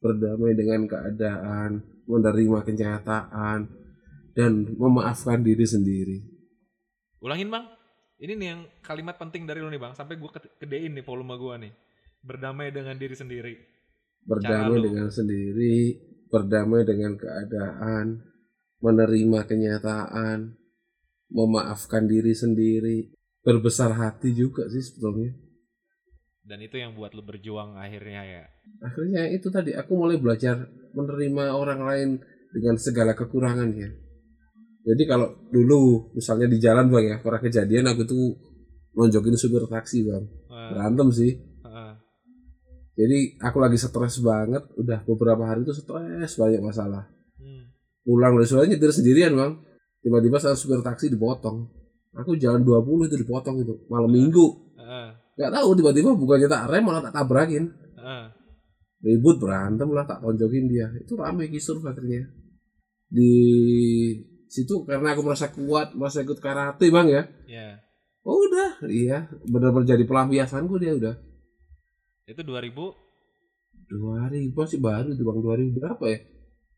berdamai 0.00 0.56
dengan 0.56 0.88
keadaan 0.88 1.84
menerima 2.08 2.58
kenyataan 2.64 3.68
dan 4.34 4.52
memaafkan 4.74 5.44
diri 5.44 5.64
sendiri 5.68 6.18
Ulangin, 7.20 7.52
Bang. 7.52 7.68
Ini 8.16 8.32
nih 8.32 8.46
yang 8.48 8.60
kalimat 8.80 9.20
penting 9.20 9.44
dari 9.44 9.60
lu 9.60 9.68
nih, 9.68 9.76
Bang. 9.76 9.92
Sampai 9.92 10.16
gua 10.16 10.32
ke- 10.32 10.56
kedein 10.56 10.96
nih 10.96 11.04
volume 11.04 11.36
gua 11.36 11.60
nih. 11.60 11.68
Berdamai 12.24 12.72
dengan 12.72 12.96
diri 12.96 13.12
sendiri. 13.12 13.54
berdamai 14.20 14.76
lu. 14.76 14.92
dengan 14.92 15.08
sendiri 15.08 15.96
berdamai 16.28 16.84
dengan 16.84 17.16
keadaan 17.16 18.20
menerima 18.84 19.40
kenyataan 19.48 20.52
memaafkan 21.32 22.04
diri 22.04 22.36
sendiri 22.36 23.16
berbesar 23.40 23.96
hati 23.96 24.36
juga 24.36 24.68
sih 24.68 24.84
sebetulnya 24.84 25.32
Dan 26.50 26.58
itu 26.60 26.82
yang 26.82 26.98
buat 26.98 27.14
lu 27.14 27.22
berjuang 27.22 27.78
akhirnya 27.78 28.26
ya. 28.26 28.42
akhirnya 28.82 29.22
itu 29.30 29.46
tadi 29.54 29.70
aku 29.70 29.94
mulai 29.94 30.18
belajar 30.18 30.66
menerima 30.98 31.54
orang 31.54 31.80
lain 31.86 32.08
dengan 32.50 32.74
segala 32.74 33.14
kekurangannya 33.14 33.86
jadi 34.82 35.02
kalau 35.06 35.30
dulu 35.46 36.10
misalnya 36.10 36.50
di 36.50 36.58
jalan 36.58 36.90
bang 36.90 37.04
ya 37.06 37.16
pernah 37.22 37.38
kejadian 37.38 37.94
aku 37.94 38.02
tuh 38.02 38.34
nonjokin 38.98 39.38
supir 39.38 39.62
taksi 39.70 40.02
bang 40.02 40.24
Wah, 40.50 40.74
berantem 40.74 41.08
sih 41.14 41.38
heeh. 41.38 41.92
jadi 42.98 43.18
aku 43.46 43.62
lagi 43.62 43.78
stres 43.78 44.18
banget 44.18 44.66
udah 44.74 45.06
beberapa 45.06 45.46
hari 45.46 45.62
itu 45.62 45.70
stres 45.70 46.34
banyak 46.34 46.58
masalah 46.58 47.06
Hmm. 47.38 47.72
pulang 48.02 48.36
dari 48.36 48.44
Surabaya 48.44 48.74
nyetir 48.74 48.90
sendirian 48.90 49.32
bang 49.32 49.52
tiba-tiba 50.02 50.36
saat 50.36 50.58
supir 50.58 50.82
taksi 50.82 51.08
dipotong 51.08 51.68
aku 52.10 52.34
jalan 52.36 52.66
20 52.66 53.06
itu 53.06 53.16
dipotong 53.22 53.62
itu 53.62 53.86
malam 53.86 54.10
minggu. 54.10 54.69
Nggak 55.40 55.56
tahu 55.56 55.72
tiba-tiba 55.72 56.12
bukannya 56.12 56.48
tak 56.52 56.68
rem 56.68 56.84
malah 56.84 57.00
tak 57.00 57.16
tabrakin. 57.16 57.64
Heeh. 57.96 58.24
ribut 59.00 59.40
berantem 59.40 59.88
lah 59.96 60.04
tak 60.04 60.20
tonjokin 60.20 60.68
dia. 60.68 60.92
Itu 61.00 61.16
rame 61.16 61.48
kisur 61.48 61.80
akhirnya. 61.80 62.28
Di 63.08 63.32
situ 64.44 64.84
karena 64.84 65.16
aku 65.16 65.24
merasa 65.24 65.48
kuat 65.48 65.96
merasa 65.96 66.20
ikut 66.20 66.36
karate 66.36 66.92
bang 66.92 67.08
ya? 67.08 67.22
Ya. 67.48 67.68
oh 68.20 68.36
udah. 68.36 68.84
Iya 68.84 69.32
benar-benar 69.48 69.96
jadi 69.96 70.04
pelampiasanku 70.04 70.76
dia 70.76 70.92
udah. 71.00 71.16
Itu 72.28 72.44
2000 72.44 72.76
2000 73.88 74.52
masih 74.52 74.80
baru 74.84 75.08
itu 75.16 75.24
bang. 75.24 75.38
2000 75.40 75.80
berapa 75.80 76.04
ya? 76.04 76.20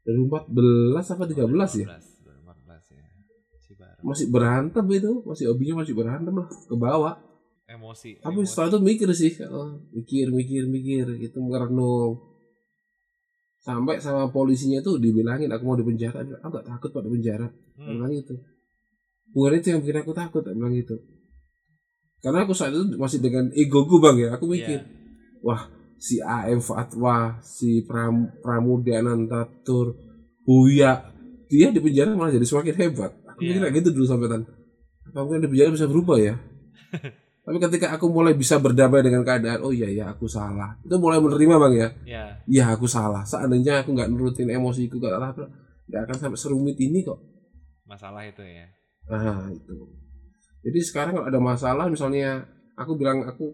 2014 0.07 1.13
apa 1.19 1.23
13 1.27 1.43
ya? 1.83 1.87
14, 1.91 2.23
2014 2.23 2.95
ya. 2.95 3.07
Si 3.59 3.73
baru. 3.75 4.01
masih 4.07 4.27
berantem 4.31 4.87
itu. 4.95 5.13
Masih 5.27 5.45
hobinya 5.51 5.83
masih 5.83 5.95
berantem 5.99 6.35
lah 6.39 6.47
ke 6.47 6.77
bawah 6.79 7.32
Emosi. 7.65 8.19
tapi 8.19 8.37
emosi. 8.37 8.49
setelah 8.49 8.69
itu 8.69 8.79
mikir 8.81 9.09
sih 9.13 9.33
oh, 9.45 9.81
mikir 9.91 10.29
mikir 10.29 10.63
mikir 10.67 11.07
itu 11.17 11.39
merenung 11.39 12.19
sampai 13.59 13.97
sama 13.97 14.27
polisinya 14.29 14.81
tuh 14.81 14.99
dibilangin 14.99 15.47
aku 15.47 15.63
mau 15.63 15.75
di 15.75 15.87
penjara 15.87 16.19
Dia 16.19 16.29
bilang, 16.29 16.43
aku 16.43 16.53
gak 16.53 16.67
takut 16.69 16.91
pada 16.93 17.09
penjara 17.09 17.47
Dia 17.47 17.79
Hmm. 17.79 17.95
bilang 17.97 18.13
itu 18.13 18.35
bukan 19.31 19.53
itu 19.55 19.67
yang 19.69 19.81
bikin 19.81 19.99
aku 19.99 20.13
takut 20.13 20.43
Dia 20.43 20.53
bilang 20.53 20.75
itu 20.75 20.97
karena 22.19 22.39
aku 22.43 22.53
saat 22.53 22.71
itu 22.71 22.95
masih 22.95 23.19
dengan 23.19 23.51
egoku 23.53 23.99
bang 23.99 24.17
ya 24.19 24.29
aku 24.33 24.45
mikir 24.47 24.79
Iya. 24.79 24.91
wah 25.41 25.63
si 25.97 26.19
AM 26.19 26.59
Fatwa 26.59 27.39
si 27.41 27.83
Pram, 27.83 28.27
Pramudia 28.39 28.99
Nantatur 29.01 29.95
Buya 30.43 31.15
dia 31.47 31.71
di 31.71 31.79
penjara 31.79 32.13
malah 32.13 32.31
jadi 32.31 32.43
semakin 32.43 32.75
hebat 32.77 33.15
aku 33.25 33.41
Iya. 33.41 33.49
mikir 33.49 33.61
kayak 33.63 33.75
gitu 33.79 33.89
dulu 33.93 34.05
sampai 34.05 34.27
tan 34.27 34.43
apa 35.05 35.19
mungkin 35.21 35.41
di 35.41 35.49
penjara 35.49 35.71
bisa 35.71 35.87
berubah 35.87 36.19
ya 36.19 36.35
tapi 37.43 37.59
ketika 37.59 37.91
aku 37.99 38.07
mulai 38.07 38.39
bisa 38.39 38.63
berdamai 38.63 39.03
dengan 39.03 39.27
keadaan 39.27 39.67
oh 39.67 39.75
iya 39.75 39.91
ya 39.91 40.05
aku 40.15 40.31
salah. 40.31 40.79
Itu 40.87 40.95
mulai 41.03 41.19
menerima 41.19 41.55
bang 41.59 41.75
ya? 41.75 41.89
Ya. 42.07 42.25
iya 42.47 42.65
aku 42.71 42.87
salah. 42.87 43.27
Seandainya 43.27 43.83
aku 43.83 43.99
nggak 43.99 44.09
nurutin 44.15 44.47
emosiku 44.47 45.03
gak 45.03 45.19
apa 45.19 45.51
nggak 45.91 46.01
akan 46.07 46.17
sampai 46.17 46.39
serumit 46.39 46.79
ini 46.79 47.03
kok. 47.03 47.19
Masalah 47.87 48.23
itu 48.23 48.43
ya. 48.47 48.67
nah 49.11 49.51
itu. 49.51 49.75
Jadi 50.63 50.79
sekarang 50.87 51.19
kalau 51.19 51.27
ada 51.27 51.41
masalah 51.43 51.91
misalnya 51.91 52.47
aku 52.79 52.95
bilang 52.95 53.27
aku 53.27 53.51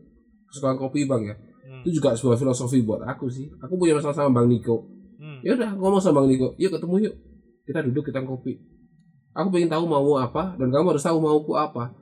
suka 0.52 0.76
kopi 0.76 1.08
bang 1.08 1.32
ya. 1.32 1.36
Hmm. 1.68 1.84
itu 1.84 2.00
juga 2.00 2.16
sebuah 2.16 2.40
filosofi 2.40 2.84
buat 2.84 3.04
aku 3.08 3.28
sih. 3.32 3.48
Aku 3.64 3.76
punya 3.80 3.96
masalah 3.96 4.16
sama 4.16 4.40
bang 4.40 4.52
Niko. 4.52 4.84
Hmm. 5.18 5.40
ya 5.40 5.56
udah 5.56 5.76
ngomong 5.80 6.00
sama 6.00 6.24
bang 6.24 6.36
Niko. 6.36 6.48
Yuk 6.60 6.76
ketemu 6.76 7.08
yuk. 7.08 7.14
Kita 7.64 7.80
duduk 7.84 8.12
kita 8.12 8.20
ngopi 8.20 8.78
aku 9.38 9.48
pengen 9.54 9.70
tahu 9.70 9.84
mau 9.86 10.18
apa 10.18 10.58
dan 10.58 10.68
kamu 10.74 10.98
harus 10.98 11.04
tahu 11.06 11.22
mauku 11.22 11.54
apa 11.54 11.94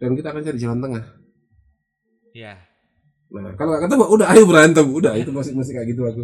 dan 0.00 0.16
kita 0.16 0.32
akan 0.32 0.42
cari 0.42 0.58
jalan 0.58 0.80
tengah 0.80 1.04
Ya. 2.30 2.54
nah 3.28 3.52
kalau 3.54 3.74
nggak 3.74 3.84
ketemu 3.86 4.04
udah 4.06 4.26
ayo 4.32 4.42
berantem 4.46 4.86
udah 4.86 5.12
itu 5.14 5.30
masih 5.30 5.52
masih 5.52 5.72
kayak 5.74 5.88
gitu 5.92 6.02
aku 6.04 6.22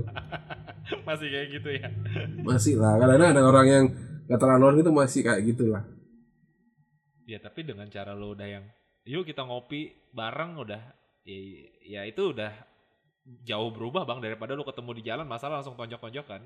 Masih 1.07 1.27
kayak 1.29 1.49
gitu 1.51 1.69
ya. 1.75 1.87
masih 2.43 2.75
lah 2.79 2.95
karena 2.97 3.31
ada 3.31 3.43
orang 3.43 3.67
yang 3.67 3.85
nggak 4.27 4.39
terlalu 4.39 4.81
itu 4.81 4.91
masih 4.91 5.21
kayak 5.23 5.43
gitulah 5.45 5.83
Ya 7.27 7.43
tapi 7.43 7.67
dengan 7.67 7.91
cara 7.91 8.15
lo 8.15 8.39
udah 8.39 8.47
yang 8.47 8.65
yuk 9.03 9.27
kita 9.27 9.43
ngopi 9.43 9.91
bareng 10.11 10.63
udah 10.63 10.79
ya, 11.27 11.39
ya 11.83 12.01
itu 12.07 12.31
udah 12.31 12.55
jauh 13.43 13.75
berubah 13.75 14.07
bang 14.07 14.23
daripada 14.23 14.55
lo 14.55 14.63
ketemu 14.63 14.91
di 14.95 15.03
jalan 15.03 15.27
masalah 15.27 15.59
langsung 15.59 15.75
tonjok-tonjokan. 15.75 16.39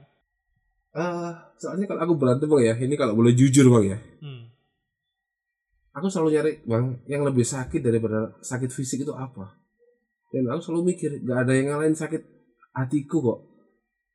Eh, 0.91 1.31
soalnya 1.61 1.85
kalau 1.85 2.01
aku 2.03 2.15
berantem 2.17 2.49
bang 2.49 2.63
ya 2.65 2.75
ini 2.81 2.97
kalau 2.97 3.13
boleh 3.13 3.37
jujur 3.37 3.69
bang 3.69 3.85
ya 3.93 3.99
Hmm. 4.25 4.49
Aku 5.91 6.07
selalu 6.07 6.31
nyari 6.35 6.53
bang 6.67 6.85
yang 7.11 7.23
lebih 7.27 7.43
sakit 7.43 7.83
daripada 7.83 8.35
sakit 8.41 8.71
fisik 8.71 9.03
itu 9.03 9.15
apa? 9.15 9.59
Dan 10.31 10.47
aku 10.47 10.63
selalu 10.63 10.95
mikir 10.95 11.11
nggak 11.23 11.39
ada 11.47 11.53
yang 11.55 11.67
ngalahin 11.75 11.97
sakit 11.99 12.23
hatiku 12.75 13.19
kok. 13.19 13.39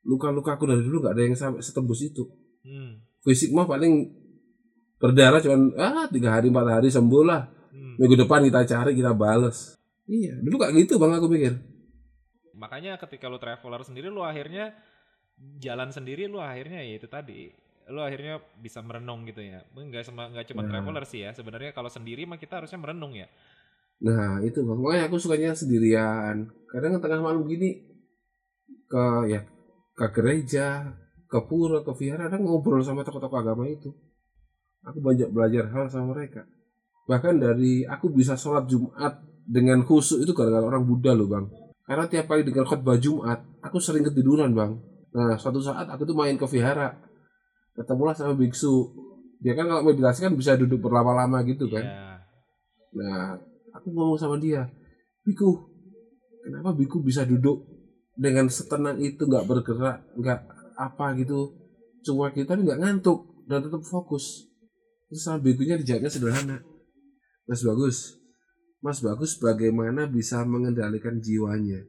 Luka-luka 0.06 0.56
aku 0.56 0.70
dari 0.70 0.82
dulu 0.86 1.04
nggak 1.04 1.14
ada 1.18 1.24
yang 1.24 1.36
sampai 1.36 1.62
setembus 1.64 2.02
itu. 2.06 2.24
Hmm. 2.66 2.98
fisik 3.22 3.54
mah 3.54 3.70
paling 3.70 4.10
berdarah 4.98 5.38
cuman 5.38 5.70
ah 5.78 6.10
tiga 6.10 6.34
hari 6.34 6.50
empat 6.50 6.82
hari 6.82 6.90
sembuh 6.90 7.24
lah. 7.26 7.46
Hmm. 7.70 8.00
minggu 8.02 8.16
depan 8.26 8.42
kita 8.48 8.66
cari 8.66 8.92
kita 8.96 9.12
bales. 9.14 9.78
Iya 10.06 10.40
dulu 10.42 10.62
kayak 10.62 10.74
gitu 10.86 10.98
bang 10.98 11.14
aku 11.14 11.28
mikir. 11.30 11.54
Makanya 12.56 12.96
ketika 12.98 13.28
lo 13.28 13.38
traveler 13.38 13.84
sendiri 13.84 14.08
lo 14.08 14.24
akhirnya 14.24 14.72
jalan 15.60 15.92
sendiri 15.92 16.32
lo 16.32 16.40
akhirnya 16.40 16.80
ya 16.82 16.96
itu 16.96 17.08
tadi 17.12 17.52
lo 17.90 18.02
akhirnya 18.02 18.42
bisa 18.58 18.82
merenung 18.82 19.26
gitu 19.30 19.42
ya. 19.46 19.62
Enggak 19.78 20.06
sama 20.06 20.30
enggak 20.30 20.50
cuma 20.50 20.66
Nah. 20.66 20.70
traveler 20.74 21.06
sih 21.06 21.22
ya. 21.26 21.32
Sebenarnya 21.34 21.72
kalau 21.74 21.90
sendiri 21.90 22.26
mah 22.26 22.38
kita 22.42 22.62
harusnya 22.62 22.80
merenung 22.82 23.14
ya. 23.14 23.30
nah 23.96 24.44
itu 24.44 24.60
bang 24.60 24.76
makanya 24.76 25.04
aku 25.08 25.16
sukanya 25.16 25.56
sendirian 25.56 26.52
kadang 26.68 27.00
tengah 27.00 27.24
malam 27.24 27.48
gini 27.48 27.80
ke 28.92 29.06
ya 29.32 29.40
ke 29.96 30.06
gereja 30.12 30.92
ke 31.32 31.40
pura 31.48 31.80
ke 31.80 31.96
vihara 31.96 32.28
kadang 32.28 32.44
ngobrol 32.44 32.84
sama 32.84 33.08
tokoh-tokoh 33.08 33.40
agama 33.40 33.64
itu 33.72 33.96
aku 34.84 35.00
banyak 35.00 35.32
belajar 35.32 35.72
hal 35.72 35.88
sama 35.88 36.12
mereka 36.12 36.44
bahkan 37.08 37.40
dari 37.40 37.88
aku 37.88 38.12
bisa 38.12 38.36
sholat 38.36 38.68
Jumat 38.68 39.24
dengan 39.48 39.80
khusyuk 39.88 40.28
itu 40.28 40.36
gara-gara 40.36 40.76
orang 40.76 40.84
Buddha 40.84 41.16
loh 41.16 41.32
bang 41.32 41.46
karena 41.88 42.04
tiap 42.12 42.28
kali 42.28 42.44
dengar 42.44 42.68
khutbah 42.68 43.00
Jumat 43.00 43.48
aku 43.64 43.80
sering 43.80 44.04
ketiduran 44.04 44.52
bang 44.52 44.76
nah 45.16 45.40
suatu 45.40 45.64
saat 45.64 45.88
aku 45.88 46.04
tuh 46.04 46.20
main 46.20 46.36
ke 46.36 46.44
vihara 46.52 47.00
ketemulah 47.76 48.16
sama 48.16 48.34
biksu 48.34 48.90
dia 49.44 49.54
kan 49.54 49.68
kalau 49.68 49.84
meditasi 49.84 50.26
kan 50.26 50.34
bisa 50.34 50.56
duduk 50.56 50.80
berlama-lama 50.80 51.44
gitu 51.44 51.68
kan 51.70 51.84
Iya. 51.84 52.16
Nah, 52.96 53.36
aku 53.76 53.92
ngomong 53.92 54.16
sama 54.16 54.40
dia, 54.40 54.72
Biku, 55.28 55.68
kenapa 56.48 56.72
Biku 56.72 57.04
bisa 57.04 57.28
duduk 57.28 57.68
dengan 58.16 58.48
setenang 58.48 58.96
itu, 59.04 59.28
nggak 59.28 59.44
bergerak, 59.44 60.00
nggak 60.16 60.40
apa 60.80 61.06
gitu, 61.20 61.52
cuma 62.08 62.32
kita 62.32 62.56
nggak 62.56 62.80
ngantuk 62.80 63.44
dan 63.52 63.68
tetap 63.68 63.84
fokus. 63.84 64.48
Terus 65.12 65.22
sama 65.28 65.44
Bikunya 65.44 65.76
dijawabnya 65.76 66.08
sederhana, 66.08 66.58
Mas 67.44 67.62
Bagus, 67.68 68.16
Mas 68.80 69.04
Bagus 69.04 69.36
bagaimana 69.44 70.08
bisa 70.08 70.40
mengendalikan 70.48 71.20
jiwanya, 71.20 71.84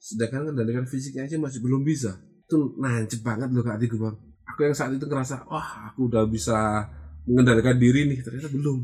sedangkan 0.00 0.48
mengendalikan 0.48 0.88
fisiknya 0.88 1.28
aja 1.28 1.36
masih 1.36 1.60
belum 1.60 1.84
bisa. 1.84 2.16
Itu 2.48 2.80
nancep 2.80 3.20
banget 3.20 3.52
loh 3.52 3.60
kak 3.60 3.76
hatiku 3.76 4.00
bang. 4.00 4.16
Aku 4.58 4.66
yang 4.66 4.74
saat 4.74 4.90
itu 4.90 5.06
ngerasa, 5.06 5.46
wah 5.46 5.86
aku 5.86 6.10
udah 6.10 6.26
bisa 6.26 6.82
mengendalikan 7.30 7.78
diri 7.78 8.10
nih, 8.10 8.26
ternyata 8.26 8.50
belum. 8.50 8.82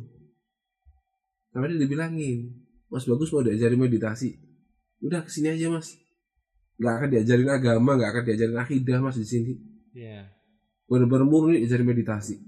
Sama 1.50 1.66
dia 1.66 1.82
dibilangin, 1.82 2.46
Mas 2.86 3.02
Bagus 3.10 3.34
mau 3.34 3.42
diajarin 3.42 3.82
meditasi. 3.82 4.38
Udah 5.02 5.26
ke 5.26 5.34
sini 5.34 5.50
aja 5.50 5.74
mas. 5.74 5.98
Gak 6.78 6.94
akan 6.94 7.08
diajarin 7.10 7.50
agama, 7.50 7.98
gak 7.98 8.06
akan 8.06 8.22
diajarin 8.22 8.54
akidah 8.54 9.02
mas 9.02 9.18
di 9.18 9.26
sini. 9.26 9.58
Iya. 9.98 10.30
Bener-bener 10.86 11.26
murni 11.26 11.58
diajarin 11.58 11.90
meditasi. 11.90 12.38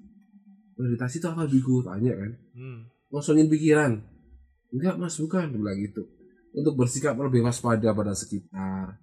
Meditasi 0.79 1.19
itu 1.19 1.27
apa 1.27 1.51
biku? 1.51 1.83
Tanya 1.83 2.15
kan. 2.15 2.31
Hmm. 2.55 2.87
Ngosongin 3.11 3.51
pikiran. 3.51 4.07
Enggak 4.71 5.03
mas, 5.03 5.19
bukan. 5.19 5.51
Dia 5.51 5.59
bilang 5.59 5.83
gitu. 5.83 6.07
Untuk 6.55 6.79
bersikap 6.79 7.19
lebih 7.19 7.43
waspada 7.43 7.91
pada 7.91 8.15
sekitar. 8.15 9.03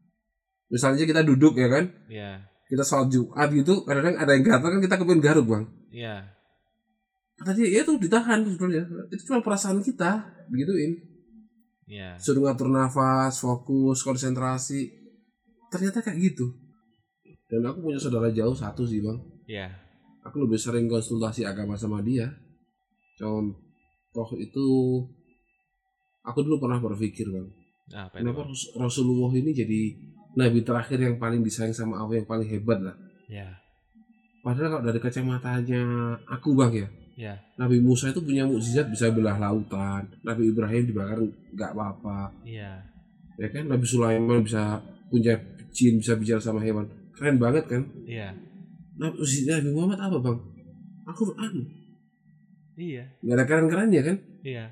Misalnya 0.72 1.04
kita 1.04 1.28
duduk 1.28 1.60
ya 1.60 1.68
kan. 1.68 1.92
Iya. 2.08 2.53
Kita 2.68 2.84
sholat 2.84 3.08
Jumat 3.12 3.50
gitu. 3.52 3.84
Kadang-kadang 3.84 4.18
ada 4.18 4.32
yang 4.34 4.44
gatal 4.44 4.70
kan 4.74 4.82
kita 4.82 4.96
kepin 4.98 5.20
garuk 5.22 5.46
bang. 5.46 5.64
Iya. 5.94 6.16
Kata 7.34 7.52
dia, 7.58 7.68
ya 7.70 7.80
itu 7.82 7.94
ditahan 7.98 8.46
sebenarnya. 8.46 8.84
Itu 9.10 9.22
cuma 9.30 9.44
perasaan 9.44 9.82
kita. 9.82 10.24
Begituin. 10.50 11.14
Iya. 11.84 12.16
suruh 12.16 12.48
ngatur 12.48 12.72
nafas, 12.72 13.44
fokus, 13.44 14.08
konsentrasi. 14.08 14.88
Ternyata 15.68 16.00
kayak 16.00 16.32
gitu. 16.32 16.48
Dan 17.52 17.68
aku 17.68 17.92
punya 17.92 18.00
saudara 18.00 18.32
jauh 18.32 18.56
satu 18.56 18.88
sih 18.88 19.04
bang. 19.04 19.20
Iya. 19.46 19.68
Aku 20.24 20.40
lebih 20.48 20.56
sering 20.56 20.88
konsultasi 20.88 21.44
agama 21.44 21.76
sama 21.76 22.00
dia. 22.00 22.32
Contoh 23.20 24.30
itu, 24.40 24.68
aku 26.24 26.40
dulu 26.42 26.64
pernah 26.64 26.80
berpikir 26.80 27.28
bang, 27.28 27.48
Nah, 27.84 28.08
kenapa 28.10 28.48
Ras- 28.48 28.72
Rasulullah 28.80 29.30
ini 29.36 29.52
jadi 29.52 29.82
nabi 30.34 30.60
terakhir 30.66 30.98
yang 30.98 31.16
paling 31.18 31.42
disayang 31.42 31.74
sama 31.74 32.02
Allah 32.02 32.22
yang 32.22 32.28
paling 32.28 32.48
hebat 32.50 32.80
lah. 32.82 32.96
Iya. 33.30 33.50
Padahal 34.44 34.78
kalau 34.78 34.84
dari 34.84 35.00
kacamatanya 35.00 35.84
aku 36.28 36.52
bang 36.54 36.74
ya, 36.76 36.88
Iya. 37.14 37.34
Nabi 37.62 37.78
Musa 37.80 38.10
itu 38.10 38.20
punya 38.26 38.44
mukjizat 38.44 38.90
bisa 38.90 39.14
belah 39.14 39.38
lautan, 39.38 40.10
Nabi 40.26 40.50
Ibrahim 40.50 40.84
dibakar 40.90 41.22
nggak 41.54 41.72
apa-apa, 41.72 42.34
Iya. 42.44 42.82
ya 43.38 43.48
kan 43.54 43.70
Nabi 43.70 43.86
Sulaiman 43.86 44.42
bisa 44.42 44.82
punya 45.14 45.38
jin 45.74 46.02
bisa 46.02 46.18
bicara 46.18 46.42
sama 46.42 46.62
hewan 46.62 46.86
keren 47.14 47.38
banget 47.38 47.66
kan 47.70 47.82
Iya. 48.04 48.34
Nabi, 48.98 49.18
Nabi 49.46 49.70
Muhammad 49.74 50.00
apa 50.02 50.18
bang 50.22 50.38
Al-Quran 51.06 51.54
Iya. 52.76 53.04
nggak 53.22 53.36
ada 53.38 53.46
keren-kerennya 53.46 54.02
kan 54.02 54.18
Iya. 54.44 54.66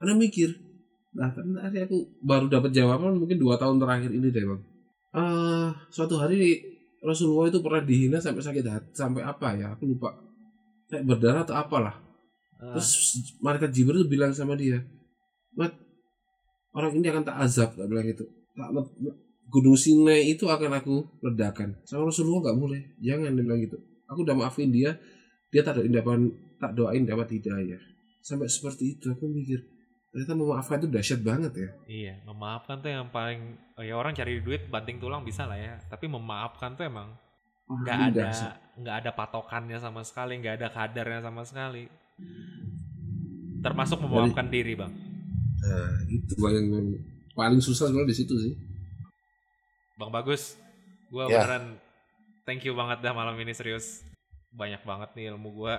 Anda 0.00 0.16
mikir, 0.16 0.48
nah 1.10 1.28
ternyata 1.34 1.90
aku 1.90 2.22
baru 2.22 2.46
dapat 2.46 2.70
jawaban 2.70 3.18
mungkin 3.18 3.38
dua 3.38 3.58
tahun 3.58 3.82
terakhir 3.82 4.10
ini 4.14 4.28
deh 4.30 4.44
bang. 4.46 4.62
Eh 5.10 5.68
suatu 5.90 6.14
hari 6.22 6.62
Rasulullah 7.00 7.48
itu 7.48 7.58
pernah 7.64 7.82
dihina 7.82 8.18
sampai 8.20 8.44
sakit 8.44 8.64
hati 8.68 8.90
sampai 8.92 9.24
apa 9.24 9.56
ya? 9.56 9.72
Aku 9.74 9.88
lupa. 9.88 10.14
Kayak 10.92 11.04
berdarah 11.08 11.42
atau 11.42 11.56
apalah. 11.56 11.96
Ah, 12.60 12.76
Terus 12.76 13.16
malaikat 13.40 13.72
Jibril 13.72 14.04
tuh 14.04 14.10
bilang 14.12 14.36
sama 14.36 14.52
dia, 14.52 14.84
Mat, 15.56 15.72
orang 16.76 16.92
ini 17.00 17.08
akan 17.08 17.24
tak 17.24 17.36
azab, 17.40 17.72
tak 17.72 17.88
bilang 17.88 18.04
gitu. 18.04 18.28
Tak 18.52 18.68
Gunung 19.50 19.74
Sinai 19.74 20.30
itu 20.30 20.46
akan 20.46 20.78
aku 20.78 21.02
ledakan. 21.26 21.74
Sama 21.82 22.06
Rasulullah 22.06 22.50
nggak 22.50 22.58
boleh, 22.60 22.82
jangan 23.02 23.34
dia 23.34 23.42
bilang 23.42 23.60
gitu. 23.64 23.80
Aku 24.06 24.22
udah 24.22 24.36
maafin 24.36 24.70
dia, 24.70 24.94
dia 25.50 25.62
tak 25.66 25.82
doain 25.82 25.90
dapat 25.90 26.30
tak 26.60 26.72
doain 26.76 27.02
dapat 27.02 27.34
hidayah. 27.34 27.80
Sampai 28.22 28.46
seperti 28.46 29.00
itu 29.00 29.10
aku 29.10 29.26
mikir, 29.26 29.58
ternyata 30.10 30.34
memaafkan 30.34 30.76
itu 30.82 30.88
dahsyat 30.90 31.20
banget 31.22 31.52
ya. 31.54 31.68
iya, 31.86 32.14
memaafkan 32.26 32.82
tuh 32.82 32.90
yang 32.90 33.06
paling 33.14 33.54
oh 33.78 33.84
ya 33.86 33.94
orang 33.94 34.10
cari 34.10 34.42
duit 34.42 34.66
banting 34.66 34.98
tulang 34.98 35.22
bisa 35.22 35.46
lah 35.46 35.54
ya. 35.54 35.78
Tapi 35.86 36.10
memaafkan 36.10 36.74
tuh 36.74 36.82
emang 36.82 37.14
nggak 37.70 37.98
ada 38.10 38.26
nggak 38.74 38.96
ada 39.06 39.10
patokannya 39.14 39.78
sama 39.78 40.02
sekali, 40.02 40.42
nggak 40.42 40.58
ada 40.58 40.68
kadarnya 40.68 41.20
sama 41.22 41.46
sekali. 41.46 41.86
Termasuk 43.60 44.02
memaafkan 44.02 44.50
diri 44.50 44.74
bang. 44.74 44.92
Nah, 45.60 45.94
itu 46.08 46.32
bang 46.40 46.54
yang 46.58 46.68
paling 47.36 47.60
susah 47.62 47.86
sebenarnya 47.86 48.10
di 48.10 48.16
situ 48.16 48.34
sih. 48.34 48.54
Bang 49.94 50.10
bagus, 50.10 50.56
gue 51.12 51.22
Ya. 51.28 51.44
beneran 51.44 51.76
thank 52.48 52.64
you 52.64 52.72
banget 52.72 53.04
dah 53.04 53.12
malam 53.14 53.36
ini 53.38 53.52
serius. 53.52 54.02
Banyak 54.50 54.82
banget 54.82 55.14
nih 55.14 55.30
ilmu 55.30 55.54
gue. 55.54 55.74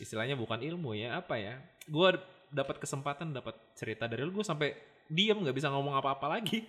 Istilahnya 0.00 0.34
bukan 0.34 0.58
ilmu 0.58 0.96
ya, 0.96 1.20
apa 1.20 1.36
ya? 1.36 1.60
Gue 1.84 2.16
dapat 2.52 2.76
kesempatan 2.78 3.32
dapat 3.32 3.56
cerita 3.74 4.04
dari 4.04 4.22
lu, 4.22 4.30
gue 4.36 4.44
sampai 4.44 4.76
diem 5.08 5.40
nggak 5.40 5.56
bisa 5.56 5.72
ngomong 5.72 5.96
apa-apa 5.96 6.38
lagi. 6.38 6.62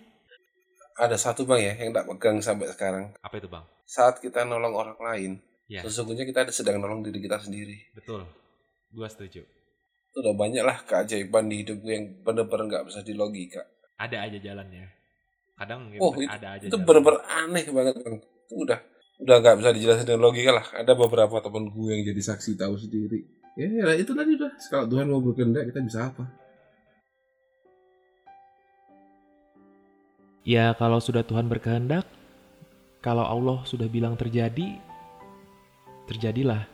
Ada 0.94 1.18
satu 1.18 1.44
bang 1.44 1.60
ya 1.60 1.72
yang 1.84 1.92
tak 1.92 2.06
pegang 2.08 2.38
sampai 2.40 2.70
sekarang. 2.72 3.04
Apa 3.20 3.34
itu 3.36 3.46
bang? 3.50 3.62
Saat 3.84 4.22
kita 4.24 4.42
nolong 4.48 4.74
orang 4.74 4.98
lain, 4.98 5.32
Ya, 5.64 5.80
sesungguhnya 5.80 6.28
kita 6.28 6.44
sedang 6.52 6.76
nolong 6.76 7.00
diri 7.00 7.24
kita 7.24 7.40
sendiri. 7.40 7.88
betul. 7.96 8.24
Gue 8.92 9.08
setuju. 9.08 9.42
udah 10.14 10.30
banyak 10.30 10.62
lah 10.62 10.78
keajaiban 10.86 11.50
di 11.50 11.66
hidupku 11.66 11.90
yang 11.90 12.06
bener-bener 12.22 12.70
nggak 12.70 12.84
bisa 12.86 13.02
dilogika. 13.02 13.66
Ada 13.98 14.30
aja 14.30 14.38
jalannya. 14.38 14.86
Kadang 15.58 15.90
Oh 15.98 16.14
itu, 16.14 16.30
ada 16.30 16.54
aja 16.54 16.62
itu 16.70 16.76
bener-bener 16.78 17.18
aneh 17.26 17.66
banget 17.66 17.94
bang. 17.98 18.16
Itu 18.22 18.54
udah 18.62 18.78
udah 19.26 19.36
nggak 19.42 19.56
bisa 19.58 19.70
dijelasin 19.74 20.06
dengan 20.06 20.22
logika 20.22 20.52
lah. 20.54 20.66
Ada 20.70 20.92
beberapa 20.94 21.42
teman 21.42 21.66
gue 21.66 21.90
yang 21.90 22.02
jadi 22.06 22.22
saksi 22.30 22.54
tahu 22.54 22.78
sendiri. 22.78 23.26
Ya, 23.54 23.70
ya 23.70 23.94
itu 23.94 24.10
tadi 24.10 24.34
udah. 24.34 24.50
Kalau 24.66 24.86
Tuhan 24.90 25.06
mau 25.06 25.22
berkehendak 25.22 25.70
kita 25.70 25.80
bisa 25.86 26.10
apa? 26.10 26.26
Ya 30.44 30.74
kalau 30.76 30.98
sudah 30.98 31.24
Tuhan 31.24 31.46
berkehendak, 31.46 32.04
kalau 32.98 33.24
Allah 33.24 33.62
sudah 33.64 33.86
bilang 33.88 34.18
terjadi, 34.18 34.76
terjadilah. 36.10 36.66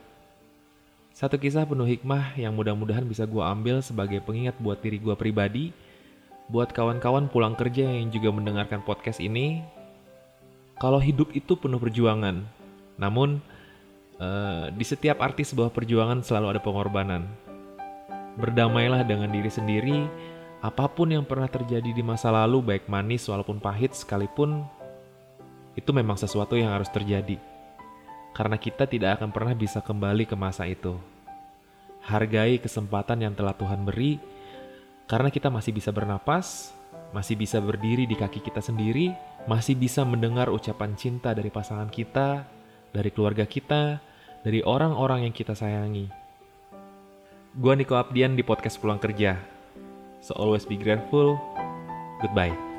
Satu 1.12 1.36
kisah 1.36 1.68
penuh 1.68 1.84
hikmah 1.84 2.34
yang 2.40 2.56
mudah-mudahan 2.56 3.04
bisa 3.04 3.28
gue 3.28 3.44
ambil 3.44 3.84
sebagai 3.84 4.24
pengingat 4.24 4.56
buat 4.58 4.80
diri 4.80 4.96
gue 4.96 5.12
pribadi, 5.14 5.70
buat 6.48 6.72
kawan-kawan 6.72 7.28
pulang 7.28 7.54
kerja 7.54 7.86
yang 7.92 8.08
juga 8.08 8.32
mendengarkan 8.32 8.80
podcast 8.82 9.20
ini. 9.20 9.60
Kalau 10.80 10.98
hidup 10.98 11.30
itu 11.36 11.54
penuh 11.60 11.76
perjuangan, 11.76 12.42
namun 12.96 13.44
eh, 14.20 14.64
di 14.70 14.84
setiap 14.84 15.24
arti 15.24 15.42
sebuah 15.42 15.72
perjuangan 15.72 16.20
selalu 16.20 16.46
ada 16.56 16.60
pengorbanan. 16.60 17.24
Berdamailah 18.36 19.02
dengan 19.02 19.32
diri 19.32 19.50
sendiri, 19.50 20.06
apa 20.60 20.86
pun 20.92 21.08
yang 21.08 21.24
pernah 21.24 21.48
terjadi 21.48 21.90
di 21.90 22.04
masa 22.04 22.28
lalu, 22.28 22.60
baik 22.60 22.84
manis 22.86 23.24
walaupun 23.26 23.58
pahit 23.58 23.96
sekalipun, 23.96 24.62
itu 25.74 25.90
memang 25.90 26.20
sesuatu 26.20 26.54
yang 26.54 26.70
harus 26.76 26.92
terjadi. 26.92 27.40
Karena 28.36 28.60
kita 28.60 28.86
tidak 28.86 29.18
akan 29.18 29.34
pernah 29.34 29.56
bisa 29.56 29.82
kembali 29.82 30.28
ke 30.28 30.36
masa 30.38 30.68
itu. 30.68 30.94
Hargai 32.04 32.62
kesempatan 32.62 33.24
yang 33.24 33.34
telah 33.34 33.56
Tuhan 33.56 33.82
beri, 33.82 34.20
karena 35.10 35.32
kita 35.32 35.50
masih 35.50 35.74
bisa 35.74 35.90
bernapas, 35.90 36.70
masih 37.10 37.34
bisa 37.34 37.58
berdiri 37.58 38.06
di 38.06 38.14
kaki 38.14 38.38
kita 38.44 38.62
sendiri, 38.62 39.10
masih 39.50 39.74
bisa 39.74 40.06
mendengar 40.06 40.52
ucapan 40.52 40.94
cinta 40.94 41.34
dari 41.34 41.50
pasangan 41.50 41.90
kita, 41.90 42.46
dari 42.94 43.10
keluarga 43.10 43.42
kita, 43.42 43.98
dari 44.40 44.64
orang-orang 44.64 45.28
yang 45.28 45.34
kita 45.34 45.52
sayangi. 45.52 46.08
Gua 47.58 47.74
Niko 47.74 47.98
Abdian 47.98 48.38
di 48.38 48.46
podcast 48.46 48.78
Pulang 48.78 49.02
Kerja. 49.02 49.36
So 50.22 50.36
always 50.36 50.68
be 50.68 50.78
grateful. 50.78 51.40
Goodbye. 52.22 52.69